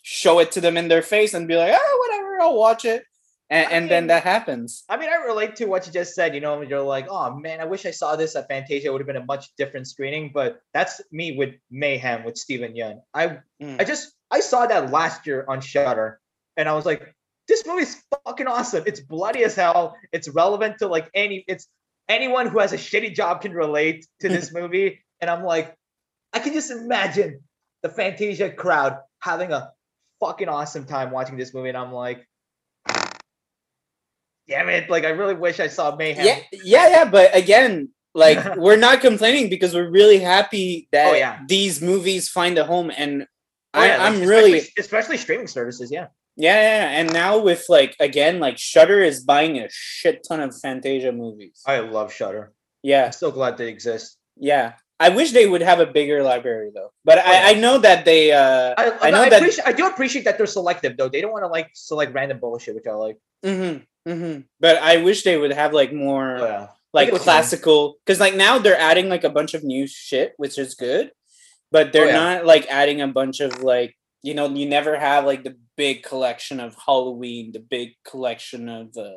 show 0.04 0.40
it 0.40 0.52
to 0.52 0.62
them 0.62 0.78
in 0.78 0.88
their 0.88 1.02
face 1.02 1.34
and 1.34 1.48
be 1.48 1.56
like 1.56 1.74
oh 1.76 2.08
whatever 2.08 2.32
I'll 2.42 2.56
watch 2.56 2.86
it. 2.86 3.06
And, 3.50 3.70
and 3.72 3.92
then 3.92 4.08
that 4.08 4.24
happens. 4.24 4.86
I 4.88 4.96
mean, 4.96 5.10
I 5.10 5.26
relate 5.26 5.58
to 5.58 5.66
what 5.66 5.86
you 5.86 5.92
just 5.92 6.16
said. 6.16 6.34
You 6.34 6.40
know, 6.40 6.62
you're 6.62 6.82
like, 6.82 7.08
oh 7.10 7.36
man, 7.36 7.60
I 7.60 7.66
wish 7.66 7.86
I 7.86 7.92
saw 7.92 8.16
this 8.16 8.34
at 8.38 8.48
Fantasia. 8.48 8.88
It 8.88 8.92
would 8.94 9.02
have 9.02 9.08
been 9.08 9.18
a 9.18 9.26
much 9.26 9.54
different 9.58 9.88
screening. 9.88 10.32
But 10.34 10.62
that's 10.74 11.02
me 11.12 11.36
with 11.38 11.56
Mayhem 11.70 12.24
with 12.24 12.38
Steven 12.38 12.74
Yeun. 12.74 13.02
I 13.14 13.40
Mm. 13.62 13.80
I 13.80 13.84
just 13.84 14.14
I 14.32 14.40
saw 14.40 14.66
that 14.66 14.92
last 14.92 15.28
year 15.28 15.46
on 15.48 15.62
Shudder, 15.62 16.20
and 16.58 16.70
I 16.70 16.74
was 16.74 16.86
like, 16.86 17.14
this 17.48 17.66
movie's 17.66 18.02
fucking 18.26 18.48
awesome. 18.48 18.84
It's 18.86 19.00
bloody 19.02 19.44
as 19.44 19.56
hell. 19.56 19.98
It's 20.12 20.30
relevant 20.30 20.78
to 20.80 20.88
like 20.88 21.10
any. 21.14 21.44
It's 21.48 21.68
anyone 22.08 22.48
who 22.48 22.60
has 22.60 22.72
a 22.74 22.78
shitty 22.78 23.14
job 23.14 23.42
can 23.42 23.54
relate 23.54 24.08
to 24.22 24.30
this 24.30 24.54
movie. 24.60 25.00
And 25.20 25.30
I'm 25.30 25.44
like, 25.44 25.76
I 26.34 26.40
can 26.40 26.54
just 26.54 26.72
imagine 26.72 27.42
the 27.84 27.90
Fantasia 27.90 28.52
crowd 28.52 28.98
having 29.20 29.52
a 29.52 29.72
fucking 30.20 30.48
awesome 30.48 30.86
time 30.86 31.12
watching 31.12 31.38
this 31.38 31.54
movie. 31.54 31.70
And 31.70 31.78
I'm 31.78 31.92
like, 31.92 32.26
damn 34.48 34.70
it! 34.70 34.90
Like 34.90 35.04
I 35.04 35.10
really 35.10 35.36
wish 35.36 35.60
I 35.60 35.68
saw 35.68 35.96
Mayhem. 35.96 36.26
Yeah, 36.26 36.40
yeah, 36.52 36.90
yeah. 36.90 37.06
But 37.06 37.36
again, 37.36 37.90
like 38.14 38.56
we're 38.58 38.78
not 38.78 39.02
complaining 39.02 39.50
because 39.50 39.74
we're 39.74 39.90
really 39.90 40.20
happy 40.20 40.88
that 40.92 41.14
Oh, 41.14 41.16
yeah. 41.16 41.40
these 41.48 41.82
movies 41.82 42.30
find 42.30 42.58
a 42.58 42.64
home. 42.64 42.92
And 42.96 43.28
Oh, 43.74 43.84
yeah, 43.84 43.96
I, 43.96 44.10
like, 44.10 44.22
I'm 44.22 44.28
really 44.28 44.58
especially, 44.58 44.74
especially 44.80 45.18
streaming 45.18 45.48
services. 45.48 45.92
Yeah. 45.92 46.08
Yeah, 46.38 46.56
yeah, 46.56 46.62
yeah. 46.92 47.00
and 47.00 47.14
now 47.14 47.40
with 47.40 47.66
like 47.70 47.96
again, 48.00 48.40
like 48.40 48.58
Shudder 48.58 49.02
is 49.02 49.24
buying 49.24 49.60
a 49.60 49.68
shit 49.70 50.26
ton 50.28 50.40
of 50.40 50.58
Fantasia 50.58 51.12
movies. 51.12 51.62
I 51.68 51.80
love 51.80 52.12
Shudder. 52.14 52.52
Yeah, 52.84 53.06
I'm 53.06 53.12
so 53.12 53.32
glad 53.32 53.58
they 53.58 53.68
exist. 53.68 54.18
yeah. 54.38 54.74
I 55.00 55.10
wish 55.10 55.32
they 55.32 55.48
would 55.48 55.62
have 55.64 55.80
a 55.80 55.88
bigger 55.88 56.22
library 56.22 56.70
though, 56.76 56.92
but 57.04 57.18
yeah. 57.18 57.26
I, 57.26 57.50
I 57.50 57.54
know 57.56 57.80
that 57.80 58.06
they. 58.06 58.32
uh 58.32 58.76
I, 58.78 58.90
I, 58.90 59.08
I 59.08 59.10
know 59.12 59.28
that- 59.28 59.60
I 59.66 59.72
do 59.74 59.88
appreciate 59.88 60.26
that 60.26 60.38
they're 60.38 60.46
selective 60.46 60.96
though. 60.96 61.10
They 61.10 61.22
don't 61.22 61.32
want 61.32 61.44
to 61.44 61.48
like 61.48 61.72
select 61.74 62.14
random 62.14 62.40
bullshit, 62.40 62.76
which 62.76 62.86
I 62.86 62.94
like. 62.94 63.18
Mm-hmm, 63.44 64.10
mm-hmm. 64.12 64.42
But 64.60 64.78
I 64.78 64.98
wish 64.98 65.24
they 65.24 65.38
would 65.38 65.54
have 65.54 65.74
like 65.74 65.92
more 65.92 66.38
Oh, 66.38 66.46
yeah. 66.46 66.68
like 66.94 67.08
get 67.08 67.14
what 67.14 67.14
you 67.14 67.14
mean. 67.14 67.20
classical, 67.24 67.96
because 68.06 68.20
like 68.20 68.36
now 68.36 68.60
they're 68.60 68.78
adding 68.80 69.10
like 69.10 69.24
a 69.24 69.30
bunch 69.32 69.56
of 69.56 69.64
new 69.64 69.88
shit, 69.88 70.34
which 70.38 70.60
is 70.60 70.76
good, 70.76 71.10
but 71.72 71.92
they're 71.94 72.06
Oh, 72.06 72.08
yeah. 72.08 72.24
not 72.36 72.46
like 72.46 72.66
adding 72.70 73.02
a 73.02 73.08
bunch 73.08 73.40
of 73.40 73.64
like 73.64 73.96
you 74.24 74.34
know 74.34 74.48
you 74.50 74.66
never 74.68 74.98
have 74.98 75.26
like 75.26 75.44
the 75.44 75.56
big 75.78 76.04
collection 76.04 76.60
of 76.60 76.76
Halloween, 76.86 77.52
the 77.54 77.60
big 77.60 77.90
collection 78.06 78.70
of 78.70 78.96
uh, 78.98 79.10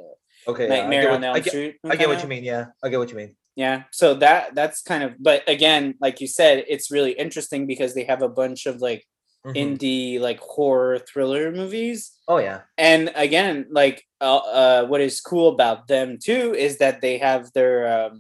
Okay. 0.46 0.66
yeah, 0.68 0.74
I 0.74 0.80
Nightmare 0.80 1.02
get 1.02 1.10
on 1.10 1.20
what- 1.20 1.26
Elm 1.28 1.36
I 1.36 1.40
get, 1.40 1.50
Street. 1.50 1.76
I 1.84 1.96
get 1.96 2.08
what 2.08 2.22
you 2.22 2.28
mean. 2.28 2.44
Yeah, 2.44 2.66
I 2.82 2.88
get 2.90 2.98
what 2.98 3.10
you 3.10 3.16
mean. 3.16 3.36
yeah 3.56 3.84
so 3.92 4.06
that 4.24 4.42
that's 4.58 4.82
kind 4.82 5.02
of 5.06 5.10
but 5.28 5.40
again 5.56 5.94
like 6.04 6.16
you 6.22 6.26
said 6.26 6.64
it's 6.74 6.90
really 6.90 7.12
interesting 7.24 7.62
because 7.72 7.92
they 7.94 8.02
have 8.12 8.22
a 8.22 8.28
bunch 8.42 8.66
of 8.70 8.74
like 8.88 9.02
Mhm. 9.46 9.54
indie 9.62 10.18
like 10.28 10.40
horror 10.40 10.98
thriller 11.08 11.52
movies 11.52 11.98
oh 12.32 12.38
yeah. 12.48 12.60
and 12.90 13.12
again 13.26 13.66
like 13.80 13.98
uh, 14.28 14.42
uh 14.60 14.80
what 14.90 15.00
is 15.08 15.20
cool 15.30 15.48
about 15.54 15.86
them 15.86 16.08
too 16.28 16.44
is 16.66 16.78
that 16.82 16.96
they 17.04 17.18
have 17.28 17.42
their 17.52 17.76
um 17.96 18.14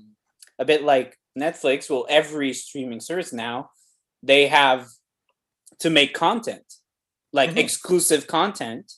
a 0.62 0.64
bit 0.70 0.82
like 0.92 1.10
netflix 1.44 1.88
well 1.90 2.04
every 2.20 2.52
streaming 2.52 3.00
service 3.00 3.32
now 3.32 3.56
they 4.26 4.46
have 4.48 4.88
to 5.80 5.90
make 5.90 6.14
content 6.14 6.64
like 7.32 7.50
Mhm. 7.50 7.58
exclusive 7.58 8.26
content 8.26 8.92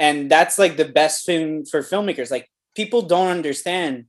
and 0.00 0.30
that's 0.30 0.58
like 0.58 0.76
the 0.76 0.84
best 1.00 1.24
thing 1.26 1.64
for 1.64 1.80
filmmakers 1.82 2.30
like 2.30 2.50
people 2.74 3.02
don't 3.02 3.28
understand 3.28 4.06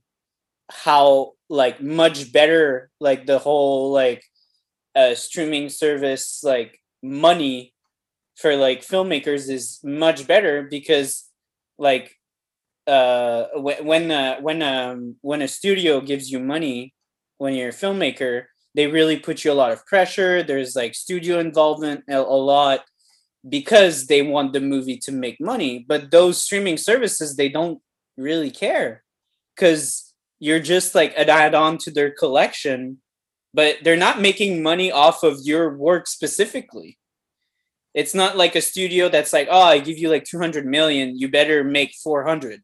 how 0.70 1.32
like 1.48 1.80
much 1.80 2.32
better 2.32 2.90
like 3.00 3.26
the 3.26 3.38
whole 3.38 3.92
like 3.92 4.22
uh 4.96 5.14
streaming 5.14 5.68
service 5.68 6.42
like 6.42 6.80
money 7.02 7.72
for 8.36 8.56
like 8.56 8.80
filmmakers 8.82 9.48
is 9.48 9.80
much 9.84 10.26
better 10.26 10.62
because 10.62 11.30
like 11.78 12.16
uh 12.86 13.44
when 13.56 13.84
when 13.86 14.10
uh, 14.10 14.36
when 14.40 14.62
um 14.62 15.16
when 15.22 15.42
a 15.42 15.48
studio 15.48 16.00
gives 16.00 16.30
you 16.30 16.38
money 16.40 16.94
when 17.38 17.54
you're 17.54 17.70
a 17.70 17.72
filmmaker 17.84 18.46
they 18.76 18.86
really 18.86 19.18
put 19.18 19.42
you 19.44 19.50
a 19.50 19.60
lot 19.60 19.72
of 19.72 19.84
pressure. 19.86 20.42
There's 20.42 20.76
like 20.76 20.94
studio 20.94 21.40
involvement 21.40 22.04
a, 22.08 22.18
a 22.18 22.38
lot 22.54 22.84
because 23.48 24.06
they 24.06 24.22
want 24.22 24.52
the 24.52 24.60
movie 24.60 24.96
to 24.98 25.12
make 25.12 25.40
money 25.40 25.84
but 25.86 26.10
those 26.10 26.42
streaming 26.42 26.76
services 26.76 27.36
they 27.36 27.48
don't 27.48 27.80
really 28.16 28.50
care 28.50 29.04
because 29.54 30.12
you're 30.40 30.60
just 30.60 30.94
like 30.94 31.14
an 31.16 31.30
add-on 31.30 31.78
to 31.78 31.90
their 31.90 32.10
collection 32.10 33.00
but 33.54 33.76
they're 33.82 33.96
not 33.96 34.20
making 34.20 34.62
money 34.62 34.92
off 34.92 35.22
of 35.22 35.38
your 35.44 35.76
work 35.76 36.06
specifically. 36.06 36.98
It's 37.94 38.14
not 38.14 38.36
like 38.36 38.54
a 38.54 38.60
studio 38.60 39.08
that's 39.08 39.32
like 39.32 39.48
oh 39.50 39.62
i 39.62 39.78
give 39.78 39.98
you 39.98 40.10
like 40.10 40.24
200 40.24 40.66
million 40.66 41.16
you 41.18 41.28
better 41.28 41.64
make 41.64 41.94
400 42.02 42.62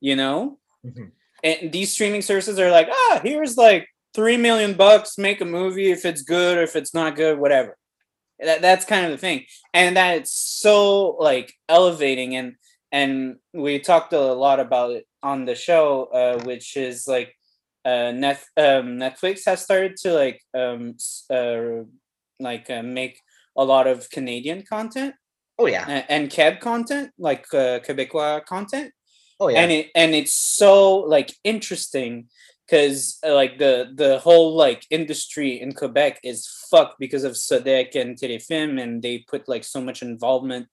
you 0.00 0.16
know? 0.16 0.58
Mhm. 0.86 1.10
and 1.42 1.72
these 1.72 1.92
streaming 1.92 2.22
services 2.22 2.58
are 2.58 2.70
like 2.70 2.88
ah 2.90 3.20
here's 3.24 3.56
like 3.56 3.88
3 4.18 4.36
million 4.36 4.74
bucks 4.74 5.16
make 5.16 5.40
a 5.40 5.44
movie 5.44 5.92
if 5.92 6.04
it's 6.04 6.22
good 6.22 6.58
or 6.58 6.62
if 6.62 6.74
it's 6.74 6.92
not 6.92 7.14
good 7.14 7.38
whatever. 7.38 7.76
That, 8.40 8.60
that's 8.60 8.84
kind 8.84 9.06
of 9.06 9.12
the 9.12 9.18
thing. 9.18 9.44
And 9.72 9.96
that 9.96 10.16
it's 10.16 10.32
so 10.32 11.10
like 11.20 11.54
elevating. 11.68 12.34
And 12.34 12.56
and 12.90 13.36
we 13.54 13.78
talked 13.78 14.12
a 14.12 14.20
lot 14.20 14.58
about 14.58 14.90
it 14.90 15.06
on 15.22 15.44
the 15.44 15.54
show 15.54 16.08
uh, 16.12 16.42
which 16.42 16.76
is 16.76 17.06
like 17.06 17.32
uh, 17.84 18.10
Net, 18.10 18.42
um, 18.56 18.98
netflix 18.98 19.44
has 19.46 19.62
started 19.62 19.94
to 20.02 20.12
like 20.12 20.42
um 20.52 20.96
uh, 21.30 21.84
like 22.40 22.68
uh, 22.70 22.82
make 22.82 23.20
a 23.56 23.64
lot 23.64 23.86
of 23.86 24.10
canadian 24.10 24.62
content. 24.62 25.14
Oh 25.60 25.66
yeah. 25.66 25.84
and, 25.86 26.04
and 26.08 26.30
keb 26.30 26.58
content 26.58 27.12
like 27.18 27.46
uh, 27.54 27.78
quebecois 27.86 28.44
content. 28.46 28.90
Oh 29.38 29.46
yeah. 29.46 29.60
and 29.60 29.70
it 29.70 29.90
and 29.94 30.12
it's 30.12 30.34
so 30.34 30.96
like 30.96 31.32
interesting 31.44 32.28
because 32.68 33.18
like 33.24 33.58
the 33.58 33.90
the 33.94 34.18
whole 34.18 34.54
like 34.54 34.84
industry 34.90 35.60
in 35.60 35.72
Quebec 35.72 36.20
is 36.22 36.46
fucked 36.70 36.96
because 36.98 37.24
of 37.24 37.32
Sodec 37.32 37.94
and 37.94 38.16
Telefilm 38.16 38.80
and 38.80 39.02
they 39.02 39.24
put 39.28 39.48
like 39.48 39.64
so 39.64 39.80
much 39.80 40.02
involvement 40.02 40.66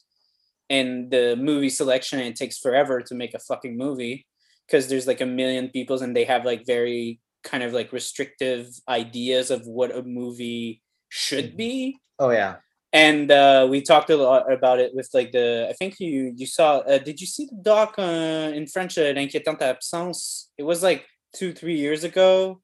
in 0.70 1.10
the 1.10 1.36
movie 1.38 1.70
selection 1.70 2.20
and 2.20 2.30
it 2.30 2.36
takes 2.36 2.58
forever 2.58 3.02
to 3.02 3.16
make 3.16 3.34
a 3.34 3.40
fucking 3.40 3.78
movie 3.78 4.26
because 4.68 4.88
there's 4.88 5.08
like 5.08 5.22
a 5.22 5.26
million 5.26 5.70
people 5.70 6.02
and 6.02 6.16
they 6.16 6.26
have 6.26 6.44
like 6.44 6.66
very 6.66 7.20
kind 7.44 7.64
of 7.64 7.72
like 7.72 7.94
restrictive 7.94 8.68
ideas 8.90 9.52
of 9.52 9.66
what 9.66 9.96
a 9.96 10.02
movie 10.04 10.82
should 11.10 11.56
be 11.56 11.98
oh 12.20 12.32
yeah. 12.32 12.56
and 12.92 13.32
uh, 13.32 13.66
we 13.70 13.82
talked 13.82 14.10
a 14.10 14.18
lot 14.18 14.52
about 14.52 14.80
it 14.80 14.94
with 14.94 15.10
like 15.14 15.32
the. 15.32 15.68
I 15.70 15.74
think 15.74 16.00
you 16.00 16.34
you 16.36 16.48
saw. 16.48 16.80
Uh, 16.80 16.98
did 16.98 17.22
you 17.22 17.28
see 17.28 17.46
the 17.46 17.62
doc 17.62 17.96
uh, 17.98 18.52
in 18.56 18.68
French, 18.68 18.98
uh, 18.98 19.12
"L'inquiétante 19.12 19.62
absence"? 19.62 20.50
It 20.58 20.64
was 20.64 20.82
like 20.82 21.06
two 21.36 21.54
three 21.54 21.76
years 21.78 22.04
ago. 22.04 22.62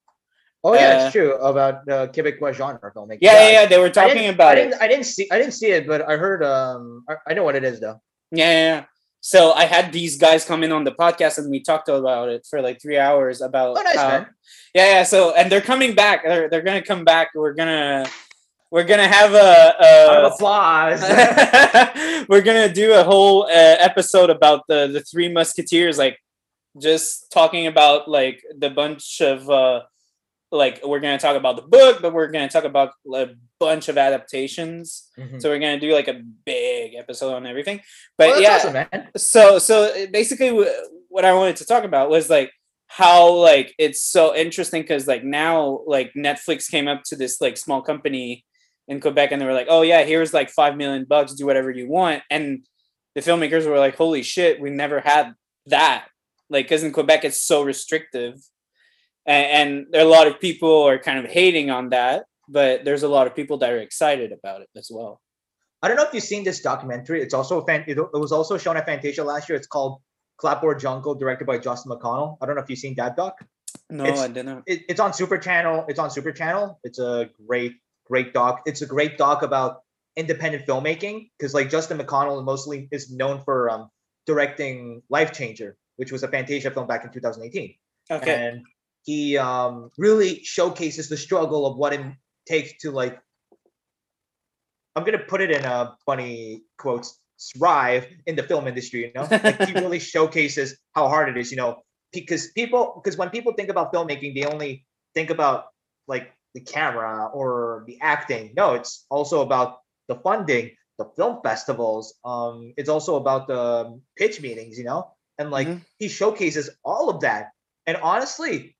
Oh 0.63 0.74
yeah, 0.76 0.80
Uh, 0.89 1.05
it's 1.05 1.11
true 1.13 1.34
about 1.41 1.76
uh, 1.89 2.07
Quebecois 2.13 2.53
genre 2.53 2.91
filmmaking. 2.95 3.17
Yeah, 3.22 3.34
yeah, 3.34 3.51
yeah. 3.61 3.65
They 3.65 3.80
were 3.80 3.89
talking 3.89 4.30
about 4.30 4.57
I 4.57 4.59
it. 4.59 4.63
didn't, 4.69 4.82
I 4.82 4.88
didn't 4.88 5.05
see. 5.05 5.28
I 5.32 5.38
didn't 5.39 5.53
see 5.53 5.72
it, 5.72 5.88
but 5.88 6.07
I 6.07 6.17
heard. 6.17 6.43
Um, 6.43 7.03
I, 7.09 7.15
I 7.30 7.34
know 7.34 7.43
what 7.43 7.55
it 7.55 7.63
is 7.63 7.80
though. 7.80 7.99
Yeah, 8.32 8.51
yeah, 8.51 8.76
yeah. 8.76 8.84
So 9.24 9.53
I 9.53 9.65
had 9.65 9.91
these 9.91 10.17
guys 10.17 10.45
come 10.45 10.63
in 10.63 10.72
on 10.72 10.84
the 10.84 10.91
podcast 10.93 11.38
and 11.38 11.49
we 11.49 11.61
talked 11.61 11.89
about 11.89 12.30
it 12.30 12.45
for 12.49 12.61
like 12.61 12.82
three 12.82 12.97
hours 12.97 13.41
about. 13.41 13.78
Oh, 13.78 13.82
nice 13.82 13.95
how- 13.95 14.07
man. 14.09 14.28
Yeah, 14.74 14.86
yeah. 14.93 15.03
So 15.03 15.34
and 15.36 15.51
they're 15.51 15.61
coming 15.74 15.95
back. 15.95 16.24
They're 16.24 16.47
they're 16.49 16.61
gonna 16.69 16.82
come 16.84 17.03
back. 17.05 17.30
We're 17.36 17.53
gonna 17.53 18.05
we're 18.72 18.86
gonna 18.86 19.07
have 19.07 19.34
a. 19.34 19.76
A 19.89 20.28
applause. 20.30 21.01
we're 22.30 22.41
gonna 22.41 22.72
do 22.72 22.93
a 22.93 23.03
whole 23.03 23.43
uh, 23.45 23.76
episode 23.89 24.30
about 24.30 24.61
the 24.67 24.88
the 24.88 25.01
three 25.01 25.30
musketeers 25.32 25.97
like 25.97 26.17
just 26.80 27.32
talking 27.32 27.67
about 27.67 28.07
like 28.07 28.41
the 28.57 28.69
bunch 28.69 29.22
of 29.22 29.49
uh 29.49 29.82
like 30.51 30.86
we're 30.86 30.99
gonna 30.99 31.17
talk 31.17 31.38
about 31.38 31.55
the 31.55 31.61
book 31.61 32.01
but 32.01 32.13
we're 32.13 32.28
gonna 32.28 32.49
talk 32.49 32.65
about 32.65 32.91
a 33.13 33.30
bunch 33.59 33.88
of 33.89 33.97
adaptations. 33.97 35.09
Mhm. 35.17 35.41
so 35.41 35.49
we're 35.49 35.59
gonna 35.59 35.80
do 35.80 35.93
like 35.93 36.07
a 36.07 36.22
big 36.45 36.95
episode 36.95 37.34
on 37.34 37.45
everything. 37.45 37.82
But 38.17 38.41
that's 38.41 38.41
yeah 38.41 38.84
awesome, 38.84 39.07
so 39.17 39.59
so 39.59 40.07
basically 40.11 40.49
wh- 40.49 41.11
what 41.11 41.26
i 41.26 41.34
wanted 41.34 41.57
to 41.57 41.65
talk 41.65 41.84
about 41.84 42.09
was 42.09 42.30
like 42.30 42.51
how 42.88 43.32
like 43.34 43.74
it's 43.78 44.01
so 44.01 44.36
interesting 44.36 44.82
because 44.82 45.07
like 45.07 45.24
now 45.24 45.82
like 45.88 46.11
netflix 46.13 46.69
came 46.69 46.88
up 46.89 47.03
to 47.03 47.15
this 47.15 47.39
like 47.39 47.55
small 47.57 47.82
company 47.82 48.43
in 48.89 48.99
quebec 48.99 49.32
and 49.32 49.41
they 49.41 49.45
were 49.45 49.53
like 49.53 49.67
oh 49.69 49.82
yeah 49.84 50.03
here's 50.03 50.34
like 50.34 50.49
five 50.49 50.76
million 50.76 51.05
bucks 51.05 51.34
do 51.34 51.45
whatever 51.45 51.72
you 51.72 51.88
want. 51.88 52.24
And 52.30 52.65
the 53.15 53.22
filmmakers 53.22 53.65
were 53.65 53.80
like 53.80 53.95
holy 53.95 54.24
shit 54.24 54.59
we 54.59 54.69
never 54.69 54.99
had 54.99 55.34
that 55.67 56.07
like 56.52 56.66
because 56.66 56.84
in 56.84 56.91
quebec 56.91 57.24
it's 57.26 57.41
so 57.41 57.64
restrictive 57.64 58.36
and, 59.26 59.45
and 59.58 59.86
there 59.91 60.02
are 60.02 60.06
a 60.06 60.10
lot 60.18 60.28
of 60.28 60.39
people 60.39 60.84
are 60.84 60.99
kind 60.99 61.20
of 61.20 61.26
hating 61.26 61.70
on 61.72 61.89
that 61.89 62.26
but 62.47 62.86
there's 62.86 63.04
a 63.04 63.08
lot 63.08 63.26
of 63.28 63.36
people 63.36 63.58
that 63.58 63.72
are 63.72 63.80
excited 63.80 64.32
about 64.32 64.62
it 64.62 64.70
as 64.78 64.89
well 64.91 65.20
I 65.84 65.88
don't 65.88 65.97
know 65.97 66.04
if 66.04 66.14
you've 66.14 66.24
seen 66.24 66.43
this 66.43 66.62
documentary. 66.62 67.22
It's 67.22 67.34
also 67.34 67.60
a 67.62 67.66
fan. 67.66 67.84
It, 67.88 67.97
it 67.97 68.14
was 68.14 68.32
also 68.32 68.58
shown 68.58 68.78
at 68.78 68.86
Fantasia 68.86 69.24
last 69.24 69.49
year. 69.49 69.56
It's 69.56 69.68
called 69.68 69.99
Clapboard 70.38 70.80
Jungle, 70.80 71.16
directed 71.16 71.45
by 71.47 71.58
Justin 71.58 71.91
McConnell. 71.91 72.38
I 72.41 72.45
don't 72.45 72.56
know 72.56 72.62
if 72.62 72.70
you've 72.70 72.80
seen 72.80 72.95
that 72.97 73.16
doc. 73.16 73.36
no 73.89 74.04
It's- 74.06 74.20
i 74.20 74.28
didn't 74.28 74.64
It, 74.68 74.84
it's 74.89 74.99
on 74.99 75.14
Super 75.14 75.38
Channel. 75.38 75.86
It's 75.88 75.99
on 75.99 76.12
Super 76.12 76.32
Channel. 76.32 76.80
It's 76.84 76.99
a 76.99 77.30
great, 77.47 77.74
great 78.06 78.34
doc. 78.34 78.62
It's 78.66 78.82
a 78.82 78.86
great 78.86 79.18
doc 79.18 79.41
about 79.41 79.82
independent 80.16 80.68
filmmaking 80.68 81.30
because 81.38 81.54
like 81.54 81.70
Justin 81.70 81.97
McConnell 81.97 82.43
mostly 82.43 82.88
is 82.91 83.12
known 83.12 83.41
for 83.43 83.70
um 83.70 83.89
directing 84.28 85.02
Life 85.10 85.32
Changer, 85.32 85.78
which 86.02 86.12
was 86.12 86.24
a 86.24 86.28
Fantasia 86.28 86.72
film 86.72 86.88
back 86.88 87.06
in 87.06 87.12
2018. 87.12 87.76
Okay. 88.10 88.47
And 88.47 88.66
he 89.04 89.38
um, 89.38 89.91
really 89.99 90.43
showcases 90.43 91.10
the 91.10 91.16
struggle 91.16 91.68
of 91.68 91.78
what 91.78 91.93
it 91.93 92.02
takes 92.47 92.74
to 92.82 92.89
like. 92.89 93.22
I'm 94.95 95.04
gonna 95.04 95.20
put 95.20 95.41
it 95.41 95.52
in 95.52 95.64
a 95.64 95.95
funny 96.04 96.64
quotes 96.80 97.20
thrive 97.54 98.08
in 98.26 98.36
the 98.36 98.41
film 98.41 98.68
industry. 98.68 99.02
You 99.06 99.12
know, 99.14 99.28
like 99.30 99.62
he 99.62 99.74
really 99.74 99.99
showcases 100.14 100.76
how 100.93 101.08
hard 101.08 101.30
it 101.30 101.38
is. 101.38 101.52
You 101.52 101.58
know, 101.58 101.84
because 102.12 102.49
people 102.54 102.99
because 102.99 103.16
when 103.16 103.30
people 103.30 103.54
think 103.54 103.70
about 103.70 103.93
filmmaking, 103.93 104.34
they 104.34 104.45
only 104.45 104.88
think 105.14 105.30
about 105.30 105.66
like 106.08 106.34
the 106.56 106.62
camera 106.62 107.30
or 107.32 107.84
the 107.86 107.99
acting. 108.02 108.54
No, 108.58 108.74
it's 108.74 109.06
also 109.12 109.43
about 109.43 109.82
the 110.08 110.16
funding, 110.16 110.72
the 110.97 111.06
film 111.16 111.41
festivals. 111.43 112.16
Um, 112.26 112.74
it's 112.76 112.89
also 112.89 113.18
about 113.18 113.47
the 113.47 114.02
pitch 114.18 114.41
meetings. 114.41 114.80
You 114.80 114.86
know, 114.86 115.14
and 115.38 115.51
like 115.51 115.67
Mhm. 115.67 115.82
he 115.97 116.07
showcases 116.07 116.69
all 116.84 117.09
of 117.09 117.21
that. 117.21 117.51
And 117.88 117.97
honestly, 117.97 118.75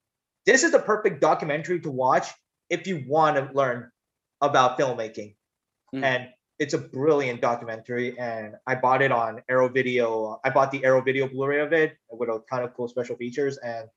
this 0.45 0.64
is 0.64 0.72
the 0.72 0.80
perfect 0.80 1.22
documentary 1.22 1.80
to 1.82 1.91
watch 1.91 2.28
if 2.70 2.88
you 2.88 3.04
want 3.08 3.38
to 3.38 3.54
learn 3.54 3.91
about 4.41 4.78
filmmaking. 4.80 5.36
Mm. 5.93 6.04
And 6.04 6.30
it's 6.60 6.74
a 6.74 6.78
brilliant 6.78 7.41
documentary. 7.41 8.18
And 8.18 8.56
I 8.68 8.76
bought 8.76 9.02
it 9.02 9.12
on 9.12 9.41
Arrow 9.49 9.70
Video. 9.70 10.39
I 10.43 10.49
bought 10.52 10.72
the 10.72 10.84
Arrow 10.86 11.02
Video 11.02 11.28
Blu-ray 11.28 11.62
of 11.62 11.74
it 11.74 11.97
with 12.10 12.30
a 12.30 12.39
kind 12.49 12.64
of 12.64 12.74
cool 12.76 12.88
special 12.88 13.16
features. 13.16 13.58
And 13.58 13.89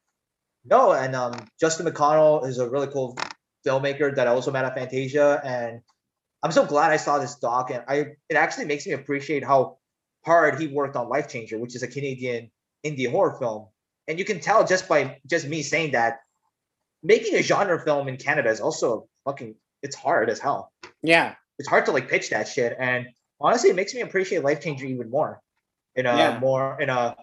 no, 0.64 0.92
and 0.92 1.14
um, 1.14 1.34
Justin 1.60 1.86
McConnell 1.86 2.46
is 2.46 2.58
a 2.58 2.68
really 2.68 2.86
cool 2.88 3.16
filmmaker 3.66 4.14
that 4.16 4.26
I 4.26 4.30
also 4.30 4.50
met 4.50 4.64
at 4.64 4.74
Fantasia. 4.74 5.40
And 5.44 5.82
I'm 6.42 6.52
so 6.52 6.64
glad 6.66 6.90
I 6.90 6.96
saw 6.96 7.18
this 7.18 7.36
doc. 7.36 7.70
And 7.70 7.84
I 7.86 8.16
it 8.28 8.36
actually 8.36 8.66
makes 8.66 8.86
me 8.86 8.92
appreciate 8.92 9.44
how 9.44 9.78
hard 10.24 10.58
he 10.60 10.66
worked 10.66 10.96
on 10.96 11.08
Life 11.08 11.28
Changer, 11.28 11.58
which 11.58 11.74
is 11.74 11.82
a 11.82 11.88
Canadian 11.88 12.50
indie 12.84 13.10
horror 13.10 13.36
film. 13.38 13.68
And 14.08 14.18
you 14.18 14.24
can 14.24 14.40
tell 14.40 14.66
just 14.66 14.88
by 14.88 15.18
just 15.26 15.46
me 15.46 15.62
saying 15.62 15.92
that 15.92 16.20
making 17.02 17.34
a 17.36 17.42
genre 17.42 17.78
film 17.82 18.08
in 18.08 18.16
Canada 18.16 18.50
is 18.50 18.60
also 18.60 19.08
fucking 19.24 19.54
it's 19.82 19.96
hard 19.96 20.30
as 20.30 20.38
hell. 20.38 20.72
Yeah. 21.02 21.34
It's 21.58 21.68
hard 21.68 21.86
to 21.86 21.92
like 21.92 22.08
pitch 22.08 22.30
that 22.30 22.48
shit. 22.48 22.76
And 22.78 23.06
honestly, 23.40 23.70
it 23.70 23.76
makes 23.76 23.94
me 23.94 24.00
appreciate 24.00 24.42
Life 24.42 24.62
Changer 24.62 24.86
even 24.86 25.10
more 25.10 25.40
in 25.94 26.06
a 26.06 26.16
Yeah. 26.16 26.38
more 26.38 26.80
in 26.80 26.88
a 26.88 27.16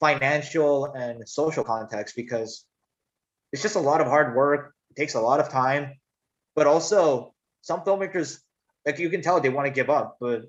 financial 0.00 0.86
and 0.86 1.28
social 1.28 1.64
context 1.64 2.14
because 2.16 2.64
it's 3.52 3.62
just 3.62 3.76
a 3.76 3.80
lot 3.80 4.00
of 4.00 4.06
hard 4.06 4.36
work. 4.36 4.74
It 4.90 4.96
takes 4.96 5.14
a 5.14 5.20
lot 5.20 5.40
of 5.40 5.48
time, 5.48 5.94
but 6.54 6.66
also 6.66 7.34
some 7.62 7.80
filmmakers, 7.80 8.38
like 8.84 8.98
you 8.98 9.10
can 9.10 9.22
tell, 9.22 9.40
they 9.40 9.48
want 9.48 9.66
to 9.66 9.72
give 9.72 9.90
up. 9.90 10.16
But 10.20 10.42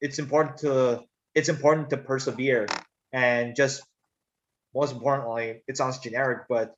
it's 0.00 0.18
important 0.18 0.58
to 0.58 1.02
it's 1.34 1.48
important 1.48 1.90
to 1.90 1.96
persevere 1.96 2.66
and 3.12 3.54
just 3.56 3.82
most 4.74 4.92
importantly, 4.92 5.62
it 5.68 5.76
sounds 5.76 5.98
generic, 5.98 6.44
but 6.48 6.74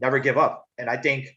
never 0.00 0.18
give 0.18 0.38
up. 0.38 0.66
And 0.78 0.88
I 0.88 0.96
think 0.96 1.28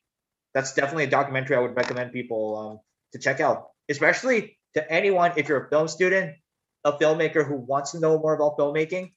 that's 0.54 0.74
definitely 0.74 1.06
a 1.06 1.10
documentary 1.10 1.56
I 1.56 1.60
would 1.60 1.76
recommend 1.76 2.14
people 2.14 2.58
um, 2.58 2.80
to 3.14 3.20
check 3.20 3.40
out, 3.40 3.70
especially 3.90 4.58
to 4.76 4.92
anyone 4.92 5.32
if 5.36 5.50
you're 5.50 5.66
a 5.66 5.70
film 5.70 5.88
student, 5.88 6.36
a 6.84 6.94
filmmaker 6.94 7.48
who 7.48 7.56
wants 7.56 7.92
to 7.92 8.00
know 8.00 8.20
more 8.20 8.36
about 8.36 8.58
filmmaking. 8.58 9.14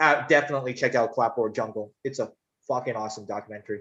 Uh, 0.00 0.26
definitely 0.26 0.74
check 0.74 0.94
out 0.94 1.12
Clapboard 1.12 1.54
Jungle. 1.54 1.92
It's 2.02 2.18
a 2.18 2.30
fucking 2.68 2.96
awesome 2.96 3.26
documentary. 3.26 3.80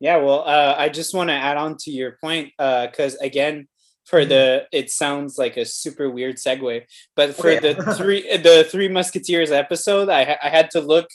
Yeah, 0.00 0.18
well, 0.18 0.44
uh, 0.46 0.76
I 0.78 0.88
just 0.88 1.12
want 1.12 1.28
to 1.30 1.34
add 1.34 1.56
on 1.56 1.76
to 1.80 1.90
your 1.90 2.16
point 2.22 2.52
because 2.56 3.16
again, 3.16 3.66
for 4.08 4.20
Mhm. 4.24 4.28
the 4.32 4.66
it 4.72 4.90
sounds 4.90 5.36
like 5.42 5.56
a 5.56 5.64
super 5.64 6.08
weird 6.16 6.36
segue, 6.36 6.76
but 7.18 7.34
for 7.34 7.50
yeah. 7.52 7.60
the 7.60 7.72
three 7.98 8.22
the 8.48 8.64
Three 8.72 8.88
Musketeers 8.98 9.50
episode, 9.50 10.08
I 10.08 10.22
I 10.42 10.48
had 10.58 10.70
to 10.72 10.80
look 10.80 11.08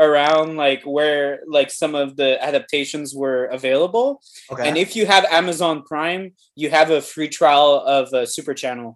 around 0.00 0.56
like 0.56 0.82
where 0.96 1.40
like 1.56 1.70
some 1.82 1.94
of 2.02 2.16
the 2.20 2.30
adaptations 2.48 3.08
were 3.22 3.44
available, 3.58 4.08
Okay. 4.52 4.66
and 4.66 4.74
if 4.78 4.94
you 4.96 5.04
have 5.06 5.24
Amazon 5.40 5.82
Prime, 5.82 6.24
you 6.54 6.70
have 6.70 6.90
a 6.90 7.00
free 7.12 7.28
trial 7.28 7.70
of 7.98 8.12
a 8.12 8.24
Super 8.26 8.54
Channel. 8.54 8.90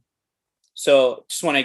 So 0.74 1.24
just 1.28 1.42
want 1.42 1.58
to 1.58 1.64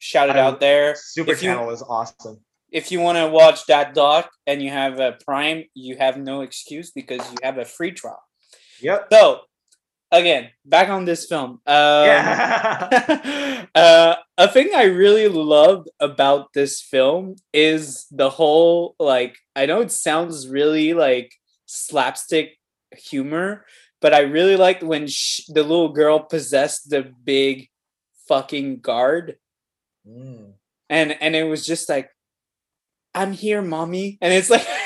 shout 0.00 0.28
it 0.28 0.36
I- 0.36 0.40
out 0.40 0.58
there. 0.60 0.94
Super 0.96 1.32
if 1.32 1.42
you- 1.42 1.50
Channel 1.50 1.70
is 1.70 1.82
awesome. 1.82 2.36
if 2.70 2.90
you 2.92 3.00
want 3.00 3.16
to 3.16 3.26
watch 3.28 3.64
that 3.66 3.94
doc 3.94 4.24
and 4.46 4.60
you 4.62 4.70
have 4.70 4.94
a 5.00 5.12
Prime, 5.24 5.64
you 5.74 5.96
have 5.96 6.16
no 6.30 6.42
excuse 6.42 6.90
because 6.90 7.22
you 7.32 7.38
have 7.42 7.56
a 7.58 7.64
free 7.64 7.92
trial. 7.92 8.22
Yep. 8.82 9.08
So, 9.12 9.22
again, 10.10 10.50
back 10.64 10.88
on 10.88 11.04
this 11.04 11.26
film. 11.26 11.60
Um, 11.66 12.06
yeah. 12.06 13.66
uh, 13.74 14.14
a 14.36 14.48
thing 14.48 14.70
I 14.74 14.84
really 14.84 15.28
loved 15.28 15.88
about 16.00 16.52
this 16.52 16.80
film 16.80 17.36
is 17.52 18.06
the 18.10 18.30
whole 18.30 18.94
like. 18.98 19.36
I 19.56 19.66
know 19.66 19.80
it 19.80 19.92
sounds 19.92 20.48
really 20.48 20.94
like 20.94 21.32
slapstick 21.66 22.58
humor, 22.96 23.64
but 24.00 24.14
I 24.14 24.20
really 24.20 24.56
liked 24.56 24.82
when 24.82 25.06
sh- 25.08 25.42
the 25.48 25.62
little 25.62 25.90
girl 25.90 26.20
possessed 26.20 26.90
the 26.90 27.02
big 27.24 27.68
fucking 28.28 28.80
guard 28.80 29.36
Mm. 30.08 30.52
and 30.88 31.12
and 31.20 31.36
it 31.36 31.44
was 31.44 31.66
just 31.66 31.86
like 31.88 32.08
i'm 33.14 33.32
here 33.32 33.60
mommy 33.60 34.16
and 34.22 34.32
it's 34.32 34.48
like 34.48 34.66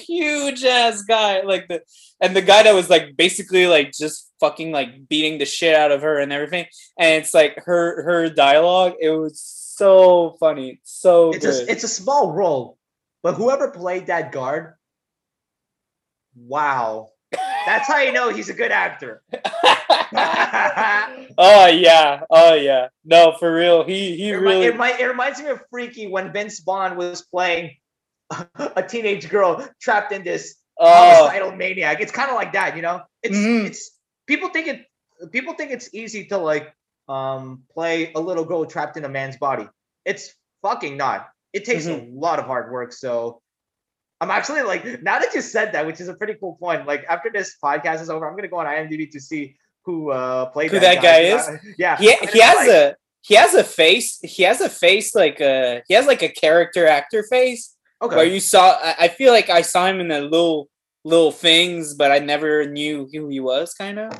huge 0.00 0.64
ass 0.64 1.02
guy 1.02 1.40
like 1.42 1.68
the 1.68 1.82
and 2.20 2.34
the 2.34 2.42
guy 2.42 2.62
that 2.62 2.74
was 2.74 2.88
like 2.90 3.16
basically 3.16 3.66
like 3.66 3.92
just 3.92 4.30
fucking 4.40 4.72
like 4.72 5.08
beating 5.08 5.38
the 5.38 5.46
shit 5.46 5.74
out 5.74 5.92
of 5.92 6.02
her 6.02 6.18
and 6.18 6.32
everything. 6.32 6.66
And 6.98 7.22
it's 7.22 7.34
like 7.34 7.56
her 7.66 8.02
her 8.02 8.28
dialogue 8.30 8.94
it 9.00 9.10
was 9.10 9.40
so 9.40 10.36
funny. 10.40 10.80
So 10.84 11.32
It's 11.32 11.46
good. 11.46 11.68
a 11.68 11.72
it's 11.72 11.84
a 11.84 11.88
small 11.88 12.32
role, 12.32 12.78
but 13.22 13.34
whoever 13.34 13.70
played 13.70 14.06
that 14.08 14.32
guard, 14.32 14.74
wow. 16.36 17.08
That's 17.66 17.86
how 17.86 18.00
you 18.00 18.12
know 18.12 18.30
he's 18.30 18.48
a 18.48 18.54
good 18.54 18.72
actor. 18.72 19.22
oh 21.38 21.66
yeah. 21.68 22.20
Oh 22.30 22.54
yeah. 22.54 22.88
No 23.04 23.36
for 23.38 23.54
real. 23.54 23.84
He 23.84 24.16
he 24.16 24.30
It, 24.30 24.34
remi- 24.36 24.46
really 24.46 24.66
it, 24.66 24.78
remi- 24.78 25.02
it 25.02 25.06
reminds 25.06 25.40
me 25.40 25.48
of 25.50 25.60
Freaky 25.70 26.08
when 26.08 26.32
Vince 26.32 26.60
Vaughn 26.60 26.96
was 26.96 27.22
playing 27.22 27.76
a 28.76 28.82
teenage 28.82 29.28
girl 29.28 29.66
trapped 29.80 30.12
in 30.12 30.22
this 30.24 30.56
oh 30.78 30.86
homicidal 31.26 31.52
maniac. 31.52 32.00
It's 32.00 32.12
kind 32.12 32.30
of 32.30 32.36
like 32.36 32.52
that, 32.52 32.76
you 32.76 32.82
know. 32.82 33.02
It's 33.22 33.36
Mhm. 33.36 33.66
it's 33.66 33.90
people 34.26 34.48
think 34.50 34.68
it 34.68 34.86
people 35.32 35.54
think 35.54 35.70
it's 35.70 35.92
easy 35.94 36.26
to 36.26 36.38
like 36.38 36.72
um 37.08 37.62
play 37.74 38.12
a 38.14 38.20
little 38.20 38.44
girl 38.44 38.64
trapped 38.66 38.96
in 38.96 39.04
a 39.04 39.08
man's 39.08 39.36
body. 39.36 39.68
It's 40.04 40.32
fucking 40.62 40.96
not. 40.96 41.28
It 41.52 41.64
takes 41.64 41.86
a 41.86 41.96
lot 42.12 42.38
of 42.38 42.46
hard 42.46 42.70
work. 42.70 42.92
So 42.92 43.42
I'm 44.20 44.30
actually 44.30 44.62
like 44.62 45.02
now 45.02 45.18
that 45.18 45.34
you 45.34 45.40
said 45.40 45.72
that, 45.72 45.86
which 45.86 46.00
is 46.00 46.08
a 46.08 46.14
pretty 46.14 46.34
cool 46.34 46.56
point. 46.60 46.86
Like 46.86 47.04
after 47.08 47.30
this 47.32 47.56
podcast 47.62 48.00
is 48.02 48.10
over, 48.10 48.28
I'm 48.28 48.36
gonna 48.36 48.48
go 48.48 48.58
on 48.58 48.66
IMDb 48.66 49.10
to 49.12 49.20
see 49.20 49.56
who 49.84 50.10
uh 50.10 50.46
played 50.46 50.70
Who 50.70 50.78
that, 50.78 51.00
that 51.00 51.02
guy 51.02 51.20
is. 51.34 51.74
Yeah, 51.78 51.96
he, 51.96 52.14
he 52.32 52.40
has 52.40 52.56
like- 52.56 52.68
a 52.68 52.96
he 53.22 53.34
has 53.34 53.52
a 53.54 53.64
face 53.64 54.18
he 54.22 54.44
has 54.44 54.60
a 54.62 54.68
face 54.70 55.14
like 55.14 55.40
a 55.40 55.82
he 55.88 55.94
has 55.94 56.06
like 56.06 56.22
a 56.22 56.28
character 56.28 56.86
actor 56.86 57.22
face 57.24 57.76
okay. 58.02 58.16
where 58.16 58.24
you 58.24 58.40
saw 58.40 58.78
I, 58.98 59.08
feel 59.08 59.32
like 59.32 59.50
i 59.50 59.62
saw 59.62 59.86
him 59.86 60.00
in 60.00 60.08
the 60.08 60.20
little 60.20 60.68
little 61.04 61.32
things 61.32 61.94
but 61.94 62.10
i 62.10 62.18
never 62.18 62.66
knew 62.66 63.08
who 63.12 63.28
he 63.28 63.40
was 63.40 63.74
kind 63.74 63.98
of 63.98 64.12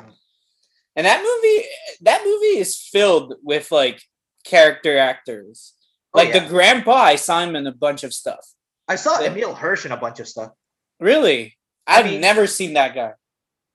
and 0.96 1.06
that 1.06 1.20
movie 1.22 1.64
that 2.02 2.22
movie 2.24 2.58
is 2.58 2.76
filled 2.76 3.34
with 3.42 3.70
like 3.70 4.02
character 4.44 4.98
actors 4.98 5.74
Oh, 6.12 6.18
like 6.18 6.30
yeah. 6.34 6.40
the 6.40 6.48
grandpa 6.48 6.94
i 6.94 7.16
saw 7.16 7.40
him 7.40 7.54
in 7.54 7.66
a 7.66 7.72
bunch 7.72 8.02
of 8.04 8.12
stuff 8.12 8.44
I 8.88 8.96
saw 8.96 9.20
Yeah. 9.20 9.30
Emile 9.30 9.54
Hirsch 9.54 9.86
in 9.86 9.92
a 9.92 9.96
bunch 9.96 10.18
of 10.18 10.26
stuff. 10.26 10.50
really 10.98 11.56
I 11.86 12.00
i've 12.00 12.06
mean- 12.06 12.20
never 12.20 12.46
seen 12.48 12.72
that 12.74 12.94
guy 12.96 13.12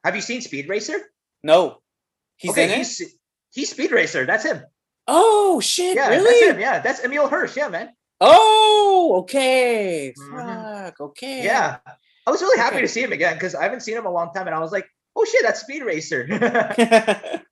Have 0.03 0.15
you 0.17 0.21
seen 0.21 0.41
Speed 0.41 0.67
Racer? 0.67 0.99
no 1.43 1.79
he's 2.35 2.51
okay, 2.51 2.65
in 2.65 2.71
it 2.71 2.77
he's 2.79 3.15
he's 3.53 3.69
Speed 3.71 3.91
Racer. 3.91 4.25
That's 4.25 4.43
him. 4.43 4.63
oh 5.07 5.61
shit 5.61 5.95
Yeah, 5.95 6.09
really 6.09 6.23
that's 6.25 6.51
him. 6.51 6.59
Yeah, 6.59 6.79
that's 6.79 6.99
Emile 7.05 7.29
Hirsch. 7.29 7.55
Yeah, 7.55 7.69
man. 7.69 7.87
oh 8.19 8.84
okay 9.15 10.13
Mhm. 10.17 10.85
fuck 10.85 11.01
okay 11.01 11.43
Yeah. 11.43 11.77
I 12.27 12.31
was 12.31 12.41
really 12.41 12.57
happy 12.59 12.77
Okay. 12.77 12.85
to 12.85 12.87
see 12.87 13.03
him 13.03 13.11
again 13.13 13.35
because 13.35 13.53
I 13.53 13.61
haven't 13.63 13.81
seen 13.81 13.95
him 13.97 14.05
a 14.07 14.11
long 14.11 14.31
time, 14.33 14.47
and 14.47 14.55
I 14.55 14.59
was 14.59 14.71
like, 14.71 14.87
"Oh 15.15 15.25
shit, 15.25 15.43
that's 15.43 15.61
Speed 15.61 15.83
Racer." 15.83 16.25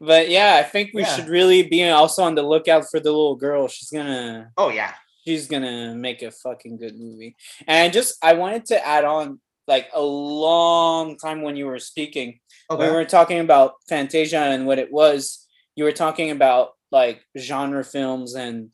but 0.00 0.28
yeah, 0.28 0.56
I 0.58 0.62
think 0.62 0.90
we 0.92 1.02
Yeah. 1.02 1.16
should 1.16 1.28
really 1.28 1.62
be 1.62 1.88
also 1.88 2.22
on 2.24 2.34
the 2.34 2.42
lookout 2.42 2.90
for 2.90 3.00
the 3.00 3.10
little 3.10 3.36
girl. 3.36 3.68
She's 3.68 3.90
gonna 3.90 4.50
oh 4.56 4.70
yeah. 4.70 4.92
she's 5.26 5.46
gonna 5.46 5.94
make 5.94 6.22
a 6.22 6.30
fucking 6.30 6.78
good 6.78 6.98
movie. 6.98 7.36
And 7.66 7.92
just 7.92 8.16
I 8.22 8.34
wanted 8.34 8.66
to 8.66 8.86
add 8.86 9.04
on 9.04 9.40
like 9.66 9.88
a 9.94 10.02
long 10.02 11.16
time 11.16 11.42
when 11.42 11.54
you 11.56 11.66
were 11.66 11.78
speaking, 11.78 12.40
Okay. 12.70 12.86
we 12.88 12.92
were 12.92 13.04
talking 13.04 13.38
about 13.38 13.74
Fantasia 13.88 14.40
and 14.40 14.66
what 14.66 14.78
it 14.80 14.92
was. 14.92 15.46
You 15.76 15.84
were 15.84 15.92
talking 15.92 16.30
about 16.32 16.70
like 16.90 17.22
genre 17.38 17.84
films 17.84 18.34
and 18.34 18.70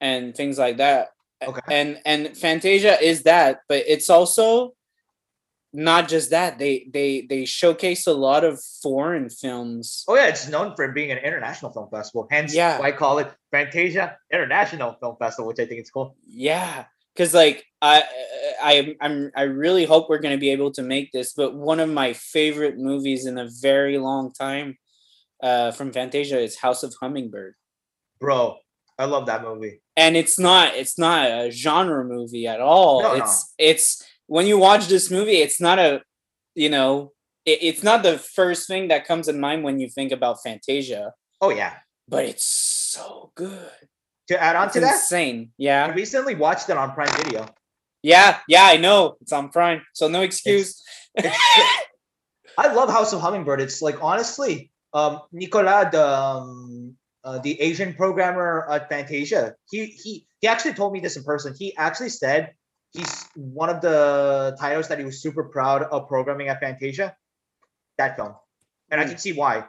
and 0.00 0.34
things 0.34 0.58
like 0.58 0.78
that. 0.78 1.08
Okay. 1.42 1.60
And 1.70 2.00
and 2.04 2.36
Fantasia 2.36 3.00
is 3.02 3.22
that, 3.22 3.60
but 3.68 3.84
it's 3.86 4.10
also 4.10 4.74
not 5.72 6.08
just 6.08 6.30
that, 6.30 6.58
they 6.58 6.88
they 6.92 7.22
they 7.22 7.44
showcase 7.44 8.06
a 8.06 8.12
lot 8.12 8.44
of 8.44 8.60
foreign 8.82 9.30
films. 9.30 10.04
Oh 10.08 10.16
yeah, 10.16 10.26
it's 10.26 10.48
known 10.48 10.74
for 10.74 10.88
being 10.92 11.12
an 11.12 11.18
international 11.18 11.72
film 11.72 11.88
festival. 11.90 12.26
Hence, 12.30 12.54
Yeah. 12.54 12.78
why 12.80 12.88
I 12.88 12.92
call 12.92 13.18
it 13.20 13.32
Fantasia 13.52 14.18
International 14.32 14.96
Film 15.00 15.16
Festival, 15.18 15.46
which 15.48 15.60
I 15.60 15.66
think 15.66 15.80
is 15.80 15.90
cool. 15.90 16.16
Yeah, 16.26 16.86
because 17.14 17.32
like 17.32 17.64
I 17.80 18.02
I 18.60 18.96
I'm 19.00 19.30
I 19.36 19.42
really 19.42 19.84
hope 19.84 20.08
we're 20.10 20.18
gonna 20.18 20.38
be 20.38 20.50
able 20.50 20.72
to 20.72 20.82
make 20.82 21.12
this. 21.12 21.32
But 21.34 21.54
one 21.54 21.78
of 21.80 21.88
my 21.88 22.14
favorite 22.14 22.76
movies 22.76 23.24
in 23.26 23.38
a 23.38 23.48
very 23.62 23.96
long 23.96 24.32
time, 24.32 24.76
uh, 25.42 25.70
from 25.70 25.92
Fantasia 25.92 26.38
is 26.40 26.58
House 26.58 26.82
of 26.82 26.92
Hummingbird, 27.00 27.54
Bro, 28.18 28.58
I 29.00 29.06
love 29.14 29.24
that 29.26 29.42
movie. 29.48 29.80
and 29.96 30.12
it's 30.20 30.38
not 30.38 30.66
it's 30.80 30.96
not 31.06 31.20
a 31.30 31.50
genre 31.64 32.04
movie 32.04 32.46
at 32.54 32.60
all. 32.60 33.02
No, 33.02 33.08
no. 33.16 33.18
it's 33.24 33.34
it's 33.58 33.88
when 34.34 34.46
you 34.50 34.56
watch 34.68 34.84
this 34.94 35.10
movie, 35.10 35.38
it's 35.46 35.60
not 35.60 35.78
a 35.78 35.90
you 36.54 36.70
know 36.74 37.12
it, 37.50 37.58
it's 37.68 37.82
not 37.82 38.02
the 38.08 38.16
first 38.38 38.62
thing 38.70 38.88
that 38.92 39.06
comes 39.10 39.26
in 39.32 39.36
mind 39.46 39.64
when 39.64 39.76
you 39.82 39.88
think 39.88 40.10
about 40.12 40.42
Fantasia, 40.44 41.04
Oh 41.40 41.50
yeah. 41.60 41.74
but 42.06 42.22
it's 42.32 42.44
so 42.94 43.32
good. 43.34 43.70
To 44.28 44.34
add 44.40 44.54
on 44.56 44.66
It's 44.66 44.74
to 44.74 44.80
that, 44.86 44.94
insane. 45.02 45.50
Yeah, 45.58 45.86
I 45.86 45.94
recently 46.04 46.34
watched 46.36 46.68
it 46.70 46.76
on 46.82 46.92
Prime 46.98 47.12
Video. 47.24 47.42
Yeah, 48.02 48.38
yeah, 48.46 48.64
I 48.74 48.76
know. 48.76 49.16
It's 49.22 49.32
on 49.32 49.48
Prime, 49.56 49.80
so 49.98 50.04
no 50.16 50.20
excuse. 50.22 50.70
It's, 51.18 51.36
I 52.58 52.72
love 52.78 52.88
House 52.90 53.12
of 53.12 53.20
Hummingbird. 53.24 53.60
It's 53.60 53.80
like 53.82 53.98
honestly, 54.10 54.70
um, 54.92 55.20
Nicolas, 55.32 55.88
the 55.90 56.06
um, 56.06 56.79
uh, 57.24 57.38
the 57.38 57.60
Asian 57.60 57.94
programmer 57.94 58.66
at 58.70 58.88
Fantasia, 58.88 59.54
he 59.70 59.86
he 59.86 60.26
he 60.40 60.48
actually 60.48 60.74
told 60.74 60.92
me 60.92 61.00
this 61.00 61.16
in 61.16 61.24
person. 61.24 61.54
He 61.58 61.76
actually 61.76 62.08
said 62.10 62.54
he's 62.92 63.24
one 63.34 63.68
of 63.70 63.80
the 63.80 64.56
titles 64.60 64.88
that 64.88 64.98
he 64.98 65.04
was 65.04 65.22
super 65.22 65.44
proud 65.44 65.82
of 65.82 66.08
programming 66.08 66.48
at 66.48 66.60
Fantasia. 66.60 67.16
That 67.98 68.16
film, 68.16 68.34
and 68.90 69.00
I 69.00 69.04
Mm. 69.04 69.08
can 69.10 69.18
see 69.18 69.32
why. 69.32 69.66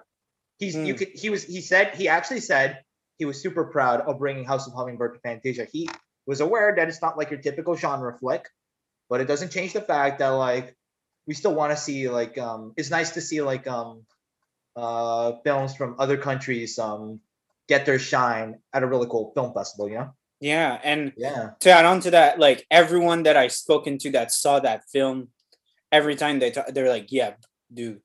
He's 0.60 0.76
you 0.76 0.94
Mm. 0.94 0.98
could 0.98 1.10
he 1.10 1.30
was 1.30 1.44
he 1.44 1.62
said 1.62 1.96
he 1.96 2.08
actually 2.08 2.40
said 2.42 2.84
he 3.18 3.26
was 3.26 3.42
super 3.42 3.66
proud 3.66 4.02
of 4.02 4.20
bringing 4.20 4.46
House 4.46 4.68
of 4.68 4.74
Hummingbird 4.74 5.16
to 5.16 5.20
Fantasia. 5.20 5.66
He 5.72 5.90
was 6.26 6.40
aware 6.42 6.74
that 6.76 6.88
it's 6.88 7.02
not 7.02 7.18
like 7.18 7.30
your 7.32 7.42
typical 7.42 7.76
genre 7.76 8.18
flick, 8.18 8.48
but 9.10 9.22
it 9.22 9.26
doesn't 9.28 9.52
change 9.52 9.74
the 9.74 9.82
fact 9.82 10.20
that 10.20 10.30
like 10.30 10.76
we 11.28 11.34
still 11.34 11.54
want 11.54 11.72
to 11.72 11.78
see 11.78 12.10
like 12.10 12.38
um 12.38 12.74
it's 12.78 12.90
nice 12.90 13.12
to 13.12 13.22
see 13.22 13.42
like 13.42 13.68
um 13.68 14.06
uh 14.76 15.34
films 15.44 15.76
from 15.76 15.96
other 16.00 16.18
countries 16.18 16.80
um 16.80 17.20
get 17.68 17.86
their 17.86 18.00
shine 18.00 18.60
at 18.74 18.84
a 18.84 18.88
really 18.88 19.08
cool 19.08 19.32
film 19.36 19.54
festival, 19.54 19.90
you 19.90 19.96
know? 20.00 20.14
yeah, 20.40 20.80
and 20.84 21.14
Yeah. 21.18 21.52
to 21.60 21.70
add 21.72 21.86
on 21.86 22.00
to 22.02 22.12
that, 22.12 22.40
like 22.40 22.66
everyone 22.72 23.24
that 23.24 23.38
I 23.38 23.48
spoken 23.48 23.98
to 24.00 24.12
that 24.12 24.32
saw 24.32 24.60
that 24.60 24.84
film, 24.92 25.30
every 25.92 26.16
time 26.16 26.40
they 26.40 26.50
talk, 26.52 26.68
they're 26.74 26.90
like, 26.90 27.12
"Yeah, 27.12 27.34
dude, 27.74 28.02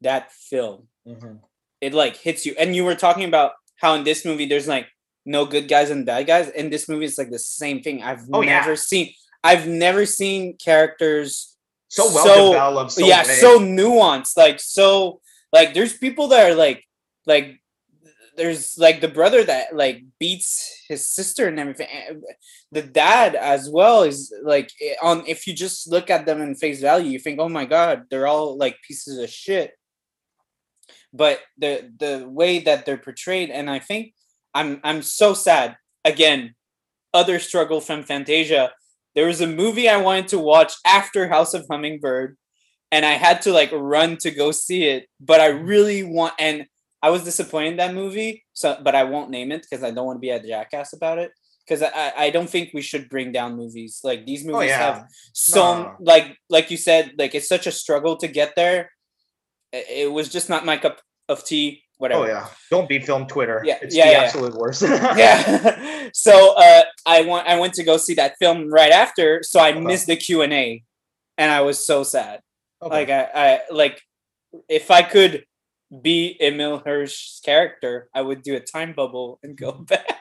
that 0.00 0.32
film, 0.32 0.88
Mhm. 1.06 1.40
it 1.80 1.94
like 1.94 2.16
hits 2.16 2.44
you." 2.46 2.54
And 2.58 2.74
you 2.74 2.84
were 2.84 2.94
talking 2.96 3.24
about 3.24 3.52
how 3.76 3.94
in 3.94 4.02
this 4.04 4.24
movie 4.24 4.46
there's 4.46 4.66
like 4.68 4.88
no 5.24 5.44
good 5.46 5.68
guys 5.68 5.90
and 5.90 6.04
bad 6.04 6.26
guys. 6.26 6.48
In 6.48 6.68
this 6.70 6.88
movie, 6.88 7.04
it's 7.06 7.16
like 7.18 7.30
the 7.30 7.38
same 7.38 7.80
thing. 7.82 8.02
I've 8.02 8.22
Oh, 8.32 8.40
yeah. 8.42 8.58
never 8.60 8.74
seen. 8.76 9.14
I've 9.44 9.66
never 9.68 10.04
seen 10.06 10.56
characters 10.58 11.48
So 11.88 12.06
well 12.12 12.24
So- 12.24 12.52
developed. 12.52 12.92
So 12.92 13.04
yeah 13.06 13.22
big. 13.22 13.36
so 13.38 13.58
nuanced 13.60 14.34
like 14.36 14.58
so 14.60 15.20
like 15.52 15.74
there's 15.74 15.92
people 15.96 16.26
that 16.28 16.50
are 16.50 16.54
like 16.54 16.82
like 17.26 17.61
there's 18.36 18.78
like 18.78 19.00
the 19.00 19.08
brother 19.08 19.44
that 19.44 19.74
like 19.74 20.04
beats 20.18 20.84
his 20.88 21.10
sister 21.10 21.48
and 21.48 21.58
everything 21.58 21.88
the 22.70 22.82
dad 22.82 23.34
as 23.34 23.68
well 23.68 24.02
is 24.02 24.32
like 24.42 24.70
eh, 24.80 24.94
on 25.02 25.22
if 25.26 25.46
you 25.46 25.54
just 25.54 25.88
look 25.88 26.10
at 26.10 26.26
them 26.26 26.40
in 26.40 26.54
face 26.54 26.80
value 26.80 27.10
you 27.10 27.18
think 27.18 27.38
oh 27.40 27.48
my 27.48 27.64
god 27.64 28.04
they're 28.10 28.26
all 28.26 28.56
like 28.56 28.76
pieces 28.86 29.18
of 29.18 29.30
shit. 29.30 29.72
But 31.14 31.40
the 31.58 31.92
the 31.98 32.26
way 32.26 32.60
that 32.60 32.86
they're 32.86 32.96
portrayed 32.96 33.50
and 33.50 33.68
i 33.68 33.78
think 33.78 34.14
i'm 34.54 34.80
i'm 34.82 35.02
so 35.02 35.34
sad. 35.34 35.76
Again 36.04 36.54
other 37.14 37.38
struggle 37.38 37.80
from 37.80 38.02
fantasia. 38.02 38.72
There 39.14 39.26
was 39.26 39.42
a 39.42 39.46
movie 39.46 39.88
i 39.88 39.98
wanted 39.98 40.28
to 40.28 40.38
watch 40.38 40.72
after 40.86 41.28
house 41.28 41.52
of 41.52 41.66
hummingbird 41.70 42.36
and 42.92 43.04
i 43.04 43.12
had 43.12 43.42
to 43.42 43.52
like 43.52 43.70
run 43.72 44.16
to 44.18 44.30
go 44.30 44.52
see 44.52 44.84
it 44.84 45.06
but 45.18 45.40
i 45.40 45.46
really 45.46 46.02
want 46.02 46.34
and 46.38 46.66
i 47.02 47.10
was 47.10 47.24
disappointed 47.24 47.70
in 47.72 47.76
that 47.76 47.94
movie 47.94 48.44
so 48.52 48.76
but 48.82 48.94
i 48.94 49.02
won't 49.04 49.30
name 49.30 49.50
it 49.52 49.62
because 49.68 49.82
i 49.84 49.90
don't 49.90 50.06
want 50.06 50.16
to 50.16 50.20
be 50.20 50.30
a 50.30 50.40
jackass 50.42 50.92
about 50.92 51.18
it 51.18 51.30
because 51.66 51.82
I, 51.82 52.12
I 52.16 52.30
don't 52.30 52.50
think 52.50 52.70
we 52.74 52.82
should 52.82 53.08
bring 53.08 53.30
down 53.32 53.56
movies 53.56 54.00
like 54.02 54.26
these 54.26 54.44
movies 54.44 54.70
Oh 54.72 54.74
yeah. 54.74 54.78
have 54.78 55.06
so 55.32 55.60
No. 55.82 55.96
like 56.00 56.36
like 56.48 56.70
you 56.70 56.76
said 56.76 57.12
like 57.18 57.34
it's 57.34 57.48
such 57.48 57.66
a 57.66 57.72
struggle 57.72 58.16
to 58.16 58.28
get 58.28 58.54
there 58.56 58.90
it, 59.72 59.86
it 59.88 60.12
was 60.12 60.28
just 60.28 60.48
not 60.48 60.64
my 60.64 60.76
cup 60.76 61.00
of 61.28 61.44
tea 61.44 61.82
whatever 61.98 62.24
Oh 62.24 62.26
yeah. 62.26 62.48
Don't 62.68 62.88
be 62.88 62.98
film 62.98 63.26
Twitter. 63.28 63.62
Yeah, 63.64 63.78
It's 63.80 63.94
yeah, 63.94 64.06
the 64.06 64.12
yeah. 64.12 64.22
absolute 64.22 64.54
worst. 64.54 64.82
yeah 65.16 66.08
so 66.12 66.54
uh 66.56 66.82
i 67.06 67.22
want 67.22 67.46
i 67.46 67.54
went 67.58 67.74
to 67.74 67.84
go 67.84 67.96
see 67.96 68.14
that 68.14 68.34
film 68.40 68.68
right 68.68 68.90
after 68.92 69.42
so 69.44 69.60
i 69.60 69.70
Okay. 69.70 69.80
missed 69.80 70.08
the 70.08 70.16
q&a 70.16 70.82
and 71.38 71.48
i 71.52 71.60
was 71.60 71.86
so 71.86 72.02
sad 72.02 72.40
Okay. 72.82 72.96
like 73.06 73.10
I, 73.10 73.22
I 73.44 73.60
like 73.70 74.02
if 74.68 74.90
i 74.90 75.02
could 75.02 75.44
be 76.00 76.36
emile 76.40 76.78
hirsch's 76.78 77.40
character 77.44 78.08
i 78.14 78.22
would 78.22 78.42
do 78.42 78.56
a 78.56 78.60
time 78.60 78.92
bubble 78.94 79.38
and 79.42 79.56
go 79.56 79.72
mm-hmm. 79.72 79.84
back 79.84 80.18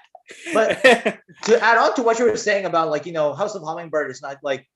But- 0.54 0.82
to 1.44 1.64
add 1.64 1.78
on 1.78 1.96
to 1.96 2.04
what 2.04 2.20
you 2.20 2.26
were 2.26 2.38
saying 2.38 2.66
about 2.66 2.90
like 2.90 3.06
you 3.06 3.12
know 3.12 3.34
House 3.34 3.56
of 3.56 3.64
Hummingbird 3.64 4.12
is 4.12 4.22
not 4.22 4.38
like 4.44 4.68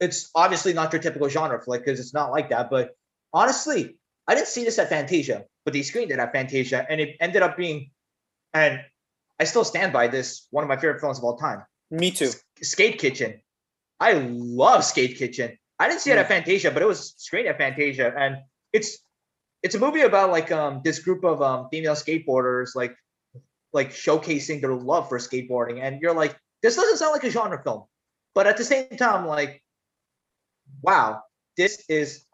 it's 0.00 0.30
obviously 0.34 0.72
not 0.72 0.92
your 0.92 1.00
typical 1.00 1.28
genre 1.28 1.62
flick 1.62 1.84
because 1.84 2.00
it's 2.00 2.14
not 2.14 2.32
like 2.32 2.48
that. 2.50 2.70
But 2.70 2.96
honestly, 3.32 3.96
I 4.26 4.34
didn't 4.34 4.48
see 4.48 4.64
this 4.64 4.78
at 4.78 4.88
Fantasia, 4.88 5.44
but 5.64 5.74
they 5.74 5.82
screened 5.82 6.10
it 6.10 6.18
at 6.18 6.32
Fantasia, 6.32 6.86
and 6.88 7.00
it 7.00 7.16
ended 7.20 7.42
up 7.42 7.56
being, 7.56 7.90
and 8.54 8.80
I 9.38 9.44
still 9.44 9.64
stand 9.64 9.92
by 9.92 10.08
this 10.08 10.46
one 10.50 10.64
of 10.64 10.68
my 10.68 10.76
favorite 10.76 11.00
films 11.00 11.18
of 11.18 11.24
all 11.24 11.36
time, 11.36 11.62
me 11.90 12.10
too 12.10 12.30
Skate 12.62 12.98
Kitchen. 12.98 13.40
I 14.00 14.14
love 14.14 14.84
Skate 14.84 15.18
Kitchen. 15.18 15.58
I 15.78 15.88
didn't 15.88 16.00
see 16.00 16.10
it 16.10 16.18
at 16.18 16.26
mm. 16.26 16.28
Fantasia, 16.28 16.70
but 16.70 16.82
it 16.82 16.88
was 16.88 17.14
screened 17.18 17.48
at 17.48 17.58
Fantasia, 17.58 18.12
and 18.16 18.36
it's 18.72 18.98
it's 19.62 19.74
a 19.74 19.78
movie 19.78 20.02
about 20.02 20.30
like 20.30 20.50
um 20.50 20.80
this 20.84 20.98
group 20.98 21.24
of 21.24 21.42
um 21.42 21.68
female 21.70 21.94
skateboarders 21.94 22.74
like 22.74 22.96
like 23.72 23.90
showcasing 23.90 24.60
their 24.60 24.74
love 24.74 25.08
for 25.08 25.18
skateboarding, 25.18 25.80
and 25.80 26.00
you're 26.00 26.14
like, 26.14 26.36
this 26.62 26.76
doesn't 26.76 26.96
sound 26.96 27.12
like 27.12 27.24
a 27.24 27.30
genre 27.30 27.62
film, 27.62 27.84
but 28.34 28.46
at 28.46 28.56
the 28.56 28.64
same 28.64 28.88
time, 28.96 29.26
like, 29.26 29.62
wow, 30.82 31.22
this 31.56 31.84
is, 31.88 32.24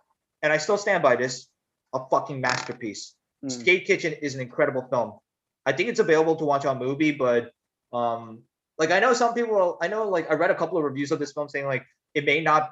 and 0.43 0.53
I 0.53 0.59
still 0.59 0.79
stand 0.79 1.03
by 1.03 1.17
this, 1.17 1.49
a 1.95 2.01
fucking 2.11 2.41
masterpiece. 2.41 3.15
Mm. 3.45 3.53
Skate 3.53 3.87
Kitchen 3.87 4.15
is 4.15 4.35
an 4.35 4.41
incredible 4.41 4.87
film. 4.91 5.19
I 5.65 5.73
think 5.73 5.89
it's 5.89 6.01
available 6.01 6.37
to 6.37 6.45
watch 6.45 6.65
on 6.65 6.79
movie, 6.79 7.13
but 7.13 7.51
um, 7.93 8.43
like 8.79 8.91
I 8.91 9.01
know 9.01 9.13
some 9.13 9.35
people, 9.35 9.79
I 9.81 9.89
know 9.89 10.09
like 10.09 10.31
I 10.31 10.35
read 10.35 10.51
a 10.51 10.55
couple 10.55 10.79
of 10.79 10.85
reviews 10.85 11.13
of 11.13 11.19
this 11.19 11.33
film 11.33 11.49
saying 11.49 11.67
like 11.67 11.85
it 12.15 12.25
may 12.25 12.41
not, 12.41 12.71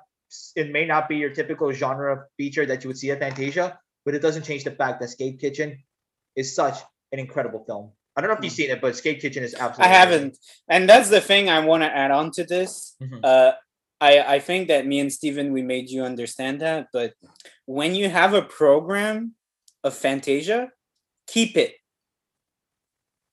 it 0.57 0.71
may 0.71 0.87
not 0.87 1.09
be 1.09 1.17
your 1.17 1.31
typical 1.31 1.71
genre 1.73 2.25
feature 2.37 2.67
that 2.67 2.83
you 2.83 2.89
would 2.89 2.99
see 2.99 3.11
at 3.11 3.21
Fantasia, 3.21 3.79
but 4.05 4.15
it 4.15 4.21
doesn't 4.23 4.45
change 4.45 4.65
the 4.65 4.71
fact 4.71 5.01
that 5.01 5.09
Skate 5.11 5.41
Kitchen 5.41 5.79
is 6.37 6.55
such 6.55 6.79
an 7.13 7.19
incredible 7.19 7.65
film. 7.65 7.93
I 8.17 8.21
don't 8.21 8.31
know 8.31 8.37
if 8.37 8.45
you've 8.45 8.53
seen 8.53 8.71
it, 8.71 8.81
but 8.81 8.95
Skate 8.97 9.21
Kitchen 9.21 9.43
is 9.43 9.55
i 9.55 9.65
absolutely. 9.67 9.95
amazing. 9.97 10.11
haven't 10.13 10.39
and 10.69 10.89
that's 10.89 11.09
the 11.11 11.21
thing 11.21 11.49
i 11.49 11.59
want 11.61 11.83
to 11.83 11.91
add 11.97 12.11
on 12.11 12.31
to 12.33 12.45
this 12.45 12.95
Mhm. 13.03 13.21
uh 13.25 13.53
I, 14.01 14.35
I 14.35 14.39
think 14.41 14.69
that 14.69 14.87
me 14.87 14.99
and 15.01 15.11
Steven, 15.11 15.53
we 15.53 15.63
made 15.63 15.89
you 15.89 16.03
understand 16.05 16.61
that. 16.61 16.89
But 16.93 17.15
when 17.65 17.95
you 17.95 18.11
have 18.11 18.35
a 18.35 18.43
program 18.43 19.35
of 19.83 19.95
Fantasia, 19.97 20.73
keep 21.27 21.57
it. 21.57 21.73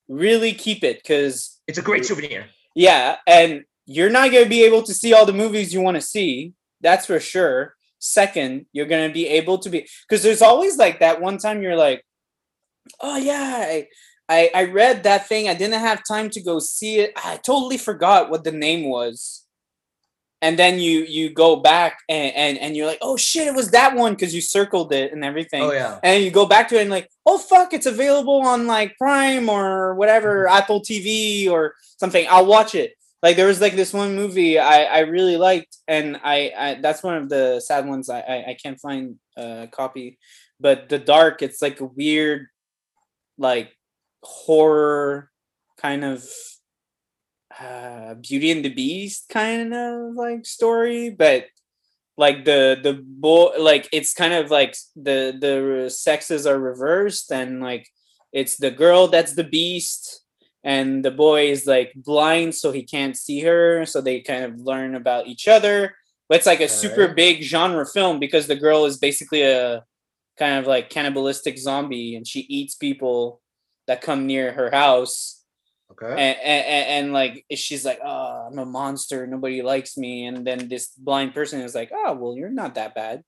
Really 0.07 0.53
keep 0.53 0.83
it. 0.83 0.97
Because, 1.01 1.59
It's 1.67 1.77
a 1.77 1.81
great 1.81 2.05
souvenir. 2.05 2.45
yeah, 2.75 3.17
and 3.27 3.63
you're 3.85 4.09
not 4.11 4.31
going 4.31 4.43
to 4.43 4.49
be 4.49 4.63
able 4.63 4.83
to 4.83 4.93
see 4.93 5.13
all 5.13 5.25
the 5.25 5.33
movies 5.33 5.73
you 5.73 5.81
want 5.81 5.95
to 5.95 6.01
see. 6.01 6.53
That's 6.79 7.05
for 7.05 7.19
sure. 7.19 7.75
Second, 8.01 8.65
you're 8.73 8.87
going 8.87 9.07
to 9.07 9.13
be 9.13 9.27
able 9.27 9.59
to 9.59 9.69
be. 9.69 9.87
Because 10.07 10.23
there's 10.23 10.41
always 10.41 10.77
like 10.77 10.99
that 10.99 11.21
one 11.21 11.37
time 11.37 11.61
you're 11.61 11.75
like, 11.75 12.03
oh, 12.99 13.17
yeah, 13.17 13.65
I, 13.67 13.87
I, 14.27 14.51
I 14.53 14.63
read 14.65 15.03
that 15.03 15.27
thing. 15.27 15.47
I 15.47 15.53
didn't 15.53 15.79
have 15.79 16.01
time 16.05 16.29
to 16.31 16.41
go 16.41 16.59
see 16.59 16.99
it. 16.99 17.13
I 17.15 17.37
totally 17.37 17.77
forgot 17.77 18.29
what 18.29 18.43
the 18.43 18.51
name 18.51 18.89
was 18.89 19.45
and 20.41 20.57
then 20.57 20.79
you 20.79 21.01
you 21.01 21.29
go 21.29 21.55
back 21.55 21.99
and 22.09 22.35
and, 22.35 22.57
and 22.57 22.75
you're 22.75 22.87
like 22.87 22.97
oh 23.01 23.15
shit 23.15 23.47
it 23.47 23.55
was 23.55 23.71
that 23.71 23.95
one 23.95 24.13
because 24.13 24.33
you 24.33 24.41
circled 24.41 24.91
it 24.91 25.13
and 25.13 25.23
everything 25.23 25.61
Oh 25.61 25.71
yeah. 25.71 25.99
and 26.03 26.23
you 26.23 26.31
go 26.31 26.45
back 26.45 26.67
to 26.69 26.77
it 26.77 26.81
and 26.81 26.89
like 26.89 27.09
oh 27.25 27.37
fuck 27.37 27.73
it's 27.73 27.85
available 27.85 28.41
on 28.41 28.67
like 28.67 28.97
prime 28.97 29.49
or 29.49 29.95
whatever 29.95 30.45
mm-hmm. 30.45 30.57
apple 30.57 30.81
tv 30.81 31.49
or 31.49 31.75
something 31.97 32.25
i'll 32.29 32.45
watch 32.45 32.75
it 32.75 32.93
like 33.21 33.35
there 33.35 33.47
was 33.47 33.61
like 33.61 33.75
this 33.75 33.93
one 33.93 34.15
movie 34.15 34.57
i 34.57 34.83
i 34.83 34.99
really 34.99 35.37
liked 35.37 35.77
and 35.87 36.19
i, 36.23 36.51
I 36.57 36.77
that's 36.81 37.03
one 37.03 37.17
of 37.17 37.29
the 37.29 37.59
sad 37.59 37.87
ones 37.87 38.09
i 38.09 38.19
i, 38.19 38.45
I 38.49 38.57
can't 38.61 38.79
find 38.79 39.17
a 39.37 39.67
copy. 39.71 40.17
But 40.59 40.89
the 40.89 40.99
dark 40.99 41.41
it's 41.41 41.61
like 41.61 41.79
a 41.81 41.85
weird 41.85 42.47
like 43.37 43.75
horror 44.23 45.29
kind 45.77 46.03
of 46.05 46.23
uh, 47.59 48.15
Beauty 48.15 48.51
and 48.51 48.63
the 48.63 48.73
Beast 48.73 49.27
kind 49.29 49.73
of 49.73 50.15
like 50.15 50.45
story, 50.45 51.09
but 51.09 51.47
like 52.17 52.45
the 52.45 52.79
the 52.81 53.01
boy 53.03 53.51
like 53.59 53.89
it's 53.91 54.13
kind 54.13 54.33
of 54.33 54.51
like 54.51 54.75
the 54.95 55.33
the 55.39 55.89
sexes 55.89 56.45
are 56.45 56.59
reversed 56.59 57.31
and 57.31 57.61
like 57.61 57.87
it's 58.31 58.57
the 58.57 58.69
girl 58.69 59.07
that's 59.07 59.33
the 59.33 59.43
beast 59.43 60.20
and 60.63 61.03
the 61.03 61.11
boy 61.11 61.49
is 61.49 61.65
like 61.65 61.91
blind 61.95 62.53
so 62.53 62.71
he 62.71 62.83
can't 62.83 63.17
see 63.17 63.39
her 63.41 63.85
so 63.85 63.99
they 63.99 64.21
kind 64.21 64.45
of 64.45 64.59
learn 64.59 64.95
about 64.95 65.27
each 65.27 65.47
other. 65.47 65.95
But 66.29 66.37
it's 66.37 66.45
like 66.45 66.61
a 66.61 66.69
super 66.69 67.01
Alright. 67.01 67.15
big 67.15 67.43
genre 67.43 67.85
film 67.85 68.19
because 68.19 68.47
the 68.47 68.55
girl 68.55 68.85
is 68.85 68.97
basically 68.97 69.41
a 69.41 69.83
kind 70.37 70.59
of 70.59 70.67
like 70.67 70.89
cannibalistic 70.89 71.57
zombie 71.57 72.15
and 72.15 72.25
she 72.25 72.41
eats 72.41 72.75
people 72.75 73.41
that 73.87 74.01
come 74.01 74.27
near 74.27 74.51
her 74.53 74.69
house. 74.71 75.39
Okay. 75.91 76.09
and, 76.09 76.39
and, 76.39 76.87
and 76.87 77.13
like 77.13 77.45
she's 77.53 77.83
like 77.83 77.99
oh 78.03 78.47
i'm 78.47 78.59
a 78.59 78.65
monster. 78.65 79.25
Nobody 79.27 79.61
likes 79.61 79.97
me. 79.97 80.25
And 80.25 80.45
then 80.45 80.69
this 80.69 80.89
blind 80.95 81.33
person 81.33 81.61
is 81.61 81.75
like 81.75 81.91
oh 81.93 82.13
well 82.13 82.37
you're 82.37 82.49
not 82.49 82.75
that 82.75 82.93
bad. 82.93 83.23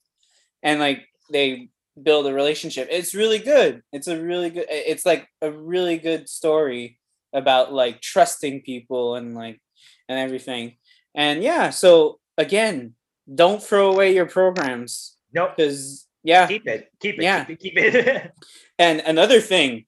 And 0.62 0.80
like 0.80 1.08
they 1.32 1.70
build 2.02 2.28
a 2.28 2.34
relationship. 2.34 2.88
It's 2.92 3.14
really 3.16 3.40
good. 3.40 3.82
It's 3.92 4.08
a 4.08 4.22
really 4.22 4.52
good 4.52 4.68
it's 4.70 5.06
like 5.06 5.28
a 5.42 5.52
really 5.52 5.98
good 5.98 6.30
story 6.30 7.00
about 7.34 7.74
like 7.74 8.02
trusting 8.02 8.62
people 8.62 9.16
and 9.16 9.36
like 9.36 9.60
and 10.08 10.20
everything 10.20 10.76
and 11.16 11.42
yeah 11.42 11.70
so 11.70 12.20
again 12.38 12.94
don't 13.34 13.64
throw 13.64 13.92
away 13.92 14.14
your 14.14 14.26
programs 14.26 15.18
nope. 15.34 15.52
because 15.56 16.08
yeah 16.24 16.48
Keep 16.48 16.68
it. 16.68 16.90
Keep 17.00 17.20
it. 17.20 17.24
Yeah. 17.24 17.44
Keep 17.44 17.60
it. 17.60 17.60
Keep 17.60 17.78
it. 17.78 18.32
and 18.80 19.02
another 19.02 19.42
thing, 19.42 19.86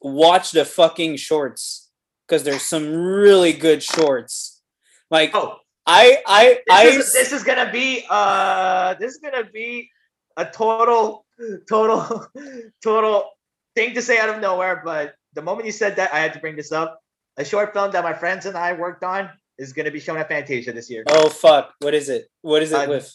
watch 0.00 0.52
the 0.52 0.64
fucking 0.64 1.16
shorts 1.16 1.90
because 2.26 2.44
there's 2.44 2.62
some 2.62 2.92
really 2.92 3.52
good 3.52 3.82
shorts. 3.82 4.62
Like 5.10 5.30
oh, 5.34 5.56
I 5.86 6.22
I 6.26 6.44
this 6.44 6.60
I 6.70 6.84
is, 6.84 7.12
this 7.12 7.32
is 7.32 7.44
gonna 7.44 7.70
be 7.70 8.04
uh 8.10 8.94
this 8.94 9.12
is 9.12 9.18
gonna 9.18 9.48
be 9.50 9.90
a 10.36 10.44
total 10.44 11.24
total 11.68 12.26
total 12.82 13.30
thing 13.74 13.94
to 13.94 14.02
say 14.02 14.18
out 14.18 14.28
of 14.28 14.40
nowhere 14.40 14.82
but 14.84 15.14
the 15.36 15.42
moment 15.48 15.64
you 15.66 15.72
said 15.82 15.94
that 16.00 16.12
i 16.12 16.18
had 16.24 16.32
to 16.32 16.40
bring 16.40 16.56
this 16.56 16.72
up 16.72 16.90
a 17.36 17.44
short 17.44 17.72
film 17.74 17.92
that 17.92 18.02
my 18.10 18.12
friends 18.22 18.46
and 18.48 18.56
i 18.56 18.72
worked 18.72 19.04
on 19.04 19.28
is 19.58 19.72
gonna 19.76 19.90
be 19.98 20.00
shown 20.00 20.18
at 20.18 20.28
fantasia 20.28 20.72
this 20.72 20.88
year 20.90 21.04
oh 21.08 21.28
fuck, 21.28 21.72
what 21.84 21.94
is 21.94 22.08
it? 22.08 22.22
What 22.42 22.62
is 22.64 22.72
it 22.72 22.82
Uh, 22.88 22.88
with? 22.94 23.06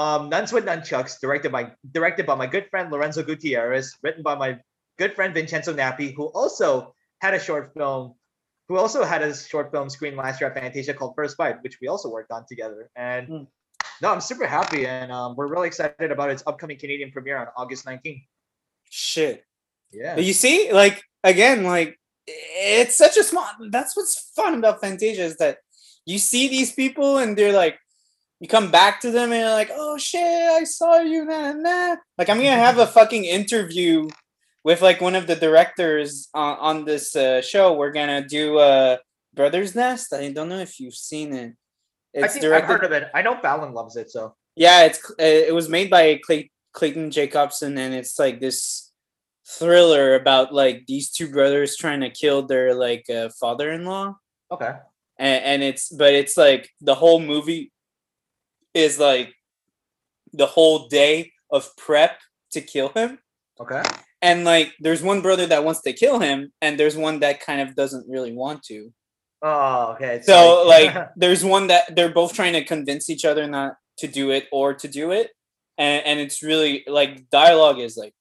um 0.00 0.28
nuns 0.28 0.52
with 0.52 0.64
nunchucks 0.70 1.18
directed 1.24 1.50
by 1.50 1.62
directed 1.98 2.24
by 2.30 2.34
my 2.42 2.46
good 2.54 2.66
friend 2.70 2.92
lorenzo 2.92 3.22
gutierrez 3.28 3.96
written 4.04 4.22
by 4.22 4.34
my 4.44 4.50
good 5.00 5.12
friend 5.16 5.32
vincenzo 5.34 5.72
nappi 5.80 6.08
who 6.14 6.24
also 6.40 6.94
had 7.24 7.32
a 7.34 7.40
short 7.48 7.72
film 7.76 8.02
who 8.68 8.76
also 8.76 9.00
had 9.12 9.22
a 9.28 9.32
short 9.34 9.72
film 9.72 9.88
screen 9.96 10.14
last 10.22 10.40
year 10.40 10.50
at 10.50 10.54
fantasia 10.60 10.92
called 10.92 11.12
first 11.16 11.34
bite 11.40 11.56
which 11.64 11.76
we 11.80 11.88
also 11.88 12.08
worked 12.16 12.30
on 12.36 12.44
together 12.52 12.90
and 12.96 13.22
Hmm. 13.32 13.44
no 14.02 14.12
i'm 14.12 14.20
super 14.20 14.46
happy 14.58 14.82
and 14.86 15.08
um, 15.18 15.30
we're 15.36 15.48
really 15.54 15.68
excited 15.72 16.10
about 16.16 16.28
its 16.34 16.42
upcoming 16.50 16.78
canadian 16.84 17.10
premiere 17.16 17.38
on 17.42 17.48
august 17.56 17.82
19th 17.88 18.24
Shit. 18.90 19.44
yeah 19.92 20.16
You 20.18 20.32
see, 20.44 20.56
like 20.72 20.96
again, 21.24 21.64
like 21.64 21.98
it's 22.26 22.96
such 22.96 23.16
a 23.16 23.22
small. 23.22 23.46
That's 23.70 23.96
what's 23.96 24.30
fun 24.34 24.54
about 24.54 24.80
Fantasia 24.80 25.22
is 25.22 25.36
that 25.38 25.58
you 26.06 26.18
see 26.18 26.48
these 26.48 26.72
people 26.72 27.18
and 27.18 27.36
they're 27.36 27.52
like, 27.52 27.78
you 28.40 28.48
come 28.48 28.70
back 28.70 29.00
to 29.00 29.10
them 29.10 29.32
and 29.32 29.40
you're 29.40 29.50
like, 29.50 29.70
oh 29.72 29.98
shit, 29.98 30.22
I 30.22 30.64
saw 30.64 31.00
you, 31.00 31.24
nah, 31.24 31.52
nah. 31.52 31.96
Like 32.16 32.28
I'm 32.28 32.38
gonna 32.38 32.50
have 32.50 32.78
a 32.78 32.86
fucking 32.86 33.24
interview 33.24 34.08
with 34.64 34.82
like 34.82 35.00
one 35.00 35.14
of 35.14 35.26
the 35.26 35.36
directors 35.36 36.28
on, 36.34 36.58
on 36.58 36.84
this 36.84 37.16
uh, 37.16 37.42
show. 37.42 37.74
We're 37.74 37.92
gonna 37.92 38.26
do 38.26 38.58
uh, 38.58 38.98
Brother's 39.34 39.74
Nest. 39.74 40.12
I 40.12 40.30
don't 40.32 40.48
know 40.48 40.58
if 40.58 40.78
you've 40.80 40.94
seen 40.94 41.32
it. 41.32 41.54
i 42.16 42.24
It's 42.24 42.34
think 42.34 42.44
i've 42.46 42.64
heard 42.64 42.84
of 42.84 42.92
it 42.92 43.04
i 43.14 43.20
know 43.20 43.36
fallon 43.42 43.74
loves 43.74 43.94
it 43.96 44.10
so 44.10 44.34
yeah, 44.58 44.86
it's 44.86 45.00
it 45.20 45.54
was 45.54 45.68
made 45.68 45.88
by 45.88 46.18
Clay, 46.26 46.50
Clayton 46.72 47.12
Jacobson, 47.12 47.78
and 47.78 47.94
it's 47.94 48.18
like 48.18 48.40
this 48.40 48.87
thriller 49.48 50.14
about 50.14 50.52
like 50.52 50.84
these 50.86 51.10
two 51.10 51.30
brothers 51.30 51.76
trying 51.76 52.00
to 52.00 52.10
kill 52.10 52.42
their 52.42 52.74
like 52.74 53.08
uh, 53.08 53.30
father-in-law, 53.40 54.16
okay. 54.50 54.74
And, 55.18 55.44
and 55.44 55.62
it's 55.62 55.88
but 55.88 56.14
it's 56.14 56.36
like 56.36 56.70
the 56.80 56.94
whole 56.94 57.20
movie 57.20 57.72
is 58.74 58.98
like 58.98 59.34
the 60.32 60.46
whole 60.46 60.88
day 60.88 61.32
of 61.50 61.74
prep 61.76 62.20
to 62.52 62.60
kill 62.60 62.90
him, 62.90 63.18
okay. 63.60 63.82
And 64.20 64.44
like 64.44 64.74
there's 64.80 65.02
one 65.02 65.22
brother 65.22 65.46
that 65.46 65.64
wants 65.64 65.82
to 65.82 65.92
kill 65.92 66.18
him, 66.18 66.52
and 66.60 66.78
there's 66.78 66.96
one 66.96 67.20
that 67.20 67.40
kind 67.40 67.60
of 67.60 67.74
doesn't 67.74 68.08
really 68.08 68.32
want 68.32 68.62
to. 68.64 68.92
oh 69.42 69.92
okay. 69.92 70.20
So 70.22 70.64
like 70.66 70.94
there's 71.16 71.44
one 71.44 71.68
that 71.68 71.94
they're 71.94 72.12
both 72.12 72.34
trying 72.34 72.54
to 72.54 72.64
convince 72.64 73.08
each 73.08 73.24
other 73.24 73.46
not 73.46 73.76
to 73.98 74.08
do 74.08 74.30
it 74.30 74.46
or 74.52 74.74
to 74.74 74.88
do 74.88 75.12
it. 75.12 75.30
And 75.78 76.04
and 76.04 76.20
it's 76.20 76.42
really 76.42 76.84
like 76.86 77.30
dialogue 77.30 77.78
is 77.78 77.96
like 77.96 78.14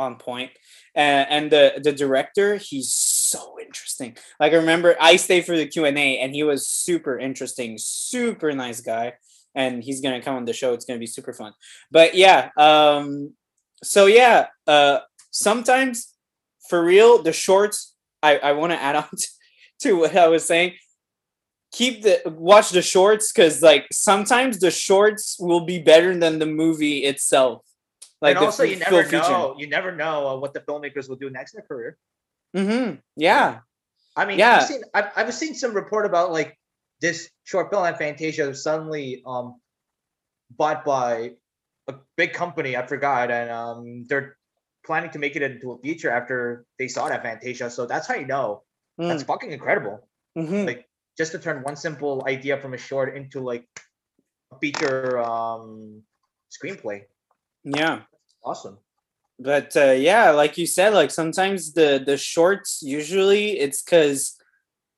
on 0.00 0.16
point. 0.16 0.50
And 0.94 1.28
and 1.30 1.52
the 1.52 1.80
the 1.82 1.92
director, 1.92 2.56
he's 2.56 2.92
so 2.92 3.56
interesting. 3.60 4.16
Like 4.40 4.52
I 4.52 4.56
remember 4.56 4.96
I 5.00 5.16
stayed 5.16 5.44
for 5.46 5.56
the 5.56 5.66
Q&A 5.66 6.18
and 6.18 6.34
he 6.34 6.42
was 6.42 6.68
super 6.68 7.18
interesting, 7.18 7.76
super 7.78 8.52
nice 8.52 8.80
guy. 8.80 9.14
And 9.54 9.82
he's 9.82 10.00
gonna 10.00 10.22
come 10.22 10.36
on 10.36 10.44
the 10.44 10.52
show. 10.52 10.72
It's 10.72 10.84
gonna 10.84 10.98
be 10.98 11.06
super 11.06 11.32
fun. 11.32 11.52
But 11.90 12.14
yeah, 12.14 12.50
um 12.56 13.34
so 13.82 14.06
yeah, 14.06 14.46
uh 14.66 15.00
sometimes 15.30 16.14
for 16.68 16.82
real, 16.82 17.22
the 17.22 17.32
shorts 17.32 17.94
I, 18.22 18.38
I 18.38 18.52
want 18.52 18.72
to 18.72 18.82
add 18.82 18.96
on 18.96 19.08
to, 19.16 19.28
to 19.80 19.98
what 19.98 20.16
I 20.16 20.28
was 20.28 20.44
saying 20.44 20.72
keep 21.72 22.02
the 22.02 22.20
watch 22.26 22.70
the 22.70 22.82
shorts 22.82 23.32
because 23.32 23.62
like 23.62 23.86
sometimes 23.92 24.58
the 24.58 24.70
shorts 24.70 25.36
will 25.38 25.64
be 25.64 25.78
better 25.78 26.16
than 26.16 26.38
the 26.38 26.46
movie 26.46 27.04
itself. 27.04 27.64
Like 28.20 28.36
and 28.36 28.44
also 28.44 28.64
you 28.64 28.76
never 28.76 29.08
know 29.08 29.54
you 29.56 29.66
never 29.66 29.92
know 29.96 30.28
uh, 30.28 30.36
what 30.36 30.52
the 30.52 30.60
filmmakers 30.60 31.08
will 31.08 31.16
do 31.16 31.30
next 31.30 31.54
in 31.54 31.60
their 31.60 31.66
career 31.66 31.98
Mm-hmm. 32.56 32.96
Yeah. 33.16 33.60
I 34.16 34.26
mean, 34.26 34.38
Yeah. 34.38 34.56
I've 34.56 34.66
seen 34.66 34.82
I've, 34.92 35.10
I've 35.16 35.34
seen 35.34 35.54
some 35.54 35.72
report 35.72 36.04
about 36.04 36.32
like 36.32 36.58
this 37.00 37.30
short 37.44 37.70
film 37.70 37.84
at 37.84 37.96
Fantasia 37.98 38.46
was 38.48 38.62
suddenly 38.62 39.22
um 39.26 39.60
bought 40.50 40.84
by 40.84 41.32
a 41.86 41.94
big 42.16 42.32
company. 42.32 42.76
I 42.76 42.86
forgot, 42.86 43.30
and 43.30 43.50
um 43.50 44.06
they're 44.08 44.36
planning 44.84 45.10
to 45.10 45.18
make 45.18 45.36
it 45.36 45.42
into 45.42 45.72
a 45.72 45.78
feature 45.78 46.10
after 46.10 46.66
they 46.78 46.88
saw 46.88 47.06
it 47.06 47.12
at 47.12 47.22
Fantasia. 47.22 47.70
So 47.70 47.86
that's 47.86 48.06
how 48.08 48.14
you 48.16 48.26
know 48.26 48.64
that's 48.98 49.22
fucking 49.22 49.52
incredible. 49.52 50.08
Mhm. 50.36 50.66
Like 50.66 50.88
just 51.16 51.32
to 51.32 51.38
turn 51.38 51.62
one 51.62 51.76
simple 51.76 52.24
idea 52.26 52.60
from 52.60 52.74
a 52.74 52.78
short 52.78 53.16
into 53.16 53.40
like 53.40 53.64
a 54.52 54.58
feature 54.58 55.18
um 55.18 56.02
screenplay. 56.50 57.04
Yeah. 57.64 58.02
Awesome. 58.44 58.78
But 59.38 59.74
uh, 59.76 59.92
yeah, 59.92 60.30
like 60.30 60.58
you 60.58 60.66
said, 60.66 60.92
like 60.92 61.10
sometimes 61.10 61.72
the 61.72 62.02
the 62.04 62.16
shorts 62.16 62.80
usually 62.82 63.58
it's 63.58 63.82
because 63.82 64.36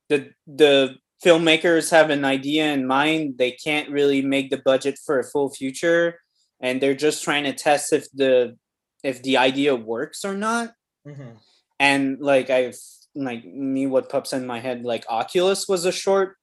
the 0.09 0.31
the 0.47 0.97
filmmakers 1.25 1.91
have 1.91 2.11
an 2.11 2.25
idea 2.25 2.73
in 2.73 2.87
mind. 2.87 3.39
They 3.39 3.53
can't 3.53 3.89
really 3.91 4.21
make 4.23 4.51
the 4.51 4.59
budget 4.65 4.99
for 5.05 5.19
a 5.21 5.25
full 5.25 5.51
future, 5.51 6.19
and 6.61 6.81
they're 6.83 6.95
just 6.95 7.23
trying 7.23 7.45
to 7.45 7.53
test 7.53 7.93
if 7.93 8.11
the 8.13 8.57
if 9.05 9.23
the 9.23 9.37
idea 9.37 9.75
works 9.77 10.25
or 10.25 10.35
not. 10.35 10.73
Mhm. 11.07 11.37
and 11.81 12.21
like 12.21 12.49
I've 12.51 12.79
like 13.17 13.45
me 13.45 13.87
what 13.89 14.09
pops 14.09 14.33
in 14.33 14.47
my 14.47 14.61
head 14.61 14.85
like 14.85 15.05
Oculus 15.09 15.67
was 15.69 15.85
a 15.85 15.91
short. 15.93 16.37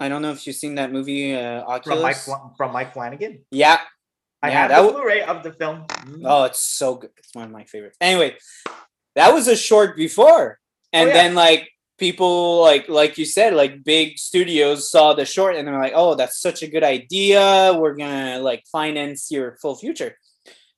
I 0.00 0.08
don't 0.08 0.20
know 0.22 0.32
if 0.32 0.46
you've 0.46 0.56
seen 0.56 0.74
that 0.76 0.92
movie 0.92 1.34
uh, 1.34 1.64
From 1.80 2.02
Mike 2.02 2.16
from 2.56 2.72
Mike 2.72 2.92
Flanagan. 2.92 3.44
yeah. 3.50 3.80
I 4.42 4.48
Yeah, 4.48 4.60
have 4.60 4.68
that 4.70 4.76
the 4.80 4.86
w- 4.88 4.96
Blu-ray 4.98 5.22
of 5.22 5.42
the 5.42 5.52
film. 5.52 5.84
Mm. 5.88 6.22
Oh, 6.24 6.44
it's 6.44 6.62
so 6.62 6.96
good. 6.96 7.10
It's 7.16 7.34
one 7.34 7.44
of 7.44 7.50
my 7.50 7.64
favorites. 7.64 7.96
Anyway, 8.00 8.36
that 9.14 9.32
was 9.32 9.46
a 9.46 9.56
short 9.56 9.96
before, 9.96 10.58
and 10.92 11.08
yeah. 11.08 11.14
then 11.14 11.34
like 11.34 11.68
people 11.98 12.60
like 12.60 12.88
like 12.88 13.16
you 13.18 13.24
said 13.24 13.54
like 13.54 13.84
big 13.84 14.18
studios 14.18 14.90
saw 14.90 15.14
the 15.14 15.24
short 15.24 15.54
and 15.54 15.68
they're 15.68 15.78
like, 15.78 15.92
oh, 15.94 16.14
that's 16.16 16.40
such 16.40 16.62
a 16.62 16.66
good 16.66 16.82
idea. 16.82 17.76
We're 17.78 17.94
gonna 17.94 18.40
like 18.40 18.64
finance 18.72 19.30
your 19.30 19.56
full 19.62 19.76
future. 19.76 20.16